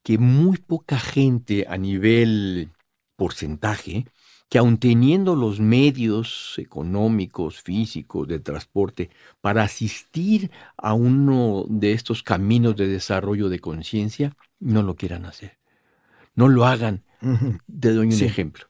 que 0.04 0.18
muy 0.18 0.58
poca 0.58 1.00
gente 1.00 1.66
a 1.68 1.78
nivel 1.78 2.72
porcentaje 3.18 4.06
que 4.50 4.58
aun 4.58 4.78
teniendo 4.78 5.36
los 5.36 5.60
medios 5.60 6.56
económicos, 6.58 7.62
físicos, 7.62 8.28
de 8.28 8.40
transporte, 8.40 9.10
para 9.42 9.64
asistir 9.64 10.52
a 10.78 10.94
uno 10.94 11.66
de 11.68 11.92
estos 11.92 12.24
caminos 12.24 12.76
de 12.76 12.88
desarrollo 12.88 13.50
de 13.50 13.60
conciencia, 13.60 14.36
no 14.60 14.84
lo 14.84 14.96
quieran 14.96 15.26
hacer. 15.26 15.58
No 16.36 16.48
lo 16.48 16.66
hagan. 16.66 17.04
Te 17.80 17.94
doy 17.94 18.08
un 18.08 18.24
ejemplo. 18.24 18.68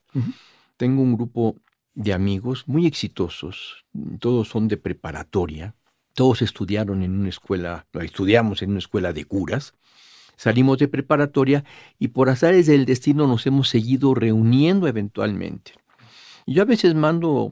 Tengo 0.77 1.01
un 1.01 1.15
grupo 1.15 1.57
de 1.93 2.13
amigos 2.13 2.67
muy 2.67 2.85
exitosos, 2.85 3.85
todos 4.19 4.47
son 4.47 4.67
de 4.67 4.77
preparatoria, 4.77 5.73
todos 6.13 6.43
estudiaron 6.43 7.01
en 7.01 7.19
una 7.19 7.29
escuela, 7.29 7.87
estudiamos 7.93 8.61
en 8.61 8.69
una 8.71 8.79
escuela 8.79 9.13
de 9.13 9.25
curas, 9.25 9.73
Salimos 10.37 10.77
de 10.77 10.87
preparatoria 10.87 11.65
y 11.99 12.09
por 12.09 12.29
azares 12.29 12.67
del 12.67 12.85
destino 12.85 13.27
nos 13.27 13.45
hemos 13.47 13.69
seguido 13.69 14.13
reuniendo 14.13 14.87
eventualmente. 14.87 15.73
yo 16.45 16.61
a 16.61 16.65
veces 16.65 16.95
mando 16.95 17.51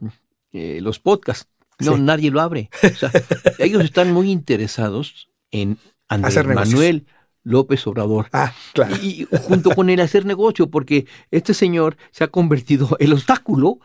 eh, 0.54 0.80
los 0.82 1.00
podcasts, 1.00 1.50
no, 1.80 1.98
nadie 1.98 2.32
lo 2.32 2.40
abre. 2.40 2.70
ellos 3.60 3.84
están 3.84 4.14
muy 4.14 4.32
interesados 4.32 5.30
en 5.52 5.78
Andrés 6.08 6.46
Manuel 6.46 7.08
López 7.46 7.86
Obrador. 7.88 8.28
Ah, 8.34 8.54
claro. 8.74 8.96
Y, 9.02 9.28
junto 9.44 9.70
con 9.70 9.90
el 9.90 10.02
hacer 10.02 10.26
negocio, 10.26 10.70
porque 10.70 11.06
este 11.32 11.54
señor 11.54 11.96
se 12.12 12.26
ha 12.26 12.28
convertido 12.28 12.98
el 13.00 13.14
obstáculo 13.14 13.80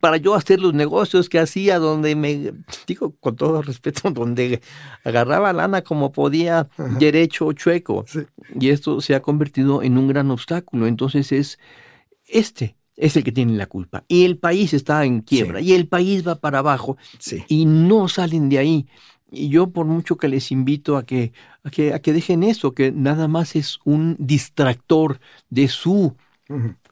para 0.00 0.16
yo 0.16 0.34
hacer 0.34 0.60
los 0.60 0.74
negocios 0.74 1.28
que 1.28 1.38
hacía, 1.38 1.78
donde 1.78 2.16
me, 2.16 2.52
digo 2.86 3.14
con 3.20 3.36
todo 3.36 3.62
respeto, 3.62 4.10
donde 4.10 4.60
agarraba 5.04 5.52
lana 5.52 5.82
como 5.82 6.10
podía, 6.10 6.68
derecho 6.98 7.46
o 7.46 7.52
chueco. 7.52 8.04
Y 8.58 8.70
esto 8.70 9.00
se 9.00 9.14
ha 9.14 9.20
convertido 9.20 9.82
en 9.82 9.98
un 9.98 10.08
gran 10.08 10.30
obstáculo. 10.30 10.86
Entonces 10.86 11.30
es 11.32 11.58
este. 12.26 12.76
Es 12.94 13.16
el 13.16 13.24
que 13.24 13.32
tiene 13.32 13.54
la 13.54 13.66
culpa. 13.66 14.04
Y 14.06 14.24
el 14.24 14.38
país 14.38 14.74
está 14.74 15.04
en 15.04 15.20
quiebra. 15.22 15.60
Y 15.60 15.72
el 15.72 15.88
país 15.88 16.26
va 16.26 16.36
para 16.36 16.58
abajo. 16.58 16.96
Y 17.48 17.64
no 17.64 18.08
salen 18.08 18.48
de 18.48 18.58
ahí. 18.58 18.86
Y 19.30 19.48
yo 19.48 19.70
por 19.70 19.86
mucho 19.86 20.16
que 20.16 20.28
les 20.28 20.52
invito 20.52 20.98
a 20.98 21.04
que, 21.06 21.32
a 21.64 21.70
que, 21.70 21.94
a 21.94 22.00
que 22.00 22.12
dejen 22.12 22.42
eso, 22.42 22.72
que 22.72 22.92
nada 22.92 23.28
más 23.28 23.56
es 23.56 23.78
un 23.84 24.16
distractor 24.18 25.20
de 25.50 25.68
su 25.68 26.16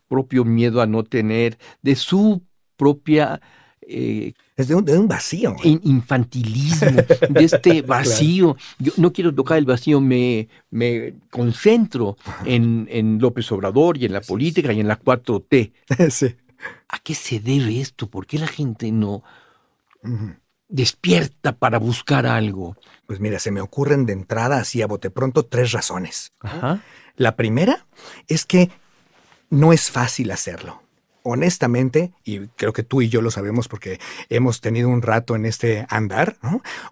propio 0.08 0.44
miedo 0.44 0.80
a 0.80 0.86
no 0.86 1.04
tener, 1.04 1.58
de 1.82 1.96
su 1.96 2.42
propia... 2.76 3.40
Eh, 3.82 4.34
es 4.56 4.68
de 4.68 4.74
un, 4.74 5.08
vacío. 5.08 5.56
Infantilismo, 5.64 6.90
de 7.30 7.44
este 7.44 7.82
vacío. 7.82 8.56
Yo 8.78 8.92
no 8.98 9.12
quiero 9.12 9.34
tocar 9.34 9.56
el 9.58 9.64
vacío, 9.64 10.00
me, 10.00 10.48
me 10.70 11.14
concentro 11.30 12.16
en, 12.44 12.86
en, 12.90 13.18
López 13.18 13.50
Obrador 13.52 13.96
y 13.96 14.04
en 14.04 14.12
la 14.12 14.20
política 14.20 14.72
y 14.72 14.80
en 14.80 14.88
la 14.88 15.00
4T. 15.00 15.72
Sí. 16.10 16.36
¿A 16.90 16.98
qué 16.98 17.14
se 17.14 17.40
debe 17.40 17.80
esto? 17.80 18.08
¿Por 18.08 18.26
qué 18.26 18.38
la 18.38 18.46
gente 18.46 18.92
no 18.92 19.22
despierta 20.70 21.52
para 21.52 21.78
buscar 21.78 22.26
algo? 22.26 22.76
Pues 23.06 23.20
mira, 23.20 23.38
se 23.38 23.50
me 23.50 23.60
ocurren 23.60 24.06
de 24.06 24.12
entrada 24.14 24.58
así 24.58 24.82
a 24.82 24.86
bote 24.86 25.10
pronto 25.10 25.44
tres 25.44 25.72
razones. 25.72 26.32
La 27.16 27.36
primera 27.36 27.86
es 28.28 28.46
que 28.46 28.70
no 29.50 29.72
es 29.72 29.90
fácil 29.90 30.30
hacerlo. 30.30 30.82
Honestamente, 31.22 32.12
y 32.24 32.46
creo 32.48 32.72
que 32.72 32.82
tú 32.82 33.02
y 33.02 33.10
yo 33.10 33.20
lo 33.20 33.30
sabemos 33.30 33.68
porque 33.68 34.00
hemos 34.30 34.62
tenido 34.62 34.88
un 34.88 35.02
rato 35.02 35.36
en 35.36 35.44
este 35.44 35.86
andar, 35.90 36.38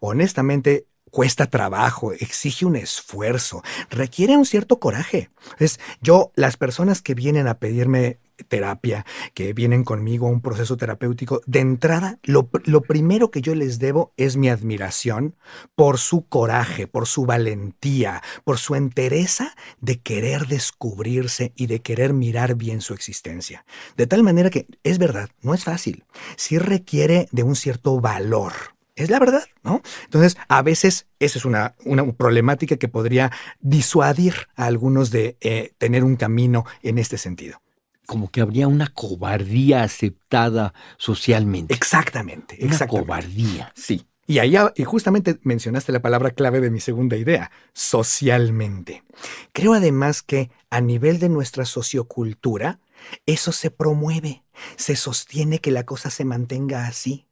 honestamente 0.01 0.87
cuesta 1.11 1.47
trabajo, 1.47 2.13
exige 2.13 2.67
un 2.67 2.77
esfuerzo, 2.77 3.63
requiere 3.89 4.37
un 4.37 4.45
cierto 4.45 4.79
coraje. 4.79 5.31
Es 5.59 5.81
yo, 6.03 6.33
las 6.35 6.57
personas 6.57 7.01
que 7.01 7.15
vienen 7.15 7.49
a 7.49 7.59
pedirme 7.59 8.19
terapia, 8.49 9.05
que 9.35 9.53
vienen 9.53 9.85
conmigo 9.85 10.27
a 10.27 10.31
un 10.31 10.41
proceso 10.41 10.77
terapéutico, 10.77 11.41
de 11.47 11.61
entrada, 11.61 12.19
lo, 12.23 12.49
lo, 12.65 12.83
primero 12.83 13.31
que 13.31 13.43
yo 13.43 13.55
les 13.55 13.79
debo 13.79 14.13
es 14.17 14.37
mi 14.37 14.49
admiración 14.49 15.37
por 15.75 15.99
su 15.99 16.27
coraje, 16.27 16.87
por 16.87 17.07
su 17.07 17.27
valentía, 17.27 18.23
por 18.45 18.59
su 18.59 18.75
entereza 18.75 19.55
de 19.81 20.01
querer 20.01 20.47
descubrirse 20.47 21.53
y 21.57 21.67
de 21.67 21.81
querer 21.81 22.13
mirar 22.13 22.55
bien 22.55 22.81
su 22.81 22.95
existencia. 22.95 23.65
De 23.97 24.07
tal 24.07 24.23
manera 24.23 24.51
que, 24.51 24.67
es 24.85 24.99
verdad, 24.99 25.31
no 25.43 25.55
es 25.55 25.65
fácil, 25.65 26.05
sí 26.37 26.59
requiere 26.59 27.29
de 27.33 27.43
un 27.43 27.57
cierto 27.57 28.01
valor. 28.01 28.53
Es 28.97 29.11
la 29.11 29.21
verdad, 29.21 29.45
¿no? 29.63 29.81
Entonces, 30.05 30.37
a 30.49 30.61
veces 30.63 31.07
esa 31.21 31.39
es 31.39 31.45
una, 31.45 31.77
una 31.85 32.11
problemática 32.13 32.77
que 32.77 32.89
podría 32.89 33.31
disuadir 33.61 34.35
a 34.57 34.67
algunos 34.67 35.13
de 35.13 35.37
eh, 35.41 35.73
tener 35.79 36.03
un 36.03 36.17
camino 36.17 36.65
en 36.83 36.99
este 36.99 37.17
sentido 37.17 37.61
como 38.09 38.31
que 38.31 38.41
habría 38.41 38.67
una 38.69 38.87
cobardía 38.87 39.83
aceptada 39.83 40.73
socialmente. 40.97 41.75
Exactamente, 41.75 42.59
una 42.63 42.87
cobardía. 42.87 43.71
Sí. 43.77 44.07
Y 44.27 44.39
ahí 44.39 44.57
y 44.77 44.85
justamente 44.85 45.39
mencionaste 45.43 45.93
la 45.93 46.01
palabra 46.01 46.31
clave 46.31 46.63
de 46.63 46.71
mi 46.71 46.81
segunda 46.81 47.19
idea, 47.19 47.51
socialmente. 47.75 49.05
Creo 49.53 49.75
además 49.75 50.23
que 50.23 50.51
a 50.71 50.81
nivel 50.81 51.19
de 51.19 51.29
nuestra 51.29 51.67
sociocultura, 51.67 52.81
eso 53.27 53.53
se 53.53 53.71
promueve, 53.71 54.43
se 54.77 54.97
sostiene 54.97 55.59
que 55.59 55.71
la 55.71 55.85
cosa 55.85 56.09
se 56.09 56.25
mantenga 56.25 56.87
así. 56.87 57.27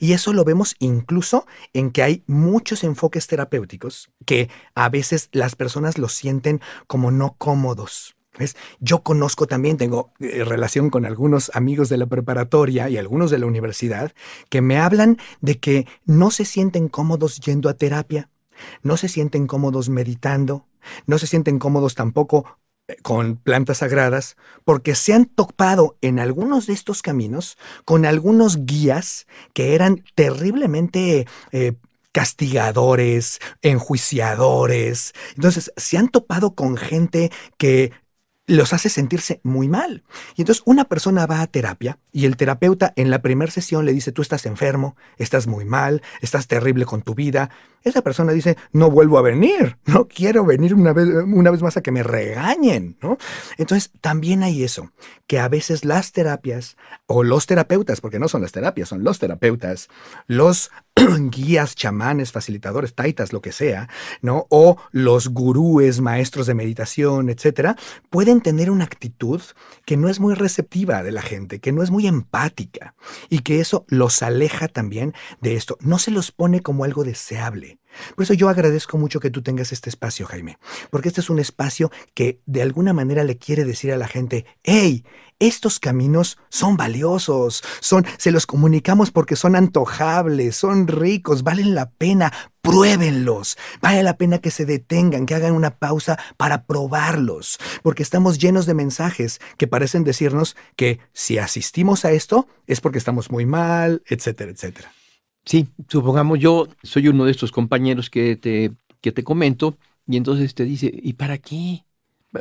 Y 0.00 0.14
eso 0.14 0.32
lo 0.32 0.44
vemos 0.44 0.74
incluso 0.80 1.46
en 1.72 1.92
que 1.92 2.02
hay 2.02 2.24
muchos 2.26 2.82
enfoques 2.82 3.28
terapéuticos 3.28 4.10
que 4.26 4.50
a 4.74 4.88
veces 4.88 5.28
las 5.30 5.54
personas 5.54 5.96
lo 5.96 6.08
sienten 6.08 6.60
como 6.88 7.12
no 7.12 7.36
cómodos. 7.38 8.17
Yo 8.80 9.02
conozco 9.02 9.46
también, 9.46 9.76
tengo 9.76 10.12
eh, 10.20 10.44
relación 10.44 10.90
con 10.90 11.04
algunos 11.04 11.50
amigos 11.54 11.88
de 11.88 11.96
la 11.96 12.06
preparatoria 12.06 12.88
y 12.88 12.96
algunos 12.96 13.30
de 13.30 13.38
la 13.38 13.46
universidad 13.46 14.12
que 14.48 14.60
me 14.60 14.78
hablan 14.78 15.18
de 15.40 15.58
que 15.58 15.86
no 16.04 16.30
se 16.30 16.44
sienten 16.44 16.88
cómodos 16.88 17.40
yendo 17.40 17.68
a 17.68 17.74
terapia, 17.74 18.30
no 18.82 18.96
se 18.96 19.08
sienten 19.08 19.46
cómodos 19.46 19.88
meditando, 19.88 20.66
no 21.06 21.18
se 21.18 21.26
sienten 21.26 21.58
cómodos 21.58 21.94
tampoco 21.94 22.58
eh, 22.88 22.96
con 23.02 23.36
plantas 23.36 23.78
sagradas, 23.78 24.36
porque 24.64 24.94
se 24.94 25.12
han 25.12 25.26
topado 25.26 25.96
en 26.00 26.18
algunos 26.18 26.66
de 26.66 26.72
estos 26.72 27.02
caminos 27.02 27.58
con 27.84 28.04
algunos 28.04 28.64
guías 28.64 29.26
que 29.52 29.74
eran 29.74 30.04
terriblemente 30.14 31.26
eh, 31.52 31.74
castigadores, 32.12 33.38
enjuiciadores. 33.62 35.12
Entonces, 35.36 35.72
se 35.76 35.98
han 35.98 36.08
topado 36.08 36.54
con 36.54 36.76
gente 36.76 37.30
que 37.58 37.92
los 38.48 38.72
hace 38.72 38.88
sentirse 38.88 39.40
muy 39.44 39.68
mal. 39.68 40.02
Y 40.34 40.42
entonces 40.42 40.62
una 40.66 40.86
persona 40.86 41.26
va 41.26 41.42
a 41.42 41.46
terapia 41.46 41.98
y 42.12 42.24
el 42.24 42.36
terapeuta 42.36 42.92
en 42.96 43.10
la 43.10 43.22
primera 43.22 43.52
sesión 43.52 43.84
le 43.84 43.92
dice, 43.92 44.10
tú 44.10 44.22
estás 44.22 44.46
enfermo, 44.46 44.96
estás 45.18 45.46
muy 45.46 45.64
mal, 45.64 46.02
estás 46.22 46.48
terrible 46.48 46.84
con 46.86 47.02
tu 47.02 47.14
vida. 47.14 47.50
Esa 47.84 48.02
persona 48.02 48.32
dice, 48.32 48.56
no 48.72 48.90
vuelvo 48.90 49.18
a 49.18 49.22
venir, 49.22 49.76
no 49.84 50.08
quiero 50.08 50.44
venir 50.44 50.74
una 50.74 50.92
vez, 50.92 51.08
una 51.08 51.50
vez 51.50 51.62
más 51.62 51.76
a 51.76 51.82
que 51.82 51.92
me 51.92 52.02
regañen. 52.02 52.96
¿no? 53.02 53.18
Entonces 53.58 53.92
también 54.00 54.42
hay 54.42 54.64
eso, 54.64 54.90
que 55.26 55.38
a 55.38 55.48
veces 55.48 55.84
las 55.84 56.12
terapias 56.12 56.76
o 57.06 57.22
los 57.22 57.46
terapeutas, 57.46 58.00
porque 58.00 58.18
no 58.18 58.28
son 58.28 58.42
las 58.42 58.52
terapias, 58.52 58.88
son 58.88 59.04
los 59.04 59.18
terapeutas, 59.18 59.88
los 60.26 60.70
guías, 61.30 61.74
chamanes, 61.74 62.32
facilitadores, 62.32 62.94
taitas, 62.94 63.32
lo 63.32 63.40
que 63.40 63.52
sea, 63.52 63.88
¿no? 64.22 64.46
O 64.50 64.76
los 64.90 65.28
gurúes, 65.28 66.00
maestros 66.00 66.46
de 66.46 66.54
meditación, 66.54 67.28
etcétera, 67.28 67.76
pueden 68.10 68.40
tener 68.40 68.70
una 68.70 68.84
actitud 68.84 69.40
que 69.84 69.96
no 69.96 70.08
es 70.08 70.20
muy 70.20 70.34
receptiva 70.34 71.02
de 71.02 71.12
la 71.12 71.22
gente, 71.22 71.60
que 71.60 71.72
no 71.72 71.82
es 71.82 71.90
muy 71.90 72.06
empática 72.06 72.94
y 73.28 73.40
que 73.40 73.60
eso 73.60 73.84
los 73.88 74.22
aleja 74.22 74.68
también 74.68 75.14
de 75.40 75.56
esto. 75.56 75.76
No 75.80 75.98
se 75.98 76.10
los 76.10 76.32
pone 76.32 76.60
como 76.60 76.84
algo 76.84 77.04
deseable. 77.04 77.78
Por 78.14 78.24
eso 78.24 78.34
yo 78.34 78.48
agradezco 78.48 78.98
mucho 78.98 79.20
que 79.20 79.30
tú 79.30 79.42
tengas 79.42 79.72
este 79.72 79.90
espacio, 79.90 80.26
Jaime, 80.26 80.58
porque 80.90 81.08
este 81.08 81.20
es 81.20 81.30
un 81.30 81.38
espacio 81.38 81.90
que 82.14 82.40
de 82.46 82.62
alguna 82.62 82.92
manera 82.92 83.24
le 83.24 83.38
quiere 83.38 83.64
decir 83.64 83.92
a 83.92 83.96
la 83.96 84.08
gente, 84.08 84.46
hey, 84.62 85.04
estos 85.38 85.78
caminos 85.78 86.38
son 86.48 86.76
valiosos, 86.76 87.62
son, 87.80 88.04
se 88.16 88.30
los 88.32 88.46
comunicamos 88.46 89.10
porque 89.10 89.36
son 89.36 89.54
antojables, 89.54 90.56
son 90.56 90.88
ricos, 90.88 91.44
valen 91.44 91.74
la 91.74 91.90
pena, 91.90 92.32
pruébenlos, 92.60 93.56
vale 93.80 94.02
la 94.02 94.16
pena 94.16 94.38
que 94.38 94.50
se 94.50 94.66
detengan, 94.66 95.26
que 95.26 95.34
hagan 95.34 95.52
una 95.52 95.78
pausa 95.78 96.18
para 96.36 96.64
probarlos, 96.64 97.58
porque 97.82 98.02
estamos 98.02 98.38
llenos 98.38 98.66
de 98.66 98.74
mensajes 98.74 99.40
que 99.56 99.68
parecen 99.68 100.04
decirnos 100.04 100.56
que 100.76 100.98
si 101.12 101.38
asistimos 101.38 102.04
a 102.04 102.12
esto 102.12 102.48
es 102.66 102.80
porque 102.80 102.98
estamos 102.98 103.30
muy 103.30 103.46
mal, 103.46 104.02
etcétera, 104.06 104.50
etcétera. 104.50 104.92
Sí, 105.48 105.66
supongamos 105.88 106.38
yo 106.38 106.68
soy 106.82 107.08
uno 107.08 107.24
de 107.24 107.30
estos 107.30 107.52
compañeros 107.52 108.10
que 108.10 108.36
te, 108.36 108.72
que 109.00 109.12
te 109.12 109.24
comento 109.24 109.78
y 110.06 110.18
entonces 110.18 110.54
te 110.54 110.64
dice, 110.64 110.92
¿y 110.92 111.14
para 111.14 111.38
qué? 111.38 111.86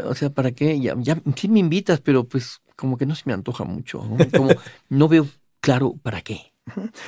O 0.04 0.14
sea, 0.14 0.30
¿para 0.30 0.52
qué? 0.52 0.78
Ya, 0.82 0.94
ya 0.98 1.18
sí 1.38 1.48
me 1.48 1.60
invitas, 1.60 2.02
pero 2.02 2.26
pues 2.26 2.60
como 2.76 2.98
que 2.98 3.06
no 3.06 3.16
se 3.16 3.24
me 3.24 3.32
antoja 3.32 3.64
mucho. 3.64 4.04
¿no? 4.04 4.18
Como 4.30 4.50
no 4.90 5.08
veo 5.08 5.26
claro 5.62 5.96
para 6.04 6.22
qué. 6.22 6.52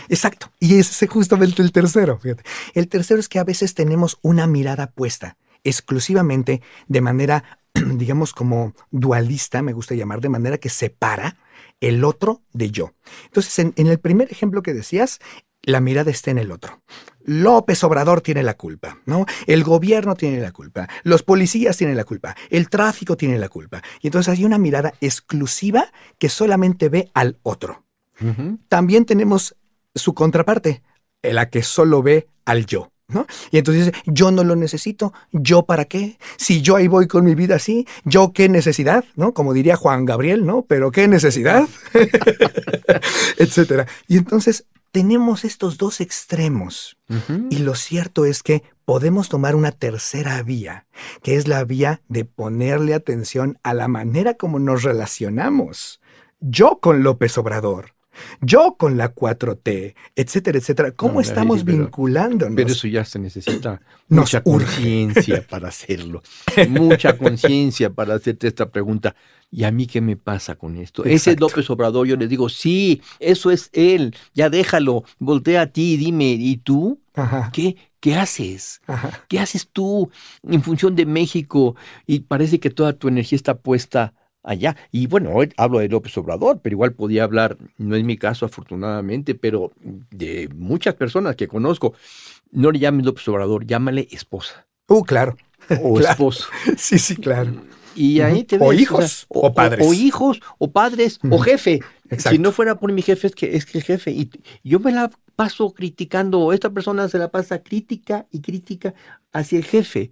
Exacto. 0.08 0.50
Y 0.58 0.80
ese 0.80 1.04
es 1.04 1.12
justamente 1.12 1.62
el 1.62 1.74
tercero. 1.74 2.18
Fíjate. 2.18 2.44
El 2.76 2.88
tercero 2.88 3.20
es 3.20 3.28
que 3.28 3.40
a 3.40 3.44
veces 3.44 3.74
tenemos 3.74 4.20
una 4.22 4.48
mirada 4.48 4.92
puesta 4.92 5.36
exclusivamente 5.66 6.62
de 6.88 7.02
manera, 7.02 7.60
digamos, 7.74 8.32
como 8.32 8.74
dualista, 8.90 9.62
me 9.62 9.74
gusta 9.74 9.96
llamar, 9.96 10.22
de 10.22 10.30
manera 10.30 10.60
que 10.60 10.70
separa 10.70 11.36
el 11.82 12.06
otro 12.06 12.42
de 12.54 12.72
yo. 12.72 12.94
Entonces, 13.26 13.60
en, 13.60 13.74
en 13.76 13.88
el 13.88 14.00
primer 14.00 14.32
ejemplo 14.32 14.62
que 14.62 14.74
decías, 14.74 15.20
la 15.70 15.80
mirada 15.80 16.12
está 16.12 16.32
en 16.32 16.40
el 16.40 16.52
otro. 16.52 16.82
López 17.24 17.84
Obrador 17.84 18.22
tiene 18.22 18.42
la 18.44 18.56
culpa, 18.56 18.98
¿no? 19.06 19.26
El 19.46 19.64
gobierno 19.64 20.16
tiene 20.16 20.40
la 20.40 20.52
culpa, 20.52 20.90
los 21.04 21.22
policías 21.22 21.78
tienen 21.78 21.96
la 21.96 22.04
culpa, 22.04 22.36
el 22.50 22.70
tráfico 22.70 23.16
tiene 23.16 23.38
la 23.38 23.50
culpa. 23.50 23.84
Y 24.02 24.08
entonces 24.08 24.34
hay 24.34 24.46
una 24.46 24.58
mirada 24.58 24.94
exclusiva 25.00 25.92
que 26.18 26.30
solamente 26.30 26.90
ve 26.90 27.12
al 27.14 27.38
otro. 27.44 27.84
También 28.68 29.06
tenemos 29.06 29.56
su 29.96 30.14
contraparte, 30.14 30.82
la 31.22 31.50
que 31.50 31.64
solo 31.64 32.04
ve 32.04 32.28
al 32.46 32.66
yo. 32.66 32.92
¿No? 33.12 33.26
Y 33.50 33.58
entonces 33.58 33.88
dice, 33.88 34.04
yo 34.06 34.30
no 34.30 34.44
lo 34.44 34.56
necesito, 34.56 35.14
¿yo 35.32 35.64
para 35.64 35.86
qué? 35.86 36.20
Si 36.38 36.62
yo 36.62 36.76
ahí 36.76 36.88
voy 36.88 37.08
con 37.08 37.26
mi 37.26 37.34
vida 37.34 37.56
así, 37.56 37.88
¿yo 38.06 38.34
qué 38.34 38.50
necesidad? 38.50 39.04
¿No? 39.16 39.34
Como 39.34 39.56
diría 39.56 39.76
Juan 39.76 40.06
Gabriel, 40.06 40.46
¿no? 40.46 40.62
Pero 40.62 40.92
qué 40.92 41.08
necesidad, 41.08 41.68
etcétera. 43.40 43.88
Y 44.08 44.18
entonces 44.18 44.66
tenemos 44.92 45.46
estos 45.46 45.78
dos 45.78 46.02
extremos. 46.02 46.98
Y 47.50 47.60
lo 47.60 47.76
cierto 47.76 48.26
es 48.26 48.44
que 48.44 48.64
podemos 48.86 49.30
tomar 49.30 49.56
una 49.56 49.72
tercera 49.72 50.42
vía, 50.44 50.86
que 51.24 51.36
es 51.36 51.48
la 51.48 51.64
vía 51.64 52.02
de 52.08 52.26
ponerle 52.26 52.94
atención 52.94 53.60
a 53.64 53.74
la 53.74 53.88
manera 53.88 54.36
como 54.36 54.60
nos 54.60 54.84
relacionamos. 54.84 56.02
Yo 56.40 56.80
con 56.80 57.04
López 57.04 57.38
Obrador, 57.38 57.96
yo 58.42 58.76
con 58.78 58.98
la 58.98 59.14
4T, 59.14 59.96
etcétera, 60.16 60.58
etcétera. 60.58 60.92
¿Cómo 60.92 61.22
estamos 61.22 61.64
vinculándonos? 61.64 62.56
Pero 62.56 62.70
eso 62.70 62.88
ya 62.88 63.06
se 63.06 63.20
necesita 63.20 63.82
mucha 64.10 64.42
conciencia 64.42 65.46
para 65.50 65.70
hacerlo. 65.70 66.22
Mucha 66.70 67.18
conciencia 67.18 67.90
para 67.90 68.16
hacerte 68.16 68.48
esta 68.48 68.70
pregunta. 68.70 69.16
¿Y 69.52 69.64
a 69.64 69.72
mí 69.72 69.88
qué 69.88 70.00
me 70.00 70.16
pasa 70.16 70.56
con 70.56 70.76
esto? 70.78 71.04
Ese 71.06 71.36
López 71.36 71.68
Obrador, 71.70 72.06
yo 72.06 72.16
les 72.16 72.30
digo, 72.30 72.50
sí, 72.50 73.02
eso 73.20 73.50
es 73.50 73.70
él, 73.74 74.16
ya 74.36 74.50
déjalo, 74.50 75.04
voltea 75.18 75.62
a 75.62 75.68
ti 75.68 75.94
y 75.94 75.98
dime, 75.98 76.32
¿y 76.32 76.58
tú? 76.58 77.00
¿Qué, 77.52 77.76
¿Qué 78.00 78.16
haces? 78.16 78.82
¿Qué 79.28 79.40
haces 79.40 79.68
tú 79.72 80.10
en 80.44 80.62
función 80.62 80.96
de 80.96 81.06
México? 81.06 81.76
Y 82.06 82.22
parece 82.22 82.60
que 82.60 82.70
toda 82.70 82.94
tu 82.94 83.08
energía 83.08 83.36
está 83.36 83.58
puesta 83.58 84.14
allá. 84.50 84.76
Y 84.92 85.06
bueno, 85.08 85.32
hoy 85.34 85.54
hablo 85.58 85.80
de 85.80 85.88
López 85.88 86.18
Obrador, 86.18 86.60
pero 86.62 86.74
igual 86.74 86.94
podía 86.94 87.24
hablar, 87.24 87.58
no 87.78 87.96
es 87.96 88.04
mi 88.04 88.18
caso 88.18 88.48
afortunadamente, 88.48 89.36
pero 89.36 89.72
de 90.10 90.50
muchas 90.56 90.96
personas 90.96 91.36
que 91.36 91.48
conozco. 91.48 91.94
No 92.52 92.72
le 92.72 92.80
llames 92.80 93.06
López 93.06 93.28
Obrador, 93.28 93.66
llámale 93.68 94.08
esposa. 94.12 94.66
Uh, 94.88 95.04
claro. 95.04 95.38
O 95.84 96.00
esposo. 96.00 96.48
Sí, 96.78 96.98
sí, 96.98 97.16
claro. 97.16 97.52
Y 97.96 98.22
ahí 98.22 98.44
te 98.44 98.58
O 98.60 98.74
hijos, 98.74 99.26
o, 99.30 99.54
padres. 99.54 99.86
O, 99.86 99.94
hijos, 99.94 100.40
o 100.58 100.72
padres, 100.72 101.20
o 101.30 101.38
jefe. 101.40 101.82
Si 102.18 102.40
no 102.40 102.52
fuera 102.52 102.80
por 102.80 102.92
mi 102.92 103.02
jefe, 103.02 103.28
es 103.28 103.36
que 103.36 103.56
es 103.56 103.66
que 103.66 103.80
el 103.80 103.84
jefe. 103.84 104.12
Y 104.12 104.32
yo 104.64 104.80
me 104.80 104.92
la 104.92 105.12
paso 105.36 105.74
criticando, 105.74 106.54
esta 106.54 106.70
persona 106.70 107.08
se 107.10 107.20
la 107.20 107.30
pasa 107.30 107.62
crítica 107.62 108.26
y 108.32 108.42
crítica 108.42 108.94
hacia 109.32 109.58
el 109.58 109.66
jefe, 109.66 110.12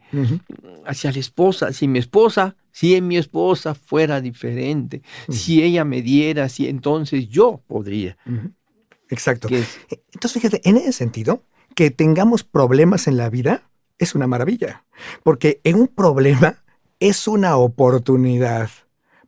hacia 0.85 1.11
la 1.11 1.19
esposa. 1.19 1.71
Si 1.71 1.87
mi 1.87 1.99
esposa 1.99 2.55
si 2.77 3.01
mi 3.01 3.17
esposa 3.17 3.73
fuera 3.73 4.21
diferente, 4.21 5.01
si 5.29 5.63
ella 5.63 5.83
me 5.83 6.03
diera, 6.03 6.47
si 6.47 6.67
entonces 6.67 7.27
yo 7.27 7.59
podría. 7.65 8.17
Exacto. 9.09 9.47
E, 9.49 9.65
entonces, 10.13 10.33
fíjate, 10.33 10.61
en 10.63 10.77
ese 10.77 10.91
sentido, 10.91 11.41
que 11.73 11.89
tengamos 11.89 12.43
problemas 12.43 13.07
en 13.07 13.17
la 13.17 13.31
vida 13.31 13.63
es 13.97 14.13
una 14.13 14.27
maravilla, 14.27 14.85
porque 15.23 15.59
en 15.63 15.77
un 15.77 15.87
problema 15.87 16.63
es 16.99 17.27
una 17.27 17.57
oportunidad 17.57 18.69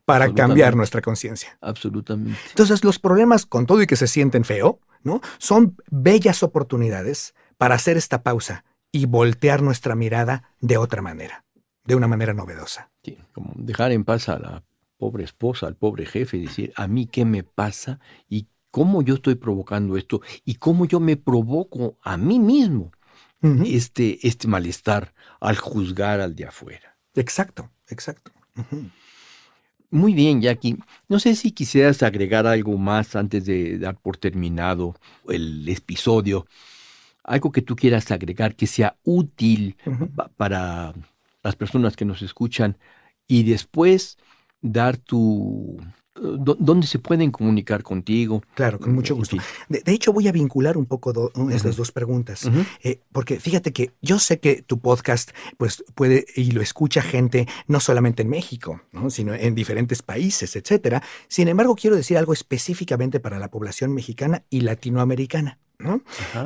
para 0.04 0.32
cambiar 0.32 0.76
nuestra 0.76 1.00
conciencia. 1.00 1.58
Absolutamente. 1.60 2.38
Entonces, 2.50 2.84
los 2.84 3.00
problemas, 3.00 3.46
con 3.46 3.66
todo 3.66 3.82
y 3.82 3.88
que 3.88 3.96
se 3.96 4.06
sienten 4.06 4.44
feo, 4.44 4.78
¿no? 5.02 5.20
Son 5.38 5.76
bellas 5.90 6.44
oportunidades 6.44 7.34
para 7.58 7.74
hacer 7.74 7.96
esta 7.96 8.22
pausa 8.22 8.64
y 8.92 9.06
voltear 9.06 9.60
nuestra 9.60 9.96
mirada 9.96 10.44
de 10.60 10.76
otra 10.76 11.02
manera 11.02 11.44
de 11.90 11.96
una 11.96 12.06
manera 12.06 12.32
novedosa. 12.32 12.88
Sí, 13.02 13.18
como 13.32 13.52
dejar 13.56 13.90
en 13.90 14.04
paz 14.04 14.28
a 14.28 14.38
la 14.38 14.62
pobre 14.96 15.24
esposa, 15.24 15.66
al 15.66 15.74
pobre 15.74 16.06
jefe 16.06 16.36
y 16.36 16.42
decir, 16.42 16.72
a 16.76 16.86
mí 16.86 17.06
qué 17.06 17.24
me 17.24 17.42
pasa 17.42 17.98
y 18.28 18.46
cómo 18.70 19.02
yo 19.02 19.14
estoy 19.14 19.34
provocando 19.34 19.96
esto 19.96 20.20
y 20.44 20.54
cómo 20.54 20.84
yo 20.84 21.00
me 21.00 21.16
provoco 21.16 21.96
a 22.02 22.16
mí 22.16 22.38
mismo 22.38 22.92
este, 23.42 24.24
este 24.24 24.46
malestar 24.46 25.14
al 25.40 25.56
juzgar 25.56 26.20
al 26.20 26.36
de 26.36 26.44
afuera. 26.44 26.96
Exacto, 27.14 27.70
exacto. 27.88 28.30
Muy 29.90 30.14
bien, 30.14 30.40
Jackie. 30.40 30.76
No 31.08 31.18
sé 31.18 31.34
si 31.34 31.50
quisieras 31.50 32.04
agregar 32.04 32.46
algo 32.46 32.78
más 32.78 33.16
antes 33.16 33.46
de 33.46 33.78
dar 33.78 33.96
por 33.96 34.16
terminado 34.16 34.94
el 35.28 35.68
episodio. 35.68 36.46
Algo 37.24 37.50
que 37.50 37.62
tú 37.62 37.74
quieras 37.74 38.10
agregar 38.12 38.54
que 38.54 38.68
sea 38.68 38.96
útil 39.02 39.76
para 40.36 40.94
las 41.42 41.56
personas 41.56 41.96
que 41.96 42.04
nos 42.04 42.22
escuchan 42.22 42.78
y 43.26 43.44
después 43.44 44.18
dar 44.60 44.96
tu 44.96 45.78
dónde 46.20 46.86
se 46.86 46.98
pueden 46.98 47.30
comunicar 47.30 47.82
contigo. 47.82 48.42
Claro, 48.54 48.78
con 48.78 48.94
mucho 48.94 49.14
gusto. 49.14 49.36
De, 49.68 49.82
hecho, 49.86 50.12
voy 50.12 50.28
a 50.28 50.32
vincular 50.32 50.76
un 50.76 50.86
poco 50.86 51.32
estas 51.50 51.76
dos 51.76 51.92
preguntas, 51.92 52.50
eh, 52.82 53.00
porque 53.12 53.38
fíjate 53.38 53.72
que 53.72 53.92
yo 54.02 54.18
sé 54.18 54.40
que 54.40 54.62
tu 54.62 54.80
podcast 54.80 55.30
pues, 55.56 55.84
puede 55.94 56.26
y 56.34 56.50
lo 56.50 56.60
escucha 56.60 57.02
gente 57.02 57.46
no 57.66 57.80
solamente 57.80 58.22
en 58.22 58.28
México, 58.28 58.82
sino 59.08 59.34
en 59.34 59.54
diferentes 59.54 60.02
países, 60.02 60.56
etcétera. 60.56 61.02
Sin 61.28 61.48
embargo, 61.48 61.74
quiero 61.74 61.96
decir 61.96 62.18
algo 62.18 62.32
específicamente 62.32 63.20
para 63.20 63.38
la 63.38 63.48
población 63.48 63.94
mexicana 63.94 64.44
y 64.50 64.60
latinoamericana. 64.60 65.58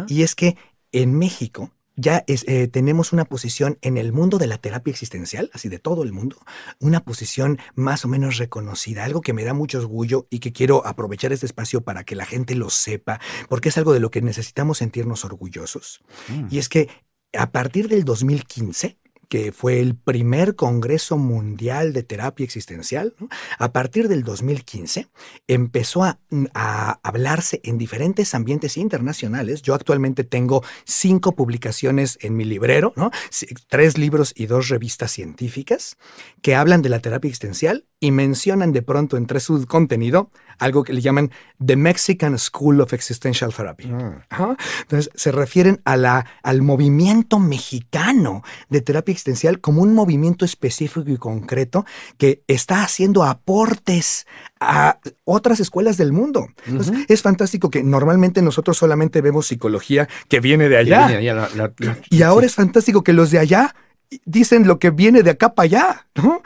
Y 0.08 0.22
es 0.22 0.34
que 0.34 0.56
en 0.92 1.18
México 1.18 1.72
ya 1.96 2.24
eh, 2.26 2.68
tenemos 2.68 3.12
una 3.12 3.24
posición 3.24 3.78
en 3.80 3.96
el 3.96 4.12
mundo 4.12 4.38
de 4.38 4.46
la 4.46 4.58
terapia 4.58 4.90
existencial, 4.90 5.50
así 5.52 5.68
de 5.68 5.78
todo 5.78 6.02
el 6.02 6.12
mundo, 6.12 6.36
una 6.80 7.04
posición 7.04 7.58
más 7.74 8.04
o 8.04 8.08
menos 8.08 8.38
reconocida, 8.38 9.04
algo 9.04 9.20
que 9.20 9.32
me 9.32 9.44
da 9.44 9.54
mucho 9.54 9.78
orgullo 9.78 10.26
y 10.30 10.40
que 10.40 10.52
quiero 10.52 10.86
aprovechar 10.86 11.32
este 11.32 11.46
espacio 11.46 11.82
para 11.82 12.04
que 12.04 12.16
la 12.16 12.26
gente 12.26 12.54
lo 12.54 12.70
sepa, 12.70 13.20
porque 13.48 13.68
es 13.68 13.78
algo 13.78 13.92
de 13.92 14.00
lo 14.00 14.10
que 14.10 14.22
necesitamos 14.22 14.78
sentirnos 14.78 15.24
orgullosos. 15.24 16.00
Mm. 16.28 16.46
Y 16.50 16.58
es 16.58 16.68
que 16.68 16.88
a 17.32 17.50
partir 17.50 17.88
del 17.88 18.04
2015, 18.04 18.98
que 19.28 19.52
fue 19.52 19.80
el 19.80 19.94
primer 19.94 20.56
Congreso 20.56 21.18
Mundial 21.18 21.92
de 21.92 22.02
Terapia 22.02 22.44
Existencial, 22.44 23.14
a 23.58 23.72
partir 23.72 24.08
del 24.08 24.22
2015 24.22 25.08
empezó 25.48 26.04
a, 26.04 26.18
hablarse 27.02 27.60
en 27.64 27.78
diferentes 27.78 28.34
ambientes 28.34 28.76
internacionales. 28.76 29.62
Yo 29.62 29.74
actualmente 29.74 30.24
tengo 30.24 30.62
cinco 30.84 31.32
publicaciones 31.32 32.18
en 32.20 32.36
mi 32.36 32.44
librero, 32.44 32.92
tres 33.68 33.98
libros 33.98 34.32
y 34.36 34.46
dos 34.46 34.68
revistas 34.68 35.12
científicas 35.12 35.96
que 36.42 36.54
hablan 36.54 36.82
de 36.82 36.88
la 36.88 37.00
terapia 37.00 37.28
existencial 37.28 37.84
y 38.04 38.10
mencionan 38.10 38.72
de 38.72 38.82
pronto 38.82 39.16
entre 39.16 39.40
su 39.40 39.66
contenido 39.66 40.30
algo 40.58 40.84
que 40.84 40.92
le 40.92 41.00
llaman 41.00 41.30
The 41.64 41.74
Mexican 41.74 42.38
School 42.38 42.82
of 42.82 42.92
Existential 42.92 43.52
Therapy. 43.52 43.90
Ah. 44.30 44.56
Entonces, 44.82 45.10
se 45.14 45.32
refieren 45.32 45.80
a 45.86 45.96
la, 45.96 46.26
al 46.42 46.60
movimiento 46.60 47.38
mexicano 47.38 48.42
de 48.68 48.82
terapia 48.82 49.12
existencial 49.12 49.60
como 49.62 49.80
un 49.80 49.94
movimiento 49.94 50.44
específico 50.44 51.10
y 51.10 51.16
concreto 51.16 51.86
que 52.18 52.42
está 52.46 52.82
haciendo 52.82 53.24
aportes 53.24 54.26
a 54.60 54.98
otras 55.24 55.60
escuelas 55.60 55.96
del 55.96 56.12
mundo. 56.12 56.48
es 57.08 57.22
fantástico 57.22 57.70
que 57.70 57.82
normalmente 57.82 58.42
nosotros 58.42 58.76
solamente 58.76 59.22
vemos 59.22 59.46
psicología 59.46 60.10
que 60.28 60.40
viene 60.40 60.68
de 60.68 60.76
allá. 60.76 61.20
y 62.10 62.22
ahora 62.22 62.44
es 62.44 62.54
fantástico 62.54 63.02
que 63.02 63.14
los 63.14 63.30
de 63.30 63.38
allá 63.38 63.74
dicen 64.24 64.66
lo 64.66 64.78
que 64.78 64.90
viene 64.90 65.22
de 65.22 65.30
acá 65.30 65.54
para 65.54 65.64
allá. 65.64 66.06
¿no? 66.14 66.42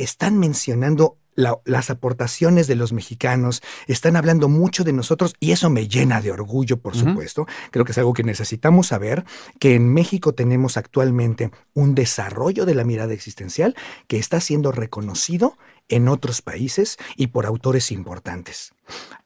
Están 0.00 0.38
mencionando 0.38 1.18
las 1.36 1.90
aportaciones 1.90 2.66
de 2.66 2.74
los 2.74 2.92
mexicanos, 2.92 3.62
están 3.86 4.16
hablando 4.16 4.48
mucho 4.48 4.82
de 4.82 4.92
nosotros 4.92 5.34
y 5.40 5.52
eso 5.52 5.70
me 5.70 5.88
llena 5.88 6.20
de 6.20 6.30
orgullo, 6.32 6.78
por 6.78 6.96
supuesto. 6.96 7.46
Creo 7.70 7.84
que 7.84 7.92
es 7.92 7.98
algo 7.98 8.12
que 8.12 8.24
necesitamos 8.24 8.88
saber, 8.88 9.24
que 9.58 9.74
en 9.74 9.92
México 9.92 10.34
tenemos 10.34 10.76
actualmente 10.76 11.50
un 11.74 11.94
desarrollo 11.94 12.66
de 12.66 12.74
la 12.74 12.84
mirada 12.84 13.12
existencial 13.12 13.76
que 14.06 14.18
está 14.18 14.40
siendo 14.40 14.72
reconocido 14.72 15.56
en 15.88 16.08
otros 16.08 16.42
países 16.42 16.96
y 17.16 17.28
por 17.28 17.46
autores 17.46 17.92
importantes. 17.92 18.72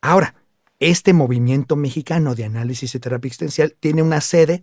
Ahora, 0.00 0.34
este 0.80 1.12
movimiento 1.12 1.76
mexicano 1.76 2.34
de 2.34 2.44
análisis 2.44 2.94
y 2.94 2.98
terapia 2.98 3.28
existencial 3.28 3.76
tiene 3.78 4.02
una 4.02 4.20
sede 4.20 4.62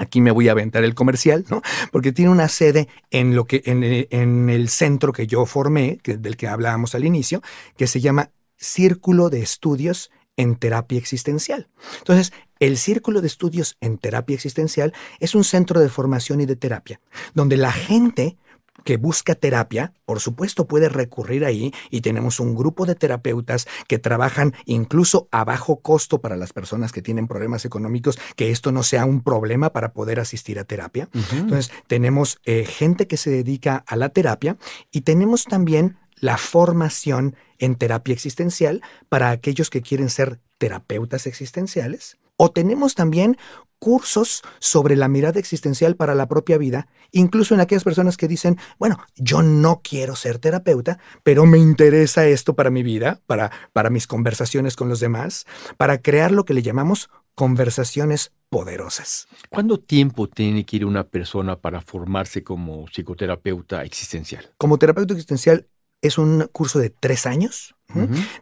Aquí 0.00 0.22
me 0.22 0.30
voy 0.30 0.48
a 0.48 0.52
aventar 0.52 0.82
el 0.82 0.94
comercial, 0.94 1.44
¿no? 1.50 1.60
Porque 1.92 2.10
tiene 2.10 2.30
una 2.30 2.48
sede 2.48 2.88
en 3.10 3.36
lo 3.36 3.44
que 3.44 3.62
en, 3.66 4.48
el 4.48 4.68
centro 4.70 5.12
que 5.12 5.26
yo 5.26 5.44
formé, 5.44 5.98
del 6.02 6.38
que 6.38 6.48
hablábamos 6.48 6.94
al 6.94 7.04
inicio, 7.04 7.42
que 7.76 7.86
se 7.86 8.00
llama 8.00 8.30
Círculo 8.56 9.28
de 9.28 9.42
Estudios 9.42 10.10
en 10.38 10.56
Terapia 10.56 10.96
Existencial. 10.96 11.68
Entonces, 11.98 12.32
el 12.60 12.78
Círculo 12.78 13.20
de 13.20 13.26
Estudios 13.26 13.76
en 13.82 13.98
Terapia 13.98 14.34
Existencial 14.34 14.94
es 15.18 15.34
un 15.34 15.44
centro 15.44 15.80
de 15.80 15.90
formación 15.90 16.40
y 16.40 16.46
de 16.46 16.56
terapia, 16.56 16.98
donde 17.34 17.58
la 17.58 17.70
gente 17.70 18.38
que 18.84 18.96
busca 18.96 19.34
terapia, 19.34 19.92
por 20.04 20.20
supuesto 20.20 20.66
puede 20.66 20.88
recurrir 20.88 21.44
ahí 21.44 21.72
y 21.90 22.00
tenemos 22.00 22.40
un 22.40 22.54
grupo 22.54 22.86
de 22.86 22.94
terapeutas 22.94 23.66
que 23.88 23.98
trabajan 23.98 24.54
incluso 24.64 25.28
a 25.30 25.44
bajo 25.44 25.80
costo 25.80 26.20
para 26.20 26.36
las 26.36 26.52
personas 26.52 26.92
que 26.92 27.02
tienen 27.02 27.28
problemas 27.28 27.64
económicos, 27.64 28.18
que 28.36 28.50
esto 28.50 28.72
no 28.72 28.82
sea 28.82 29.04
un 29.04 29.22
problema 29.22 29.70
para 29.72 29.92
poder 29.92 30.20
asistir 30.20 30.58
a 30.58 30.64
terapia. 30.64 31.08
Entonces, 31.32 31.70
tenemos 31.86 32.40
eh, 32.44 32.64
gente 32.64 33.06
que 33.06 33.16
se 33.16 33.30
dedica 33.30 33.84
a 33.86 33.96
la 33.96 34.10
terapia 34.10 34.56
y 34.90 35.02
tenemos 35.02 35.44
también 35.44 35.98
la 36.16 36.36
formación 36.36 37.36
en 37.58 37.76
terapia 37.76 38.14
existencial 38.14 38.82
para 39.08 39.30
aquellos 39.30 39.70
que 39.70 39.82
quieren 39.82 40.10
ser 40.10 40.40
terapeutas 40.58 41.26
existenciales. 41.26 42.18
O 42.36 42.50
tenemos 42.50 42.94
también 42.94 43.36
cursos 43.80 44.42
sobre 44.60 44.94
la 44.94 45.08
mirada 45.08 45.40
existencial 45.40 45.96
para 45.96 46.14
la 46.14 46.28
propia 46.28 46.58
vida, 46.58 46.86
incluso 47.10 47.54
en 47.54 47.60
aquellas 47.60 47.82
personas 47.82 48.16
que 48.16 48.28
dicen, 48.28 48.58
bueno, 48.78 48.98
yo 49.16 49.42
no 49.42 49.80
quiero 49.82 50.14
ser 50.14 50.38
terapeuta, 50.38 51.00
pero 51.24 51.46
me 51.46 51.58
interesa 51.58 52.26
esto 52.26 52.54
para 52.54 52.70
mi 52.70 52.84
vida, 52.84 53.20
para, 53.26 53.50
para 53.72 53.90
mis 53.90 54.06
conversaciones 54.06 54.76
con 54.76 54.88
los 54.88 55.00
demás, 55.00 55.46
para 55.76 56.00
crear 56.00 56.30
lo 56.30 56.44
que 56.44 56.54
le 56.54 56.62
llamamos 56.62 57.10
conversaciones 57.34 58.32
poderosas. 58.50 59.26
¿Cuánto 59.48 59.80
tiempo 59.80 60.28
tiene 60.28 60.66
que 60.66 60.76
ir 60.76 60.84
una 60.84 61.04
persona 61.04 61.56
para 61.56 61.80
formarse 61.80 62.44
como 62.44 62.86
psicoterapeuta 62.86 63.82
existencial? 63.84 64.52
Como 64.58 64.78
terapeuta 64.78 65.14
existencial 65.14 65.66
es 66.02 66.18
un 66.18 66.48
curso 66.52 66.78
de 66.78 66.90
tres 66.90 67.26
años, 67.26 67.74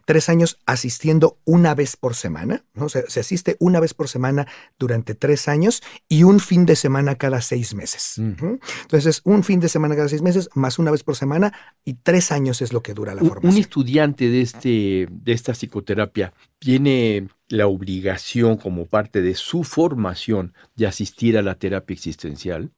tres 0.05 0.29
años 0.29 0.59
asistiendo 0.65 1.39
una 1.43 1.73
vez 1.73 1.97
por 1.97 2.15
semana, 2.15 2.63
¿no? 2.73 2.87
se 2.87 3.19
asiste 3.19 3.57
una 3.59 3.79
vez 3.79 3.93
por 3.93 4.07
semana 4.07 4.47
durante 4.77 5.15
tres 5.15 5.47
años 5.47 5.81
y 6.07 6.23
un 6.23 6.39
fin 6.39 6.65
de 6.65 6.75
semana 6.75 7.15
cada 7.15 7.41
seis 7.41 7.73
meses. 7.73 8.17
Entonces, 8.17 9.21
un 9.23 9.43
fin 9.43 9.59
de 9.59 9.67
semana 9.67 9.95
cada 9.95 10.07
seis 10.07 10.21
meses 10.21 10.49
más 10.53 10.79
una 10.79 10.91
vez 10.91 11.03
por 11.03 11.15
semana 11.15 11.51
y 11.83 11.95
tres 11.95 12.31
años 12.31 12.61
es 12.61 12.73
lo 12.73 12.83
que 12.83 12.93
dura 12.93 13.15
la 13.15 13.21
formación. 13.21 13.53
Un 13.53 13.59
estudiante 13.59 14.29
de, 14.29 14.41
este, 14.41 15.07
de 15.09 15.33
esta 15.33 15.53
psicoterapia 15.53 16.33
tiene 16.59 17.27
la 17.47 17.67
obligación 17.67 18.57
como 18.57 18.85
parte 18.85 19.21
de 19.21 19.35
su 19.35 19.63
formación 19.63 20.53
de 20.75 20.87
asistir 20.87 21.37
a 21.37 21.41
la 21.41 21.55
terapia 21.55 21.93
existencial. 21.93 22.71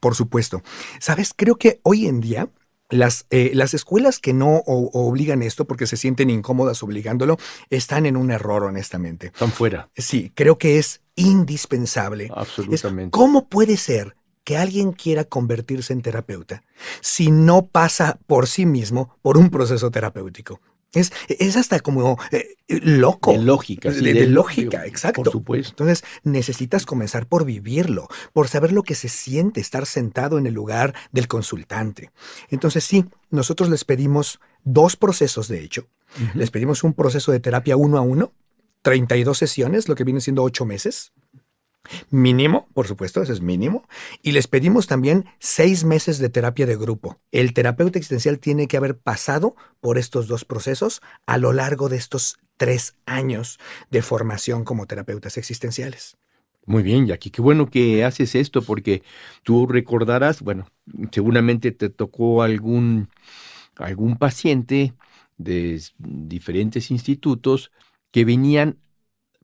Por 0.00 0.14
supuesto. 0.14 0.62
Sabes, 1.00 1.32
creo 1.36 1.56
que 1.56 1.80
hoy 1.82 2.06
en 2.06 2.20
día 2.20 2.48
las, 2.88 3.26
eh, 3.30 3.50
las, 3.54 3.74
escuelas 3.74 4.18
que 4.18 4.32
no 4.32 4.62
obligan 4.66 5.42
esto 5.42 5.64
porque 5.64 5.86
se 5.86 5.96
sienten 5.96 6.30
incómodas 6.30 6.82
obligándolo 6.82 7.36
están 7.70 8.06
en 8.06 8.16
un 8.16 8.30
error, 8.30 8.64
honestamente. 8.64 9.28
Están 9.28 9.50
fuera. 9.50 9.88
Sí, 9.96 10.32
creo 10.34 10.58
que 10.58 10.78
es 10.78 11.00
indispensable. 11.16 12.30
Absolutamente. 12.34 13.10
¿Cómo 13.10 13.48
puede 13.48 13.76
ser 13.76 14.16
que 14.44 14.56
alguien 14.56 14.92
quiera 14.92 15.24
convertirse 15.24 15.92
en 15.92 16.02
terapeuta 16.02 16.62
si 17.00 17.30
no 17.30 17.66
pasa 17.66 18.18
por 18.26 18.46
sí 18.46 18.66
mismo 18.66 19.16
por 19.22 19.36
un 19.36 19.50
proceso 19.50 19.90
terapéutico? 19.90 20.60
Es, 20.92 21.12
es 21.28 21.56
hasta 21.56 21.80
como 21.80 22.18
eh, 22.30 22.56
loco. 22.68 23.32
De 23.32 23.38
lógica, 23.38 23.92
sí. 23.92 24.00
De, 24.00 24.26
lógica, 24.26 24.86
exacto. 24.86 25.22
Por 25.22 25.32
supuesto. 25.32 25.70
Entonces, 25.70 26.04
necesitas 26.22 26.86
comenzar 26.86 27.26
por 27.26 27.44
vivirlo, 27.44 28.08
por 28.32 28.48
saber 28.48 28.72
lo 28.72 28.82
que 28.82 28.94
se 28.94 29.08
siente 29.08 29.60
estar 29.60 29.86
sentado 29.86 30.38
en 30.38 30.46
el 30.46 30.54
lugar 30.54 30.94
del 31.12 31.28
consultante. 31.28 32.10
Entonces, 32.48 32.84
sí, 32.84 33.04
nosotros 33.30 33.68
les 33.68 33.84
pedimos 33.84 34.40
dos 34.64 34.96
procesos, 34.96 35.48
de 35.48 35.60
hecho. 35.60 35.88
Les 36.34 36.50
pedimos 36.50 36.82
un 36.82 36.94
proceso 36.94 37.30
de 37.30 37.40
terapia 37.40 37.76
uno 37.76 37.98
a 37.98 38.00
uno, 38.00 38.32
32 38.82 39.36
sesiones, 39.36 39.88
lo 39.88 39.96
que 39.96 40.04
viene 40.04 40.20
siendo 40.20 40.42
ocho 40.42 40.64
meses. 40.64 41.12
Mínimo, 42.10 42.68
por 42.74 42.86
supuesto, 42.86 43.22
eso 43.22 43.32
es 43.32 43.40
mínimo. 43.40 43.86
Y 44.22 44.32
les 44.32 44.48
pedimos 44.48 44.86
también 44.86 45.26
seis 45.38 45.84
meses 45.84 46.18
de 46.18 46.28
terapia 46.28 46.66
de 46.66 46.76
grupo. 46.76 47.18
El 47.32 47.52
terapeuta 47.54 47.98
existencial 47.98 48.38
tiene 48.38 48.68
que 48.68 48.76
haber 48.76 48.96
pasado 48.96 49.56
por 49.80 49.98
estos 49.98 50.28
dos 50.28 50.44
procesos 50.44 51.02
a 51.26 51.38
lo 51.38 51.52
largo 51.52 51.88
de 51.88 51.96
estos 51.96 52.38
tres 52.56 52.96
años 53.06 53.58
de 53.90 54.02
formación 54.02 54.64
como 54.64 54.86
terapeutas 54.86 55.36
existenciales. 55.36 56.16
Muy 56.64 56.82
bien, 56.82 57.06
Jackie, 57.06 57.30
qué 57.30 57.40
bueno 57.40 57.70
que 57.70 58.04
haces 58.04 58.34
esto 58.34 58.60
porque 58.60 59.02
tú 59.44 59.68
recordarás, 59.68 60.42
bueno, 60.42 60.66
seguramente 61.12 61.70
te 61.70 61.90
tocó 61.90 62.42
algún, 62.42 63.08
algún 63.76 64.16
paciente 64.16 64.92
de 65.38 65.80
diferentes 65.98 66.90
institutos 66.90 67.70
que 68.10 68.24
venían 68.24 68.78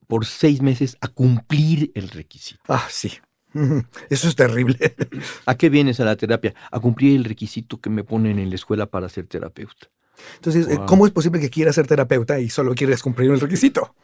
por 0.07 0.25
seis 0.25 0.61
meses 0.61 0.97
a 1.01 1.07
cumplir 1.07 1.91
el 1.95 2.09
requisito. 2.09 2.61
Ah, 2.67 2.87
sí. 2.89 3.11
Eso 4.09 4.27
es 4.27 4.35
terrible. 4.35 4.95
¿A 5.45 5.55
qué 5.55 5.69
vienes 5.69 5.99
a 5.99 6.05
la 6.05 6.15
terapia? 6.15 6.53
A 6.71 6.79
cumplir 6.79 7.15
el 7.15 7.25
requisito 7.25 7.79
que 7.79 7.89
me 7.89 8.03
ponen 8.03 8.39
en 8.39 8.49
la 8.49 8.55
escuela 8.55 8.87
para 8.87 9.09
ser 9.09 9.27
terapeuta. 9.27 9.89
Entonces, 10.35 10.67
eh, 10.67 10.79
¿cómo 10.85 11.05
es 11.05 11.11
posible 11.11 11.39
que 11.39 11.49
quieras 11.49 11.75
ser 11.75 11.87
terapeuta 11.87 12.39
y 12.39 12.49
solo 12.49 12.75
quieres 12.75 13.01
cumplir 13.01 13.31
el 13.31 13.39
requisito? 13.39 13.95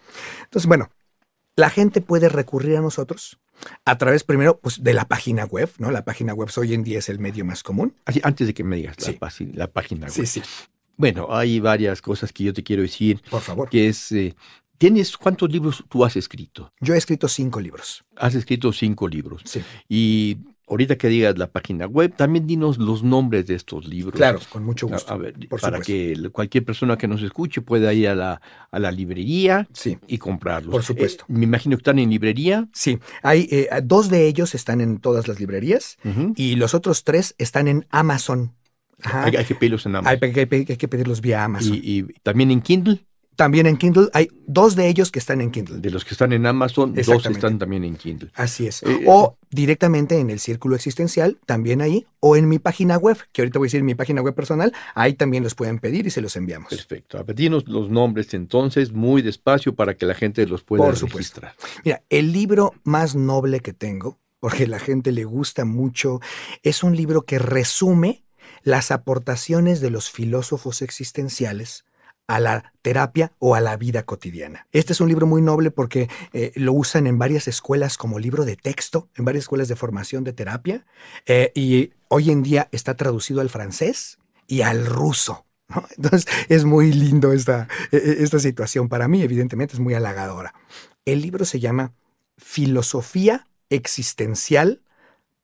Entonces, 0.43 0.67
bueno, 0.67 0.89
la 1.55 1.69
gente 1.69 2.01
puede 2.01 2.29
recurrir 2.29 2.77
a 2.77 2.81
nosotros 2.81 3.39
a 3.85 3.97
través 3.97 4.23
primero 4.23 4.59
pues, 4.59 4.83
de 4.83 4.93
la 4.93 5.07
página 5.07 5.45
web, 5.45 5.69
¿no? 5.77 5.91
La 5.91 6.05
página 6.05 6.33
web 6.33 6.49
hoy 6.57 6.73
en 6.73 6.83
día 6.83 6.99
es 6.99 7.09
el 7.09 7.19
medio 7.19 7.45
más 7.45 7.63
común. 7.63 7.95
Así, 8.05 8.21
antes 8.23 8.47
de 8.47 8.53
que 8.53 8.63
me 8.63 8.77
digas 8.77 8.95
la, 9.53 9.67
página 9.67 10.07
web. 10.07 10.13
Sí, 10.13 10.25
sí. 10.25 10.41
Bueno, 10.97 11.27
hay 11.29 11.59
varias 11.59 12.01
cosas 12.01 12.33
que 12.33 12.45
yo 12.45 12.53
te 12.53 12.63
quiero 12.63 12.81
decir. 12.81 13.21
Por 13.29 13.41
favor. 13.41 13.69
Que 13.69 13.89
es, 13.89 14.11
eh, 14.11 14.35
¿tienes 14.79 15.15
cuántos 15.17 15.51
libros 15.51 15.83
tú 15.87 16.03
has 16.03 16.15
escrito? 16.15 16.73
Yo 16.79 16.95
he 16.95 16.97
escrito 16.97 17.27
cinco 17.27 17.59
libros. 17.59 18.03
Has 18.15 18.33
escrito 18.33 18.73
cinco 18.73 19.07
libros. 19.07 19.43
Sí. 19.45 19.61
Y 19.87 20.37
ahorita 20.67 20.97
que 20.97 21.09
digas 21.09 21.37
la 21.37 21.51
página 21.51 21.85
web, 21.85 22.15
también 22.15 22.47
dinos 22.47 22.77
los 22.77 23.03
nombres 23.03 23.45
de 23.47 23.55
estos 23.55 23.87
libros. 23.87 24.15
Claro, 24.15 24.39
con 24.49 24.63
mucho 24.63 24.87
gusto. 24.87 25.13
A, 25.13 25.17
ver, 25.17 25.35
para 25.61 25.81
que 25.81 26.15
cualquier 26.31 26.63
persona 26.63 26.97
que 26.97 27.07
nos 27.07 27.21
escuche 27.21 27.61
pueda 27.61 27.93
ir 27.93 28.07
a 28.07 28.15
la, 28.15 28.41
a 28.71 28.79
la 28.79 28.91
librería 28.91 29.67
sí. 29.73 29.97
y 30.07 30.17
comprarlos. 30.17 30.71
Por 30.71 30.83
supuesto. 30.83 31.25
Eh, 31.27 31.33
me 31.33 31.43
imagino 31.43 31.75
que 31.75 31.81
están 31.81 31.99
en 31.99 32.09
librería. 32.09 32.67
Sí, 32.73 32.99
hay 33.21 33.47
eh, 33.51 33.69
dos 33.83 34.09
de 34.09 34.27
ellos 34.27 34.55
están 34.55 34.81
en 34.81 34.99
todas 34.99 35.27
las 35.27 35.39
librerías 35.39 35.97
y 36.35 36.55
los 36.55 36.73
otros 36.73 37.03
tres 37.03 37.35
están 37.37 37.67
en 37.67 37.85
Amazon. 37.89 38.53
Hay, 39.01 39.35
hay, 39.35 39.45
que 39.45 39.55
pedirlos 39.55 39.85
en 39.85 39.95
Amazon. 39.95 40.19
Hay, 40.21 40.31
hay, 40.33 40.47
hay, 40.51 40.77
que 40.77 40.87
pedirlos 40.87 41.21
vía 41.21 41.43
Amazon. 41.43 41.75
¿Y, 41.75 41.99
y 41.99 42.03
también 42.21 42.51
en 42.51 42.61
Kindle? 42.61 43.05
También 43.39 43.67
en 43.67 43.77
Kindle. 43.77 44.09
Hay 44.11 44.27
dos 44.47 44.75
de 44.75 44.89
ellos 44.89 45.13
que 45.13 45.19
están 45.19 45.39
en 45.39 45.49
Kindle. 45.49 45.77
De 45.79 45.89
los 45.91 46.03
que 46.03 46.13
están 46.13 46.33
en 46.33 46.45
Amazon, 46.45 46.93
dos 46.93 47.25
están 47.25 47.57
también 47.57 47.85
en 47.85 47.95
Kindle. 47.95 48.31
Así 48.33 48.67
es. 48.67 48.83
Eh, 48.83 49.05
o 49.07 49.37
directamente 49.49 50.19
en 50.19 50.29
el 50.29 50.41
Círculo 50.41 50.75
Existencial, 50.75 51.39
también 51.45 51.79
ahí, 51.79 52.05
o 52.19 52.35
en 52.35 52.49
mi 52.49 52.59
página 52.59 52.97
web, 52.97 53.17
que 53.31 53.41
ahorita 53.41 53.57
voy 53.57 53.67
a 53.67 53.69
decir 53.69 53.83
mi 53.83 53.95
página 53.95 54.21
web 54.21 54.35
personal, 54.35 54.73
ahí 54.93 55.13
también 55.13 55.41
los 55.41 55.55
pueden 55.55 55.79
pedir 55.79 56.05
y 56.05 56.09
se 56.09 56.19
los 56.19 56.35
enviamos. 56.35 56.67
Perfecto. 56.67 57.17
A 57.17 57.23
pedirnos 57.23 57.65
los 57.69 57.89
nombres 57.89 58.33
entonces 58.33 58.91
muy 58.91 59.21
despacio 59.21 59.73
para 59.73 59.95
que 59.95 60.05
la 60.05 60.15
gente 60.15 60.45
los 60.45 60.65
pueda 60.65 60.83
Por 60.83 60.97
supuesto. 60.97 61.39
registrar. 61.39 61.55
Mira, 61.85 62.03
el 62.09 62.33
libro 62.33 62.73
más 62.83 63.15
noble 63.15 63.61
que 63.61 63.71
tengo, 63.71 64.19
porque 64.41 64.67
la 64.67 64.79
gente 64.79 65.13
le 65.13 65.23
gusta 65.23 65.63
mucho, 65.63 66.19
es 66.61 66.83
un 66.83 66.93
libro 66.93 67.21
que 67.21 67.39
resume 67.39 68.25
las 68.63 68.91
aportaciones 68.91 69.79
de 69.79 69.91
los 69.91 70.09
filósofos 70.09 70.81
existenciales 70.81 71.85
a 72.29 72.39
la 72.39 72.73
terapia 72.83 73.33
o 73.39 73.55
a 73.55 73.59
la 73.59 73.75
vida 73.75 74.03
cotidiana. 74.03 74.67
Este 74.71 74.93
es 74.93 75.01
un 75.01 75.09
libro 75.09 75.25
muy 75.25 75.41
noble 75.41 75.71
porque 75.71 76.09
eh, 76.31 76.51
lo 76.55 76.73
usan 76.73 77.07
en 77.07 77.17
varias 77.17 77.47
escuelas 77.47 77.97
como 77.97 78.19
libro 78.19 78.45
de 78.45 78.55
texto, 78.55 79.09
en 79.15 79.25
varias 79.25 79.45
escuelas 79.45 79.67
de 79.67 79.75
formación 79.75 80.23
de 80.23 80.31
terapia, 80.31 80.85
eh, 81.25 81.51
y 81.55 81.91
hoy 82.07 82.29
en 82.29 82.43
día 82.43 82.69
está 82.71 82.95
traducido 82.95 83.41
al 83.41 83.49
francés 83.49 84.19
y 84.45 84.61
al 84.61 84.85
ruso. 84.85 85.47
Entonces 85.97 86.27
es 86.49 86.65
muy 86.65 86.93
lindo 86.93 87.33
esta, 87.33 87.67
esta 87.91 88.37
situación 88.37 88.89
para 88.89 89.07
mí, 89.07 89.23
evidentemente 89.23 89.73
es 89.73 89.79
muy 89.79 89.95
halagadora. 89.95 90.53
El 91.05 91.23
libro 91.23 91.45
se 91.45 91.59
llama 91.59 91.93
Filosofía 92.37 93.47
Existencial 93.71 94.83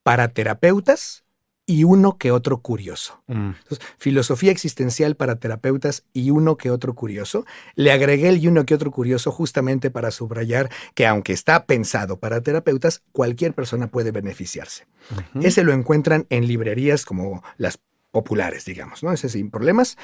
para 0.03 0.27
Terapeutas 0.27 1.24
y 1.66 1.84
uno 1.84 2.18
que 2.18 2.32
otro 2.32 2.59
curioso. 2.59 3.22
Mm. 3.28 3.51
Entonces, 3.61 3.80
filosofía 3.97 4.51
existencial 4.51 5.16
para 5.16 5.38
terapeutas 5.38 6.03
y 6.13 6.30
uno 6.30 6.57
que 6.57 6.70
otro 6.70 6.93
curioso. 6.93 7.45
Le 7.76 7.91
agregué 7.91 8.30
el 8.30 8.43
y 8.43 8.47
uno 8.47 8.66
que 8.66 8.76
otro 8.76 8.91
curioso 8.91 9.32
justamente 9.32 9.89
para 9.89 10.11
subrayar 10.11 10.70
que 10.93 11.07
aunque 11.07 11.34
está 11.34 11.66
pensado 11.66 12.18
para 12.20 12.41
terapeutas, 12.41 13.01
cualquier 13.11 13.53
persona 13.53 13.88
puede 13.88 14.11
beneficiarse. 14.11 14.86
Uh 15.11 15.39
-huh. 15.39 15.45
Ese 15.45 15.63
lo 15.63 15.74
encuentran 15.74 16.28
en 16.30 16.47
librerías 16.47 17.05
como 17.05 17.43
las 17.57 17.80
populares, 18.11 18.66
digamos, 18.66 19.03
¿no? 19.03 19.11
Ese 19.11 19.30
sin 19.30 19.49
problemas. 19.49 19.97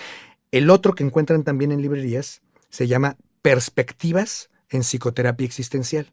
El 0.52 0.70
otro 0.70 0.94
que 0.94 1.04
encuentran 1.04 1.44
también 1.44 1.72
en 1.72 1.82
librerías 1.82 2.42
se 2.70 2.88
llama 2.88 3.18
Perspectivas 3.42 4.50
en 4.70 4.82
psicoterapia 4.82 5.46
existencial. 5.46 6.12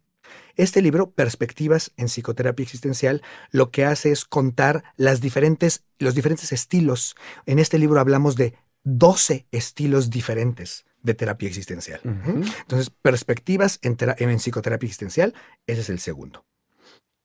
Este 0.57 0.83
libro, 0.83 1.11
Perspectivas 1.11 1.93
en 1.97 2.09
Psicoterapia 2.09 2.63
Existencial, 2.63 3.23
lo 3.51 3.71
que 3.71 3.85
hace 3.85 4.11
es 4.11 4.25
contar 4.25 4.85
las 4.97 5.21
diferentes, 5.21 5.85
los 5.99 6.15
diferentes 6.15 6.53
estilos. 6.53 7.15
En 7.47 7.59
este 7.59 7.79
libro 7.79 8.01
hablamos 8.01 8.37
de 8.37 8.55
12 8.85 9.47
estilos 9.51 10.11
diferentes 10.11 10.85
de 11.03 11.15
terapia 11.15 11.49
existencial. 11.49 12.01
Uh 12.05 12.09
-huh. 12.09 12.55
Entonces, 12.61 12.91
Perspectivas 12.91 13.79
en, 13.83 13.97
en, 14.19 14.39
Psicoterapia 14.39 14.87
Existencial, 14.87 15.35
ese 15.67 15.83
es 15.83 15.91
el 15.91 16.01
segundo. 16.01 16.45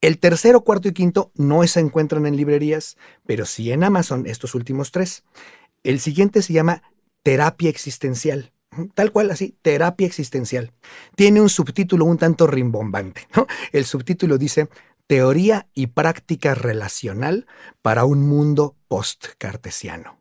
El 0.01 0.19
tercero, 0.19 0.63
cuarto 0.63 0.89
y 0.89 0.93
quinto 0.93 1.31
no 1.35 1.65
se 1.65 1.79
encuentran 1.79 2.25
en 2.25 2.35
librerías, 2.35 2.97
pero 3.25 3.45
sí 3.45 3.71
en 3.71 3.83
Amazon, 3.83 4.25
estos 4.27 4.53
últimos 4.53 4.91
tres. 4.91 5.23
El 5.83 5.99
siguiente 5.99 6.41
se 6.41 6.53
llama 6.53 6.83
Terapia 7.23 7.69
Existencial 7.69 8.51
tal 8.93 9.11
cual 9.11 9.31
así, 9.31 9.55
terapia 9.61 10.07
existencial. 10.07 10.71
Tiene 11.15 11.41
un 11.41 11.49
subtítulo 11.49 12.05
un 12.05 12.17
tanto 12.17 12.47
rimbombante. 12.47 13.27
¿no? 13.35 13.47
El 13.71 13.85
subtítulo 13.85 14.37
dice 14.37 14.69
Teoría 15.07 15.67
y 15.73 15.87
práctica 15.87 16.55
relacional 16.55 17.45
para 17.81 18.05
un 18.05 18.27
mundo 18.27 18.75
post-cartesiano. 18.87 20.17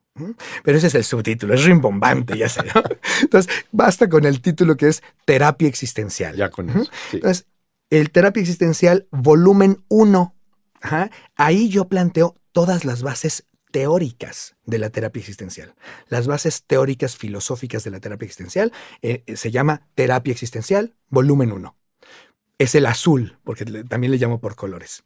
Pero 0.63 0.77
ese 0.77 0.89
es 0.89 0.95
el 0.95 1.05
subtítulo, 1.05 1.55
es 1.55 1.65
rimbombante, 1.65 2.37
ya 2.37 2.49
sé. 2.49 2.63
¿no? 2.75 2.83
Entonces, 3.23 3.53
basta 3.71 4.09
con 4.09 4.27
el 4.27 4.41
título 4.41 4.77
que 4.77 4.89
es 4.89 5.03
Terapia 5.25 5.69
Existencial. 5.69 6.37
Ya 6.37 6.51
con 6.51 6.69
eso. 6.69 6.85
Sí. 7.11 7.17
Entonces, 7.17 7.47
el 7.91 8.11
Terapia 8.11 8.41
Existencial, 8.41 9.07
volumen 9.11 9.85
1. 9.89 10.35
Ahí 11.37 11.69
yo 11.69 11.89
planteo 11.89 12.37
todas 12.53 12.85
las 12.85 13.03
bases 13.03 13.47
teóricas 13.73 14.55
de 14.65 14.79
la 14.79 14.91
terapia 14.91 15.19
existencial. 15.19 15.75
Las 16.09 16.29
bases 16.29 16.63
teóricas 16.65 17.17
filosóficas 17.17 17.83
de 17.83 17.91
la 17.91 17.99
terapia 17.99 18.27
existencial 18.27 18.73
eh, 19.01 19.25
se 19.35 19.51
llama 19.51 19.89
Terapia 19.95 20.31
Existencial, 20.31 20.95
volumen 21.09 21.51
1. 21.51 21.75
Es 22.59 22.75
el 22.77 22.87
azul, 22.87 23.39
porque 23.43 23.65
también 23.65 24.13
le 24.13 24.19
llamo 24.19 24.41
por 24.41 24.55
colores. 24.55 25.03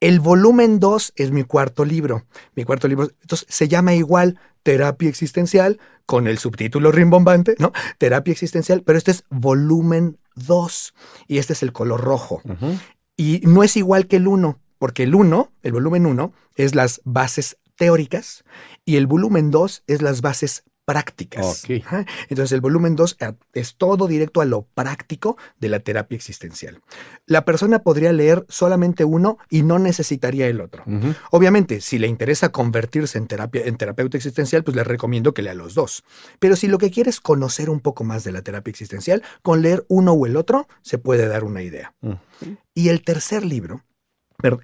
El 0.00 0.20
volumen 0.20 0.80
2 0.80 1.12
es 1.16 1.30
mi 1.30 1.44
cuarto 1.44 1.84
libro. 1.84 2.26
Mi 2.54 2.64
cuarto 2.64 2.88
libro, 2.88 3.10
entonces, 3.22 3.46
se 3.48 3.68
llama 3.68 3.94
igual 3.94 4.38
Terapia 4.62 5.08
Existencial, 5.08 5.78
con 6.04 6.26
el 6.26 6.38
subtítulo 6.38 6.90
rimbombante, 6.90 7.54
¿no? 7.58 7.72
Terapia 7.98 8.32
Existencial, 8.32 8.82
pero 8.82 8.98
este 8.98 9.12
es 9.12 9.24
volumen 9.30 10.18
2 10.34 10.94
y 11.28 11.38
este 11.38 11.52
es 11.52 11.62
el 11.62 11.72
color 11.72 12.00
rojo. 12.00 12.42
Uh 12.44 12.48
-huh. 12.48 12.78
Y 13.16 13.40
no 13.44 13.62
es 13.62 13.76
igual 13.76 14.08
que 14.08 14.16
el 14.16 14.26
1, 14.26 14.58
porque 14.78 15.04
el 15.04 15.14
1, 15.14 15.52
el 15.62 15.72
volumen 15.72 16.06
1, 16.06 16.32
es 16.56 16.74
las 16.74 17.00
bases 17.04 17.58
teóricas 17.80 18.44
y 18.84 18.96
el 18.96 19.06
volumen 19.06 19.50
2 19.50 19.84
es 19.86 20.02
las 20.02 20.20
bases 20.20 20.64
prácticas. 20.84 21.64
Okay. 21.64 21.82
Entonces 22.28 22.52
el 22.52 22.60
volumen 22.60 22.94
2 22.94 23.16
es 23.54 23.76
todo 23.76 24.06
directo 24.06 24.42
a 24.42 24.44
lo 24.44 24.66
práctico 24.74 25.38
de 25.58 25.70
la 25.70 25.80
terapia 25.80 26.14
existencial. 26.14 26.82
La 27.24 27.46
persona 27.46 27.78
podría 27.78 28.12
leer 28.12 28.44
solamente 28.50 29.04
uno 29.04 29.38
y 29.48 29.62
no 29.62 29.78
necesitaría 29.78 30.46
el 30.48 30.60
otro. 30.60 30.82
Uh 30.84 30.90
-huh. 30.90 31.16
Obviamente, 31.30 31.80
si 31.80 31.98
le 31.98 32.06
interesa 32.06 32.50
convertirse 32.50 33.16
en, 33.16 33.28
terapia, 33.28 33.62
en 33.64 33.78
terapeuta 33.78 34.18
existencial, 34.18 34.62
pues 34.62 34.76
le 34.76 34.84
recomiendo 34.84 35.32
que 35.32 35.40
lea 35.40 35.54
los 35.54 35.74
dos. 35.74 36.04
Pero 36.38 36.54
si 36.54 36.68
lo 36.68 36.76
que 36.76 36.90
quiere 36.90 37.08
es 37.08 37.20
conocer 37.20 37.70
un 37.70 37.80
poco 37.80 38.04
más 38.04 38.24
de 38.24 38.32
la 38.32 38.42
terapia 38.42 38.70
existencial, 38.70 39.22
con 39.40 39.62
leer 39.62 39.86
uno 39.88 40.12
o 40.12 40.26
el 40.26 40.36
otro 40.36 40.68
se 40.82 40.98
puede 40.98 41.28
dar 41.28 41.44
una 41.44 41.62
idea. 41.62 41.94
Uh 42.02 42.10
-huh. 42.10 42.58
Y 42.74 42.90
el 42.90 43.00
tercer 43.04 43.42
libro, 43.42 43.84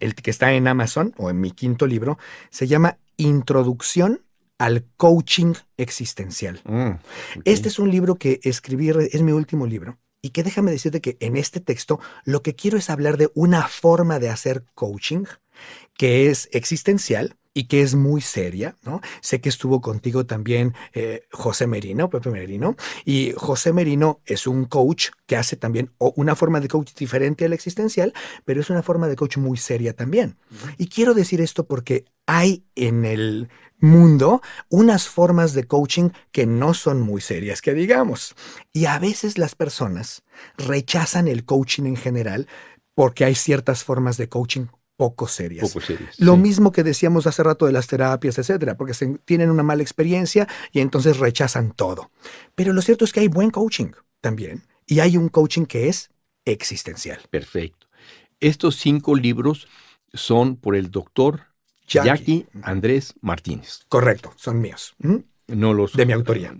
el 0.00 0.14
que 0.14 0.30
está 0.30 0.52
en 0.52 0.68
Amazon 0.68 1.14
o 1.16 1.30
en 1.30 1.40
mi 1.40 1.50
quinto 1.50 1.86
libro, 1.86 2.18
se 2.50 2.66
llama 2.66 2.98
Introducción 3.16 4.22
al 4.58 4.86
Coaching 4.96 5.54
Existencial. 5.76 6.60
Mm, 6.64 6.88
okay. 7.38 7.42
Este 7.44 7.68
es 7.68 7.78
un 7.78 7.90
libro 7.90 8.16
que 8.16 8.40
escribí, 8.42 8.88
es 8.88 9.22
mi 9.22 9.32
último 9.32 9.66
libro, 9.66 9.98
y 10.22 10.30
que 10.30 10.42
déjame 10.42 10.70
decirte 10.70 11.00
que 11.00 11.16
en 11.20 11.36
este 11.36 11.60
texto 11.60 12.00
lo 12.24 12.42
que 12.42 12.54
quiero 12.54 12.78
es 12.78 12.90
hablar 12.90 13.16
de 13.16 13.30
una 13.34 13.68
forma 13.68 14.18
de 14.18 14.30
hacer 14.30 14.64
coaching 14.74 15.24
que 15.96 16.28
es 16.28 16.48
existencial, 16.52 17.36
y 17.56 17.64
que 17.64 17.80
es 17.80 17.94
muy 17.94 18.20
seria, 18.20 18.76
¿no? 18.82 19.00
Sé 19.22 19.40
que 19.40 19.48
estuvo 19.48 19.80
contigo 19.80 20.26
también 20.26 20.74
eh, 20.92 21.26
José 21.32 21.66
Merino, 21.66 22.10
Pepe 22.10 22.28
Merino, 22.28 22.76
y 23.06 23.32
José 23.34 23.72
Merino 23.72 24.20
es 24.26 24.46
un 24.46 24.66
coach 24.66 25.08
que 25.24 25.38
hace 25.38 25.56
también 25.56 25.90
una 25.96 26.36
forma 26.36 26.60
de 26.60 26.68
coach 26.68 26.92
diferente 26.92 27.46
a 27.46 27.48
la 27.48 27.54
existencial, 27.54 28.12
pero 28.44 28.60
es 28.60 28.68
una 28.68 28.82
forma 28.82 29.08
de 29.08 29.16
coach 29.16 29.38
muy 29.38 29.56
seria 29.56 29.94
también. 29.94 30.36
Y 30.76 30.88
quiero 30.88 31.14
decir 31.14 31.40
esto 31.40 31.66
porque 31.66 32.04
hay 32.26 32.66
en 32.74 33.06
el 33.06 33.48
mundo 33.78 34.42
unas 34.68 35.08
formas 35.08 35.54
de 35.54 35.64
coaching 35.64 36.10
que 36.32 36.44
no 36.44 36.74
son 36.74 37.00
muy 37.00 37.22
serias, 37.22 37.62
que 37.62 37.72
digamos. 37.72 38.34
Y 38.74 38.84
a 38.84 38.98
veces 38.98 39.38
las 39.38 39.54
personas 39.54 40.24
rechazan 40.58 41.26
el 41.26 41.46
coaching 41.46 41.84
en 41.84 41.96
general 41.96 42.48
porque 42.94 43.24
hay 43.24 43.34
ciertas 43.34 43.82
formas 43.82 44.18
de 44.18 44.28
coaching 44.28 44.66
poco 44.96 45.28
serias. 45.28 45.68
Poco 45.68 45.84
serias 45.84 46.18
Lo 46.18 46.34
sí. 46.34 46.40
mismo 46.40 46.72
que 46.72 46.82
decíamos 46.82 47.26
hace 47.26 47.42
rato 47.42 47.66
de 47.66 47.72
las 47.72 47.86
terapias, 47.86 48.38
etcétera, 48.38 48.76
porque 48.76 48.94
se, 48.94 49.18
tienen 49.24 49.50
una 49.50 49.62
mala 49.62 49.82
experiencia 49.82 50.48
y 50.72 50.80
entonces 50.80 51.18
rechazan 51.18 51.72
todo. 51.72 52.10
Pero 52.54 52.72
lo 52.72 52.82
cierto 52.82 53.04
es 53.04 53.12
que 53.12 53.20
hay 53.20 53.28
buen 53.28 53.50
coaching 53.50 53.92
también 54.20 54.64
y 54.86 55.00
hay 55.00 55.16
un 55.16 55.28
coaching 55.28 55.66
que 55.66 55.88
es 55.88 56.10
existencial. 56.44 57.20
Perfecto. 57.30 57.86
Estos 58.40 58.76
cinco 58.76 59.14
libros 59.14 59.68
son 60.12 60.56
por 60.56 60.76
el 60.76 60.90
doctor 60.90 61.42
Jackie. 61.86 62.08
Jackie, 62.08 62.46
Andrés 62.62 63.14
Martínez. 63.20 63.80
Correcto, 63.88 64.32
son 64.36 64.60
míos. 64.60 64.94
¿Mm? 64.98 65.16
No 65.48 65.72
los 65.74 65.92
de 65.92 66.06
mi 66.06 66.12
autoría. 66.12 66.54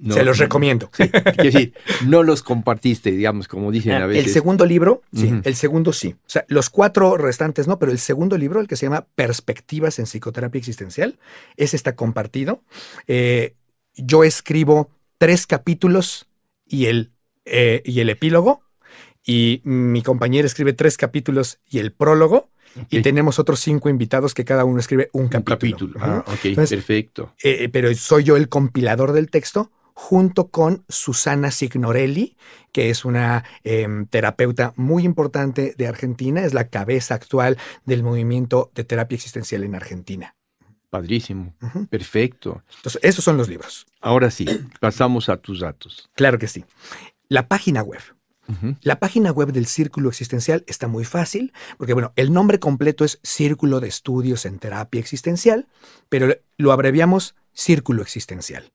No, 0.00 0.14
Se 0.14 0.24
los 0.24 0.38
recomiendo. 0.38 0.90
Sí, 0.92 1.10
decir, 1.42 1.74
no 2.06 2.22
los 2.22 2.42
compartiste, 2.42 3.10
digamos, 3.10 3.48
como 3.48 3.70
dicen 3.70 3.92
a 3.92 4.06
veces. 4.06 4.26
El 4.26 4.32
segundo 4.32 4.64
libro, 4.64 5.02
sí, 5.12 5.26
uh 5.26 5.30
-huh. 5.30 5.42
el 5.44 5.54
segundo 5.54 5.92
sí. 5.92 6.14
O 6.18 6.28
sea, 6.28 6.44
los 6.48 6.70
cuatro 6.70 7.16
restantes 7.16 7.66
no, 7.66 7.78
pero 7.78 7.92
el 7.92 7.98
segundo 7.98 8.36
libro, 8.38 8.60
el 8.60 8.68
que 8.68 8.76
se 8.76 8.86
llama 8.86 9.06
Perspectivas 9.14 9.98
en 9.98 10.06
Psicoterapia 10.06 10.58
Existencial, 10.58 11.18
ese 11.56 11.76
está 11.76 11.94
compartido. 11.96 12.62
Eh, 13.06 13.54
yo 13.96 14.24
escribo 14.24 14.90
tres 15.18 15.46
capítulos 15.46 16.28
y 16.66 16.86
el, 16.86 17.10
eh, 17.44 17.82
y 17.84 18.00
el 18.00 18.10
epílogo, 18.10 18.62
y 19.26 19.60
mi 19.64 20.02
compañera 20.02 20.46
escribe 20.46 20.72
tres 20.72 20.96
capítulos 20.96 21.58
y 21.68 21.78
el 21.78 21.92
prólogo, 21.92 22.50
y 22.90 23.02
tenemos 23.02 23.38
otros 23.38 23.60
cinco 23.60 23.88
invitados 23.88 24.34
que 24.34 24.44
cada 24.44 24.64
uno 24.64 24.78
escribe 24.78 25.08
un 25.12 25.28
capítulo. 25.28 25.98
Ah, 26.00 26.24
ok, 26.26 26.54
perfecto. 26.54 27.34
Eh, 27.42 27.68
pero 27.72 27.92
soy 27.94 28.24
yo 28.24 28.36
el 28.36 28.48
compilador 28.48 29.12
del 29.12 29.30
texto 29.30 29.72
junto 30.00 30.48
con 30.48 30.84
Susana 30.88 31.50
Signorelli, 31.50 32.36
que 32.70 32.88
es 32.88 33.04
una 33.04 33.44
em, 33.64 34.06
terapeuta 34.06 34.72
muy 34.76 35.02
importante 35.02 35.74
de 35.76 35.88
Argentina, 35.88 36.44
es 36.44 36.54
la 36.54 36.68
cabeza 36.68 37.16
actual 37.16 37.58
del 37.84 38.04
movimiento 38.04 38.70
de 38.76 38.84
terapia 38.84 39.16
existencial 39.16 39.64
en 39.64 39.74
Argentina. 39.74 40.36
Padrísimo, 40.88 41.52
perfecto. 41.90 42.62
Entonces, 42.76 43.00
esos 43.02 43.24
son 43.24 43.36
los 43.36 43.48
libros. 43.48 43.86
Ahora 44.00 44.30
sí, 44.30 44.46
pasamos 44.80 45.28
a 45.28 45.36
tus 45.36 45.60
datos. 45.60 46.08
Claro 46.14 46.38
que 46.38 46.46
sí. 46.46 46.64
La 47.28 47.48
página 47.48 47.82
web. 47.82 48.00
La 48.80 48.98
página 48.98 49.30
web 49.30 49.52
del 49.52 49.66
Círculo 49.66 50.08
Existencial 50.08 50.64
está 50.66 50.88
muy 50.88 51.04
fácil, 51.04 51.52
porque 51.76 51.92
bueno, 51.92 52.14
el 52.16 52.32
nombre 52.32 52.58
completo 52.58 53.04
es 53.04 53.20
Círculo 53.22 53.80
de 53.80 53.88
Estudios 53.88 54.46
en 54.46 54.58
Terapia 54.58 55.00
Existencial, 55.00 55.68
pero 56.08 56.34
lo 56.56 56.72
abreviamos 56.72 57.34
Círculo 57.52 58.00
Existencial. 58.02 58.72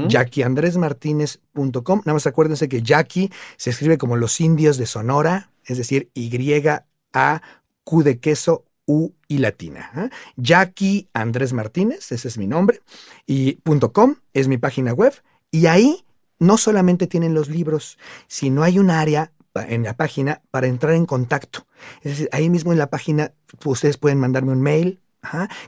JackieAndresMartinez.com. 0.09 2.02
Nada 2.04 2.14
más 2.14 2.26
acuérdense 2.26 2.68
que 2.68 2.82
Jackie 2.82 3.30
se 3.57 3.70
escribe 3.70 3.98
como 3.98 4.16
los 4.16 4.40
indios 4.40 4.76
de 4.76 4.86
Sonora, 4.86 5.50
es 5.64 5.78
decir, 5.78 6.11
Y-A-Q 6.14 8.02
de 8.02 8.18
queso 8.18 8.64
U 8.86 9.12
y 9.28 9.38
latina. 9.38 9.90
¿eh? 9.96 10.11
Jackie 10.36 11.09
Andrés 11.12 11.52
Martínez, 11.52 12.12
ese 12.12 12.28
es 12.28 12.38
mi 12.38 12.46
nombre, 12.46 12.80
y 13.26 13.59
.com 13.92 14.16
es 14.32 14.48
mi 14.48 14.59
página 14.59 14.92
web, 14.92 15.12
y 15.50 15.66
ahí 15.66 16.04
no 16.38 16.57
solamente 16.59 17.07
tienen 17.07 17.34
los 17.34 17.48
libros, 17.48 17.98
sino 18.28 18.62
hay 18.62 18.78
un 18.78 18.90
área 18.90 19.32
en 19.54 19.84
la 19.84 19.96
página 19.96 20.42
para 20.50 20.66
entrar 20.66 20.94
en 20.94 21.07
contacto. 21.07 21.66
Es 22.02 22.12
decir, 22.12 22.28
ahí 22.32 22.50
mismo 22.50 22.72
en 22.72 22.78
la 22.78 22.90
página 22.90 23.32
ustedes 23.64 23.96
pueden 23.96 24.18
mandarme 24.18 24.52
un 24.52 24.61
mail, 24.61 25.00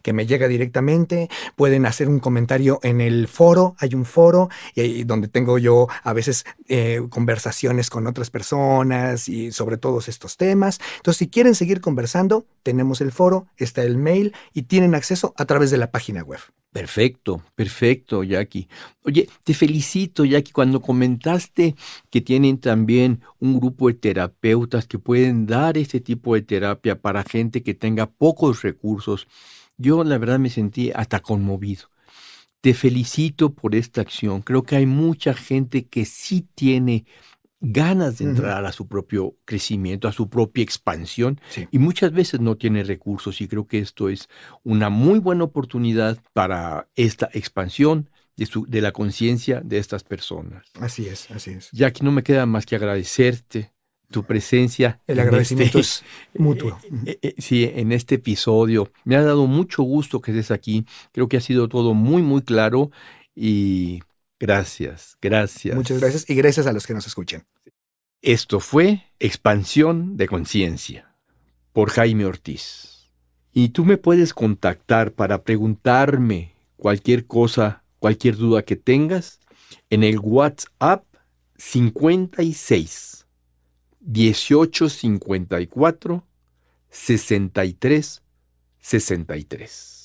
que 0.03 0.13
me 0.13 0.27
llega 0.27 0.49
directamente. 0.49 1.29
Pueden 1.57 1.87
hacer 1.87 2.09
un 2.09 2.21
comentario 2.21 2.81
en 2.83 3.01
el 3.01 3.29
foro, 3.29 3.77
hay 3.79 3.95
un 3.95 4.05
foro 4.05 4.49
y 4.75 5.05
donde 5.05 5.29
tengo 5.29 5.59
yo 5.59 5.89
a 6.03 6.13
veces 6.13 6.45
eh, 6.69 7.01
conversaciones 7.11 7.91
con 7.91 8.07
otras 8.07 8.31
personas 8.31 9.29
y 9.29 9.53
sobre 9.53 9.77
todos 9.77 10.09
estos 10.09 10.37
temas. 10.37 10.81
Entonces, 10.97 11.19
si 11.19 11.29
quieren 11.29 11.55
seguir 11.55 11.81
conversando, 11.81 12.47
tenemos 12.63 13.01
el 13.01 13.13
foro, 13.13 13.47
está 13.57 13.83
el 13.83 13.99
mail 13.99 14.35
y 14.53 14.63
tienen 14.63 14.95
acceso 14.95 15.35
a 15.37 15.45
través 15.45 15.71
de 15.71 15.79
la 15.79 15.91
página 15.91 16.23
web. 16.23 16.41
Perfecto, 16.79 17.43
perfecto, 17.57 18.23
Jackie. 18.23 18.69
Oye, 19.03 19.29
te 19.43 19.53
felicito, 19.53 20.25
Jackie, 20.25 20.53
cuando 20.53 20.81
comentaste 20.81 21.75
que 22.09 22.21
tienen 22.21 22.59
también 22.59 23.21
un 23.41 23.59
grupo 23.59 23.89
de 23.89 23.95
terapeutas 23.95 24.87
que 24.87 25.01
pueden 25.01 25.45
dar 25.47 25.77
este 25.77 25.99
tipo 25.99 26.37
de 26.37 26.43
terapia 26.43 27.01
para 27.01 27.25
gente 27.25 27.65
que 27.65 27.75
tenga 27.75 28.07
pocos 28.09 28.63
recursos. 28.63 29.27
Yo 29.77 30.05
la 30.05 30.19
verdad 30.19 30.39
me 30.39 30.51
sentí 30.51 30.93
hasta 30.95 31.19
conmovido. 31.19 31.91
Te 32.61 32.75
felicito 32.75 33.53
por 33.53 33.75
esta 33.75 34.01
acción. 34.03 34.43
Creo 34.43 34.63
que 34.63 34.77
hay 34.77 34.87
mucha 34.87 35.35
gente 35.35 35.89
que 35.89 36.05
sí 36.05 36.47
tiene 36.55 37.07
ganas 37.61 38.19
de 38.19 38.25
entrar 38.25 38.65
a 38.65 38.73
su 38.73 38.87
propio 38.87 39.37
crecimiento, 39.45 40.09
a 40.09 40.13
su 40.13 40.29
propia 40.29 40.63
expansión 40.63 41.41
y 41.71 41.79
muchas 41.79 42.13
veces 42.13 42.41
no 42.41 42.57
tiene 42.57 42.85
recursos 42.85 43.41
y 43.41 43.49
creo 43.49 43.67
que 43.67 43.79
esto 43.79 44.09
es 44.09 44.29
una 44.63 44.91
muy 44.91 45.19
buena 45.19 45.45
oportunidad 45.45 46.19
para 46.33 46.89
esta 46.95 47.29
expansión 47.33 48.11
de, 48.37 48.47
su, 48.47 48.65
de 48.67 48.81
la 48.81 48.93
conciencia 48.93 49.61
de 49.65 49.79
estas 49.79 50.05
personas. 50.05 50.67
Así 50.81 51.07
es, 51.07 51.31
así 51.33 51.51
es. 51.51 51.71
Ya 51.73 51.93
que 51.93 52.05
no 52.05 52.13
me 52.13 52.23
queda 52.23 52.47
más 52.47 52.65
que 52.65 52.77
agradecerte 52.77 53.73
tu 54.11 54.25
presencia. 54.25 55.01
El 55.07 55.21
agradecimiento 55.21 55.81
este 55.81 56.03
es 56.03 56.05
mutuo. 56.39 56.79
Eh, 57.05 57.19
eh, 57.21 57.35
sí, 57.39 57.71
en 57.75 57.93
este 57.93 58.15
episodio. 58.15 58.91
Me 59.05 59.17
ha 59.17 59.23
dado 59.23 59.47
mucho 59.47 59.83
gusto 59.83 60.21
que 60.21 60.31
estés 60.31 60.51
aquí. 60.51 60.87
Creo 61.13 61.29
que 61.29 61.37
ha 61.37 61.41
sido 61.41 61.69
todo 61.69 61.95
muy, 61.95 62.23
muy 62.23 62.43
claro 62.43 62.91
y 63.35 64.01
Gracias, 64.41 65.17
gracias. 65.21 65.75
Muchas 65.75 66.01
gracias 66.01 66.25
y 66.29 66.35
gracias 66.35 66.67
a 66.67 66.73
los 66.73 66.87
que 66.87 66.95
nos 66.95 67.07
escuchen. 67.07 67.45
Esto 68.23 68.61
fue 68.61 69.05
Expansión 69.19 70.17
de 70.17 70.29
Conciencia 70.29 71.15
por 71.73 71.91
Jaime 71.91 72.25
Ortiz. 72.25 73.11
Y 73.53 73.71
tú 73.71 73.85
me 73.85 73.97
puedes 73.97 74.35
contactar 74.35 75.13
para 75.13 75.43
preguntarme 75.43 76.55
cualquier 76.77 77.27
cosa, 77.27 77.83
cualquier 77.99 78.37
duda 78.37 78.63
que 78.63 78.77
tengas 78.77 79.41
en 79.91 80.05
el 80.05 80.21
WhatsApp 80.21 81.05
56 81.57 83.27
1854 84.01 86.25
63 86.91 88.23
63. 88.81 89.98